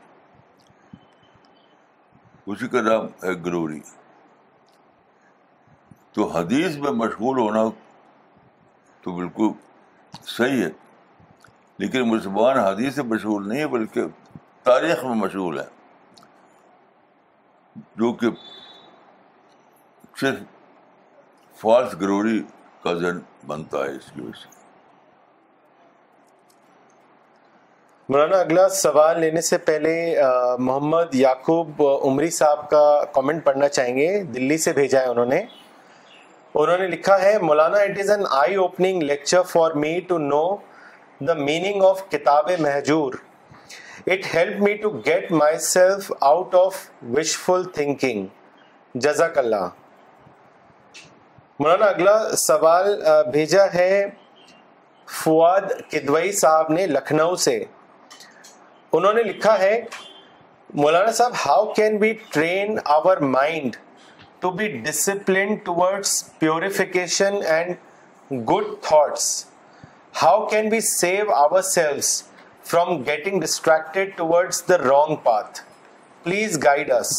اسی 2.52 2.68
کا 2.68 2.82
نام 2.82 3.06
ہے 3.24 3.34
گروری 3.46 3.80
تو 6.14 6.28
حدیث 6.32 6.76
میں 6.84 6.92
مشغول 7.02 7.38
ہونا 7.40 7.64
تو 9.02 9.16
بالکل 9.16 9.50
صحیح 10.38 10.64
ہے 10.64 10.70
لیکن 11.84 12.08
مسلمان 12.10 12.58
حدیث 12.58 12.96
سے 12.96 13.04
مشغول 13.14 13.48
نہیں 13.50 13.60
ہے 13.60 13.68
بلکہ 13.76 14.08
تاریخ 14.64 15.04
میں 15.06 15.16
مشغول 15.24 15.60
ہے 15.60 15.68
جو 18.00 18.12
کہ 18.22 18.30
صرف 20.22 20.42
فالس 21.62 21.96
گروری 22.02 22.42
کزن 22.84 23.20
بنتا 23.48 23.84
ہے 23.86 23.96
اس 23.96 24.12
کی 24.16 24.22
وجہ 24.22 24.40
سے 24.42 24.60
مولانا 28.12 28.38
اگلا 28.42 28.68
سوال 28.76 29.20
لینے 29.20 29.42
سے 29.50 29.58
پہلے 29.68 29.92
محمد 30.60 31.14
یاقوب 31.16 31.82
عمری 32.06 32.30
صاحب 32.38 32.70
کا 32.70 32.82
کامنٹ 33.16 33.44
پڑھنا 33.44 33.68
چاہیں 33.70 33.96
گے 33.98 34.08
دلی 34.34 34.58
سے 34.64 34.74
بھیجا 34.80 35.00
ہے 35.02 35.10
انہوں 35.10 35.26
نے 35.34 35.40
انہوں 36.62 36.78
نے 36.78 36.88
لکھا 36.88 37.20
ہے 37.22 37.38
Maulana 37.42 37.78
it 37.88 38.00
is 38.04 38.10
an 38.16 38.24
eye 38.40 38.56
opening 38.66 39.04
lecture 39.12 39.44
for 39.52 39.72
me 39.84 39.94
to 40.10 40.18
know 40.24 40.42
the 41.28 41.34
meaning 41.48 41.84
of 41.90 42.04
کتاب 42.12 42.52
محجور 42.60 43.14
it 44.12 44.26
help 44.36 44.62
me 44.64 44.74
to 44.84 44.90
get 45.06 45.32
myself 45.70 46.12
out 46.32 46.56
of 46.66 46.86
wishful 47.18 47.64
thinking 47.78 48.26
جزاک 49.06 49.38
اللہ 49.44 49.68
مولانا 51.60 51.86
اگلا 51.96 52.18
سوال 52.48 52.94
بھیجا 53.34 53.66
ہے 53.76 53.92
فواد 55.24 55.72
کدوئی 55.92 56.32
صاحب 56.46 56.72
نے 56.78 56.88
لکھنؤ 56.88 57.36
سے 57.50 57.62
انہوں 58.98 59.14
نے 59.14 59.22
لکھا 59.24 59.58
ہے 59.60 59.80
Maulana 60.82 61.12
Sahab 61.12 61.34
how 61.46 61.66
can 61.74 61.98
be 62.00 62.12
train 62.34 62.78
and 67.46 67.76
good 68.50 68.74
thoughts 68.88 69.28
how 70.22 70.46
can 70.50 70.70
be 70.70 70.80
save 70.90 71.32
our 71.34 71.64
from 72.72 73.02
getting 73.08 73.40
distracted 73.42 74.18
towards 74.18 74.64
the 74.70 74.78
wrong 74.78 75.16
path 75.24 75.62
please 76.24 76.64
guide 76.64 76.92
اس 77.00 77.16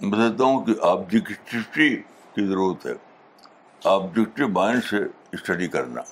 بتاتا 0.00 0.44
ہوں 0.44 0.64
کہ 0.64 0.74
آبجیکٹیوٹی 0.90 1.96
کی 2.34 2.46
ضرورت 2.48 2.86
ہے 2.86 4.46
مائنڈ 4.52 4.84
سے 4.90 4.96
اسٹڈی 5.32 5.68
کرنا 5.76 6.02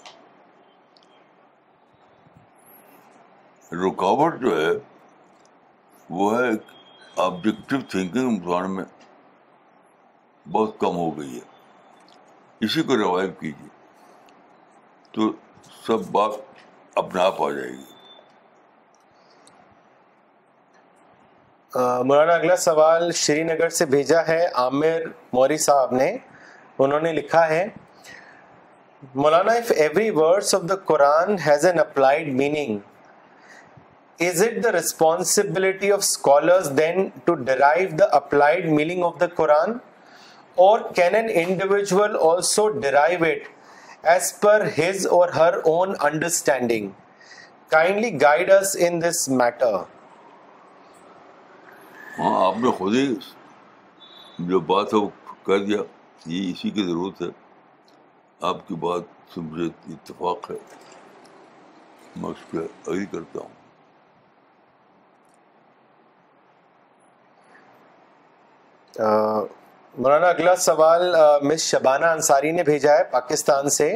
رکاوٹ 3.73 4.35
جو 4.41 4.61
ہے 4.61 4.71
وہ 6.11 6.33
ہے 6.39 6.51
آبجیکٹو 7.25 7.77
تھنکنگ 7.91 8.47
میں 8.75 8.85
بہت 10.53 10.79
کم 10.81 10.97
ہو 10.97 11.11
گئی 11.19 11.35
ہے 11.35 11.41
اسی 12.67 12.83
کو 12.83 12.97
ریوائو 12.97 13.31
کیجیے 13.41 13.69
تو 15.13 15.31
سب 15.87 16.07
بات 16.13 16.31
اپنے 16.99 17.23
آپ 17.23 17.43
آ 17.43 17.51
جائے 17.53 17.71
گی 17.71 17.83
مولانا 22.07 22.33
اگلا 22.33 22.57
سوال 22.65 23.11
شری 23.21 23.43
نگر 23.45 23.69
سے 23.79 23.85
بھیجا 23.95 24.27
ہے 24.27 24.45
عامر 24.63 25.01
موری 25.33 25.57
صاحب 25.69 25.93
نے 25.95 26.17
انہوں 26.85 27.01
نے 27.01 27.13
لکھا 27.13 27.49
ہے 27.49 27.67
Maulana 29.15 29.53
if 29.53 29.73
every 29.77 30.11
words 30.19 30.55
of 30.55 30.69
the 30.69 30.77
Quran 30.93 31.37
has 31.47 31.67
an 31.67 31.79
applied 31.81 32.33
meaning 32.35 32.79
ہاں 34.21 34.33
آپ 34.65 35.07
نے 35.07 35.21
خود 52.79 52.95
ہی 52.95 53.15
جو 54.49 54.59
بات 54.61 54.95
ہے 54.95 54.99
وہ 54.99 55.09
کر 55.47 55.59
دیا 55.59 55.81
یہ 56.27 56.51
اسی 56.51 56.71
کی 56.71 56.83
ضرورت 56.83 57.23
ہے 57.23 57.27
آپ 58.47 58.67
کی 58.69 58.75
بات 58.87 59.03
سے 59.35 59.41
مجھے 59.41 59.67
اتفاق 59.93 60.51
ہے 60.51 60.57
میں 62.17 62.31
اس 62.31 62.51
پہ 62.51 62.59
کرتا 63.13 63.39
ہوں 63.41 63.63
مولانا 68.99 70.27
اگلا 70.29 70.55
سوال 70.65 71.15
مس 71.43 71.63
شبانہ 71.71 72.07
انصاری 72.07 72.51
نے 72.53 72.63
بھیجا 72.65 72.97
ہے 72.99 73.05
پاکستان 73.11 73.69
سے 73.77 73.91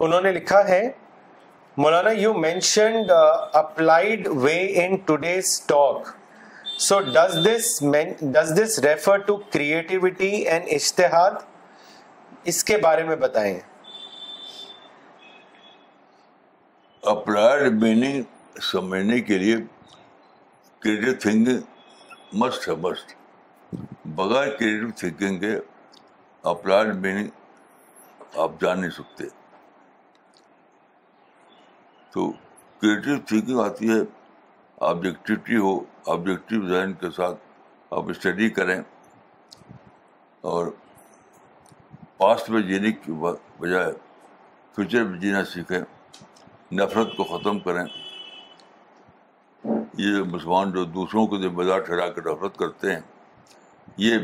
انہوں 0.00 0.20
نے 0.20 0.32
لکھا 0.32 0.66
ہے 0.68 0.82
Maulana 1.76 2.10
you 2.10 2.32
mentioned 2.34 3.10
applied 3.10 4.26
way 4.42 4.58
in 4.84 4.94
today's 5.06 5.60
talk 5.66 6.08
so 6.80 7.00
does 7.12 7.36
this 7.46 7.82
does 8.34 8.52
this 8.60 8.78
refer 8.84 9.16
to 9.26 9.36
creativity 9.52 10.30
and 10.36 10.68
اشتہاد 10.74 11.32
اس 12.52 12.62
کے 12.64 12.76
بارے 12.82 13.02
میں 13.04 13.16
بتائیں 13.16 13.58
اپلائڈ 17.12 17.82
میننگ 17.82 18.60
سمجھنے 18.72 19.20
کے 19.28 19.38
لیے 19.38 19.56
کریٹو 20.84 21.12
تھنکنگ 21.28 22.38
مسٹ 22.42 22.68
ہے 22.68 22.74
مسٹ 22.82 23.14
بغیر 24.16 24.48
کریٹو 24.58 24.90
تھینکنگ 24.96 25.38
کے 25.40 25.54
اپلائڈ 26.48 26.94
میننگ 27.02 28.38
آپ 28.40 28.50
جان 28.60 28.80
نہیں 28.80 28.90
سکتے 28.96 29.24
تو 32.14 32.30
کریٹو 32.80 33.16
تھینکنگ 33.28 33.58
آتی 33.60 33.90
ہے 33.90 33.98
آبجیکٹیوٹی 34.88 35.56
ہو 35.64 35.72
آبجیکٹیو 36.12 36.62
کے 37.00 37.10
ساتھ 37.16 37.38
آپ 37.98 38.10
اسٹڈی 38.10 38.48
کریں 38.58 38.78
اور 40.52 40.66
پاسٹ 42.18 42.50
میں 42.50 42.62
جینے 42.68 42.92
کی 43.04 43.12
بجائے 43.58 43.92
فیوچر 44.76 45.04
میں 45.04 45.18
جینا 45.20 45.44
سیکھیں 45.54 45.80
نفرت 46.80 47.16
کو 47.16 47.24
ختم 47.36 47.58
کریں 47.66 47.84
یہ 50.04 50.20
مسلمان 50.30 50.72
جو 50.78 50.84
دوسروں 51.00 51.26
کو 51.32 51.38
ذمہ 51.42 51.62
دار 51.68 51.80
ٹھہرا 51.88 52.08
کے 52.12 52.20
نفرت 52.30 52.56
کرتے 52.58 52.92
ہیں 52.94 53.00
یہ 53.96 54.18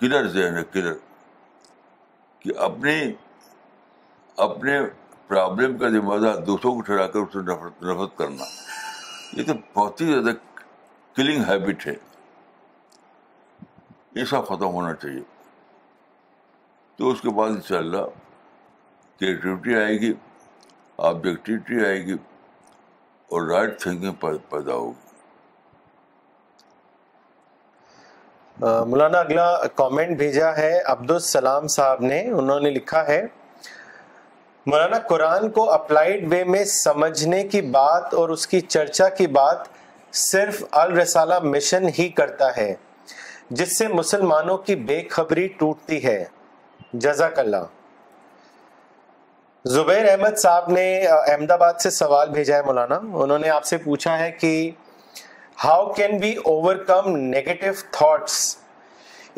کلر 0.00 0.22
کلر 0.22 0.26
ذہن 0.32 0.56
ہے 0.56 0.62
اپنی 2.66 2.96
اپنے 4.46 4.74
پرابلم 5.28 5.76
کا 5.78 5.86
ذمہ 5.90 6.16
دار 6.20 6.36
دوسروں 6.44 6.72
کو 6.74 6.80
ٹھہرا 6.82 7.06
کر 7.06 7.20
نفرت 7.20 7.74
نفرت 7.82 8.12
کرنا 8.18 8.44
یہ 9.38 9.42
تو 9.46 9.54
بہت 9.74 10.00
ہی 10.00 10.06
زیادہ 10.06 10.32
کلنگ 11.16 11.40
ہیبٹ 11.48 11.80
ہے 11.86 11.94
یہ 14.18 14.24
سب 14.30 14.42
ختم 14.48 14.68
ہونا 14.76 14.94
چاہیے 14.94 15.22
تو 16.96 17.02
اس 17.10 17.18
کے 17.20 17.30
بعد 17.36 17.50
ان 17.50 17.60
شاء 17.68 17.78
اللہ 17.78 18.04
کریٹیوٹی 19.20 19.74
آئے 19.76 19.98
گی 20.00 20.12
آبجیکٹیوٹی 21.08 21.76
آئے 21.86 22.00
گی 22.06 22.16
اور 23.32 23.40
رائٹ 23.50 23.70
تھنکنگ 23.80 24.14
پیدا 24.50 24.74
ہوگی 24.74 25.07
مولانا 28.62 29.18
اگلا 29.18 29.44
کامنٹ 29.76 30.16
بھیجا 30.18 30.50
ہے 30.56 30.72
السلام 30.90 31.66
صاحب 31.74 32.00
نے 32.02 32.20
انہوں 32.30 32.60
نے 32.60 32.70
لکھا 32.70 33.06
ہے 33.08 33.20
مولانا 34.70 34.98
قرآن 35.08 35.48
کو 35.58 35.68
اپلائیڈ 35.72 36.24
وے 36.32 36.42
میں 36.44 36.62
چرچا 38.68 39.08
کی 39.18 39.26
بات 39.36 39.66
صرف 40.22 40.62
الرسالہ 40.80 41.38
مشن 41.42 41.86
ہی 41.98 42.08
کرتا 42.16 42.48
ہے 42.56 42.74
جس 43.60 43.76
سے 43.78 43.88
مسلمانوں 43.88 44.56
کی 44.66 44.76
بے 44.90 45.00
خبری 45.10 45.46
ٹوٹتی 45.58 46.02
ہے 46.06 46.22
جزاک 47.06 47.38
اللہ 47.38 47.64
زبیر 49.76 50.10
احمد 50.10 50.38
صاحب 50.42 50.68
نے 50.72 50.88
احمد 51.06 51.50
آباد 51.60 51.80
سے 51.82 51.90
سوال 52.00 52.28
بھیجا 52.30 52.56
ہے 52.56 52.62
مولانا 52.66 52.98
انہوں 53.22 53.38
نے 53.38 53.50
آپ 53.60 53.64
سے 53.72 53.76
پوچھا 53.86 54.18
ہے 54.18 54.30
کہ 54.40 54.52
how 55.62 55.86
can 55.92 56.20
overcome 56.86 57.08
negative 57.16 57.66
thoughts 57.92 58.34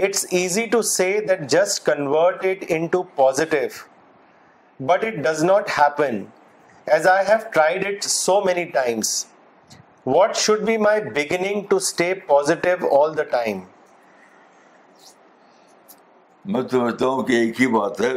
it's 0.05 0.25
easy 0.39 0.65
to 0.67 0.71
to 0.79 0.83
say 0.89 1.07
that 1.29 1.41
just 1.51 1.85
convert 1.87 2.45
it 2.47 2.65
it 2.73 3.53
in 3.69 3.71
but 4.87 5.05
does 5.27 5.43
not 5.45 5.71
happen 5.79 6.23
as 6.97 7.07
I 7.09 7.25
have 7.29 7.49
tried 7.53 7.87
it 7.87 8.05
so 8.09 8.41
many 8.45 8.65
times 8.77 9.15
what 10.07 10.37
should 10.43 10.61
be 10.67 10.77
my 10.87 11.01
beginning 11.15 11.63
to 11.71 11.77
stay 11.77 12.13
positive 12.27 12.93
all 13.03 13.17
the 13.19 13.23
time 13.39 13.61
میں 16.53 16.63
سمجھتا 16.71 17.07
ہوں 17.07 17.23
کہ 17.31 17.41
ایک 17.41 17.61
ہی 17.61 17.67
بات 17.79 18.01
ہے 18.01 18.13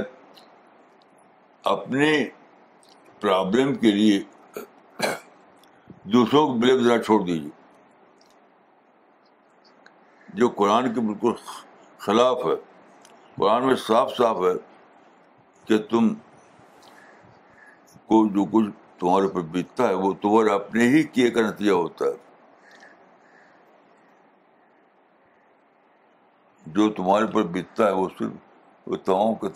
اپنے 1.77 2.13
problem 3.21 3.73
کے 3.85 3.91
لیے 3.91 4.21
دوسروں 6.13 6.47
کو 6.47 6.53
بلیم 6.59 6.83
ذرا 6.87 7.01
چھوڑ 7.03 7.21
دیجیے 7.25 7.49
جو 10.41 10.47
قرآن 10.59 10.93
کے 10.93 11.01
بالکل 11.07 11.34
خلاف 12.05 12.38
ہے 12.45 12.53
قرآن 13.38 13.65
میں 13.65 13.75
صاف 13.88 14.11
صاف 14.17 14.38
ہے 14.43 14.53
کہ 15.65 15.77
تم 15.89 16.07
کو 18.11 18.25
جو 18.36 18.45
کچھ 18.51 18.69
تمہارے 18.99 19.27
پر 19.34 19.41
بیتتا 19.55 19.88
ہے 19.89 19.93
وہ 20.03 20.11
تمہارے 20.21 20.51
اپنے 20.53 20.88
ہی 20.93 21.03
کیے 21.17 21.29
کا 21.36 21.41
نتیجہ 21.47 21.71
ہوتا 21.71 22.05
ہے 22.05 22.21
جو 26.77 26.89
تمہارے 26.97 27.25
پر 27.34 27.43
بیتتا 27.57 27.86
ہے 27.88 27.91
وہ 27.99 28.07
صرف 28.17 29.09
وہ 29.13 29.34
کے 29.43 29.47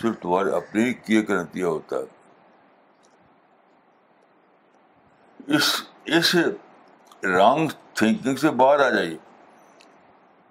صرف 0.00 0.18
تمہارے 0.22 0.54
اپنے 0.56 0.84
ہی 0.84 0.92
کیے 1.06 1.22
کا 1.28 1.42
نتیجہ 1.42 1.66
ہوتا 1.66 1.96
ہے 1.98 2.14
اس 5.56 5.70
اس 6.18 6.34
رانگ 7.36 7.68
تھنکنگ 7.98 8.36
سے 8.40 8.50
باہر 8.62 8.80
آ 8.84 8.88
جائیے 8.94 9.16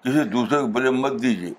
کسی 0.05 0.23
دوسرے 0.31 0.57
کو 0.61 0.67
بلیم 0.71 0.99
مت 1.01 1.11
دیجیے 1.21 1.53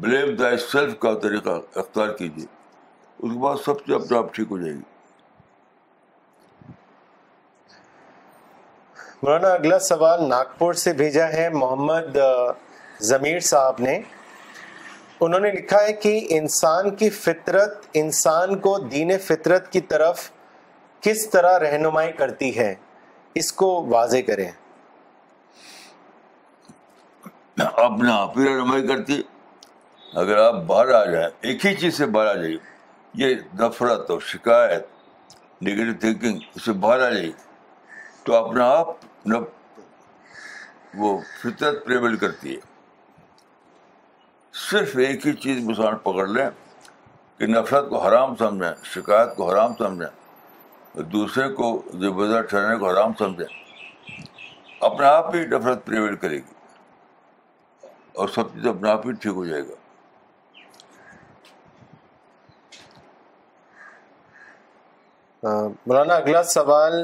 بلیم 0.00 0.36
سیلف 0.70 0.98
کا 1.00 1.12
طریقہ 1.22 1.50
اختیار 1.82 2.08
کیجیے 2.18 2.46
اس 2.46 3.32
کے 3.32 3.38
بعد 3.40 3.56
سب 3.64 3.84
سے 3.86 3.94
اپنے 3.94 4.16
آپ 4.18 4.32
ٹھیک 4.34 4.46
ہو 4.50 4.58
جائے 4.60 4.72
گی 4.74 4.82
مولانا 9.22 9.48
اگلا 9.58 9.78
سوال 9.90 10.28
ناگپور 10.28 10.74
سے 10.84 10.92
بھیجا 11.02 11.28
ہے 11.32 11.48
محمد 11.54 12.16
ضمیر 13.10 13.38
صاحب 13.50 13.80
نے 13.86 13.98
انہوں 15.20 15.40
نے 15.40 15.50
لکھا 15.58 15.82
ہے 15.86 15.92
کہ 16.02 16.18
انسان 16.38 16.94
کی 16.96 17.10
فطرت 17.20 17.86
انسان 18.02 18.58
کو 18.66 18.76
دین 18.90 19.18
فطرت 19.26 19.70
کی 19.72 19.80
طرف 19.94 20.30
کس 21.08 21.28
طرح 21.30 21.58
رہنمائی 21.68 22.12
کرتی 22.20 22.54
ہے 22.58 22.74
اس 23.42 23.52
کو 23.62 23.70
واضح 23.96 24.26
کریں 24.26 24.48
اپنا 27.62 28.14
آپ 28.18 28.38
ہی 28.38 28.44
رہنمائی 28.46 28.86
کرتی 28.86 29.16
ہے 29.16 30.18
اگر 30.20 30.38
آپ 30.44 30.54
باہر 30.66 30.88
آ 30.94 31.04
جائیں 31.10 31.28
ایک 31.40 31.66
ہی 31.66 31.74
چیز 31.74 31.96
سے 31.96 32.06
باہر 32.14 32.26
آ 32.26 32.32
جائیے 32.34 32.56
یہ 33.22 33.34
نفرت 33.60 34.10
اور 34.10 34.20
شکایت 34.30 34.86
نگیٹو 35.66 35.92
تھینکنگ 36.00 36.38
اسے 36.56 36.72
باہر 36.84 37.00
آ 37.06 37.10
جائیے 37.10 37.30
تو 38.24 38.34
اپنا 38.36 38.68
آپ 38.78 38.88
وہ 40.98 41.16
فطرت 41.42 41.84
پریبل 41.84 42.16
کرتی 42.16 42.54
ہے 42.54 42.60
صرف 44.70 44.96
ایک 45.06 45.26
ہی 45.26 45.32
چیز 45.44 45.62
مسلمان 45.68 45.96
پکڑ 46.02 46.26
لیں 46.28 46.48
کہ 47.38 47.46
نفرت 47.46 47.88
کو 47.90 48.00
حرام 48.06 48.34
سمجھیں 48.38 48.84
شکایت 48.94 49.34
کو 49.36 49.50
حرام 49.50 49.74
سمجھیں 49.78 51.02
دوسرے 51.12 51.48
کو 51.54 51.72
ٹھہرنے 51.90 52.76
کو 52.78 52.90
حرام 52.90 53.12
سمجھیں 53.18 53.46
اپنا 54.88 55.08
آپ 55.16 55.34
ہی 55.34 55.44
نفرت 55.46 55.84
پریویل 55.86 56.14
کرے 56.16 56.36
گی 56.36 56.53
اور 58.20 58.28
سب 58.34 58.50
چیز 58.54 58.66
اپنے 58.66 58.90
آپ 58.90 59.06
ہی 59.06 59.12
ٹھیک 59.22 59.32
ہو 59.36 59.44
جائے 59.44 59.62
گا 59.68 59.74
مولانا 65.86 66.14
اگلا 66.14 66.42
سوال 66.50 66.94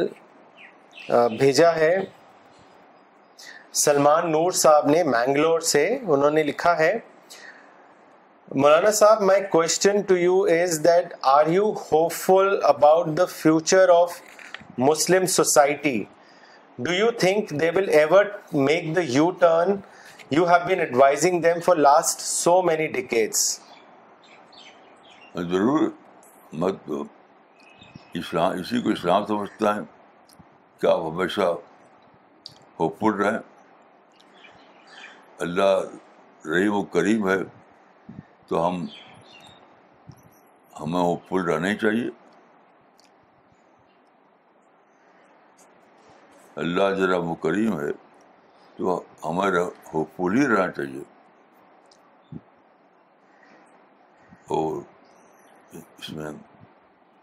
بھیجا 1.38 1.74
ہے 1.76 1.96
سلمان 3.84 4.30
نور 4.32 4.52
صاحب 4.60 4.86
نے 4.90 5.02
مینگلور 5.04 5.60
سے 5.72 5.84
انہوں 6.06 6.30
نے 6.36 6.42
لکھا 6.42 6.76
ہے 6.78 6.92
Maulana 8.62 8.90
Sahab 9.02 9.22
my 9.32 9.42
question 9.50 10.00
to 10.08 10.16
you 10.16 10.36
you 10.48 10.62
is 10.62 10.80
that 10.84 11.12
are 11.36 11.46
hopeful 12.12 12.56
about 12.68 13.06
the 13.18 13.24
future 13.34 13.88
of 13.98 14.20
Muslim 14.88 15.26
society 15.38 15.98
do 16.84 16.92
you 16.92 17.10
think 17.20 17.50
they 17.60 17.70
will 17.76 17.88
ever 18.00 18.24
make 18.52 18.94
the 18.96 19.00
U 19.14 19.30
turn 19.40 19.76
you 20.36 20.44
have 20.48 20.66
been 20.66 20.80
advising 20.80 21.40
them 21.42 21.60
for 21.64 21.76
last 21.76 22.20
so 22.20 22.60
many 22.62 22.86
decades 22.88 23.40
ضرور 25.50 25.88
مت 26.62 26.90
اسلام 28.20 28.52
اسی 28.58 28.80
کو 28.82 28.88
اسلام 28.90 29.24
سمجھتا 29.26 29.74
ہے 29.76 29.80
کہ 30.80 30.86
آپ 30.86 31.00
ہمیشہ 31.08 31.48
فل 33.00 33.14
رہیں 33.22 33.38
اللہ 35.46 35.66
و 36.76 36.82
کریم 36.94 37.28
ہے 37.28 37.36
تو 38.48 38.66
ہم 38.66 38.84
ہمیں 40.80 41.00
رہنا 41.00 41.54
رہنے 41.54 41.74
چاہیے 41.80 42.08
اللہ 46.64 46.94
ذرا 47.00 47.16
وہ 47.30 47.34
کریم 47.46 47.78
ہے 47.80 47.90
تو 48.80 48.98
ہی 49.34 50.46
رہنا 50.48 50.70
چاہیے 50.76 51.00
اور 54.56 54.78
اس 55.76 56.10
میں 56.18 56.30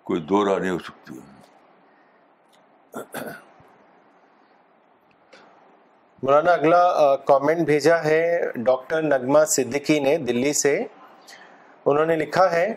کوئی 0.09 0.21
دو 0.31 0.43
راہ 0.45 0.57
نہیں 0.59 0.71
ہو 0.71 0.77
سکتی 0.89 1.19
مولانا 6.23 6.51
اگلا 6.51 6.83
کامنٹ 7.25 7.65
بھیجا 7.65 8.03
ہے 8.03 8.21
ڈاکٹر 8.69 9.01
نگما 9.09 9.43
صدیقی 9.55 9.99
نے 10.05 10.17
دلی 10.29 10.53
سے 10.61 10.75
انہوں 11.85 12.05
نے 12.11 12.15
لکھا 12.25 12.49
ہے 12.51 12.67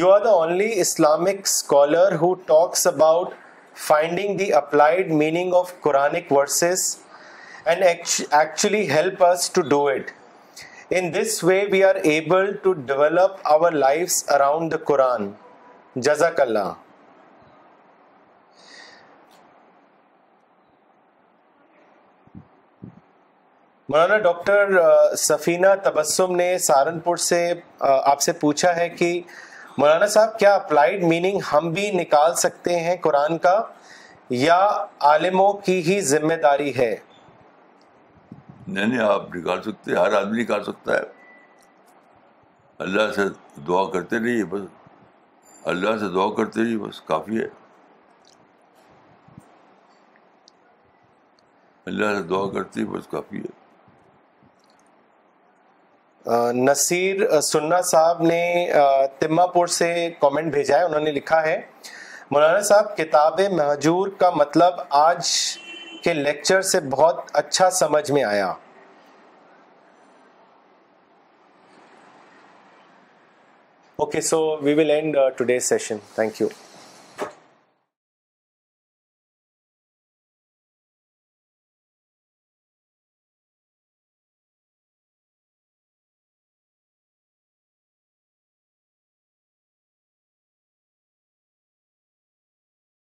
you 0.00 0.10
are 0.12 0.20
the 0.24 0.30
only 0.42 0.70
Islamic 0.80 1.40
scholar 1.44 2.14
who 2.20 2.32
talks 2.50 2.86
about 2.86 3.32
finding 3.88 4.36
the 4.38 4.52
applied 4.62 5.10
meaning 5.22 5.54
of 5.62 5.72
Quranic 5.86 6.32
verses 6.32 6.84
Quran 7.64 8.90
جزاک 15.96 16.40
اللہ 16.40 16.72
مولانا 23.92 24.16
ڈاکٹر 24.24 24.70
سفینہ 25.18 25.66
تبسم 25.84 26.34
نے 26.36 26.56
سہارنپور 26.66 27.16
سے 27.22 27.38
آپ 27.88 28.20
سے 28.20 28.32
پوچھا 28.44 28.74
ہے 28.76 28.88
کہ 28.88 29.10
مولانا 29.78 30.06
صاحب 30.12 30.38
کیا 30.38 30.54
اپلائیڈ 30.54 31.04
میننگ 31.12 31.38
ہم 31.52 31.70
بھی 31.72 31.90
نکال 31.94 32.34
سکتے 32.44 32.78
ہیں 32.80 32.96
قرآن 33.02 33.38
کا 33.46 33.60
یا 34.44 34.60
عالموں 35.10 35.52
کی 35.64 35.80
ہی 35.86 36.00
ذمہ 36.08 36.34
داری 36.42 36.76
ہے 36.78 36.94
نہیں 38.66 38.86
نہیں 38.86 39.00
آپ 39.00 39.34
نکال 39.34 39.62
سکتے 39.62 39.94
ہر 39.96 40.12
آدمی 40.16 40.42
نکال 40.42 40.62
سکتا 40.64 40.94
ہے 40.96 41.00
اللہ 42.84 43.12
سے 43.14 43.22
دعا 43.68 43.84
کرتے 43.92 44.18
رہیے 44.18 44.44
بس 44.52 44.60
اللہ 45.72 45.96
سے 46.00 46.08
دعا 46.14 46.26
کرتے 46.36 46.62
رہیے 46.62 46.76
بس 46.78 47.00
کافی 47.08 47.38
ہے 47.38 47.48
اللہ 51.86 52.14
سے 52.16 52.22
دعا 52.28 52.46
کرتی 52.52 52.84
بس 52.86 53.06
کافی 53.10 53.38
ہے 53.40 53.60
نصیر 56.70 57.40
سننا 57.42 57.80
صاحب 57.90 58.22
نے 58.22 58.40
تما 59.18 59.46
پور 59.54 59.66
سے 59.78 59.92
کامنٹ 60.20 60.52
بھیجا 60.52 60.78
ہے 60.78 60.82
انہوں 60.84 61.00
نے 61.00 61.12
لکھا 61.12 61.42
ہے 61.46 61.60
مولانا 62.30 62.60
صاحب 62.68 62.96
کتاب 62.96 63.40
محجور 63.56 64.08
کا 64.18 64.30
مطلب 64.36 64.74
آج 65.00 65.26
کے 66.04 66.12
لیکچر 66.14 66.60
سے 66.72 66.80
بہت 66.90 67.30
اچھا 67.42 67.70
سمجھ 67.78 68.10
میں 68.12 68.22
آیا 68.24 68.50
okay 74.02 74.20
so 74.30 74.40
we 74.62 74.74
will 74.74 74.90
end 74.90 75.16
today 75.36 75.58
session 75.70 75.96
thank 76.14 76.40
you 76.40 76.71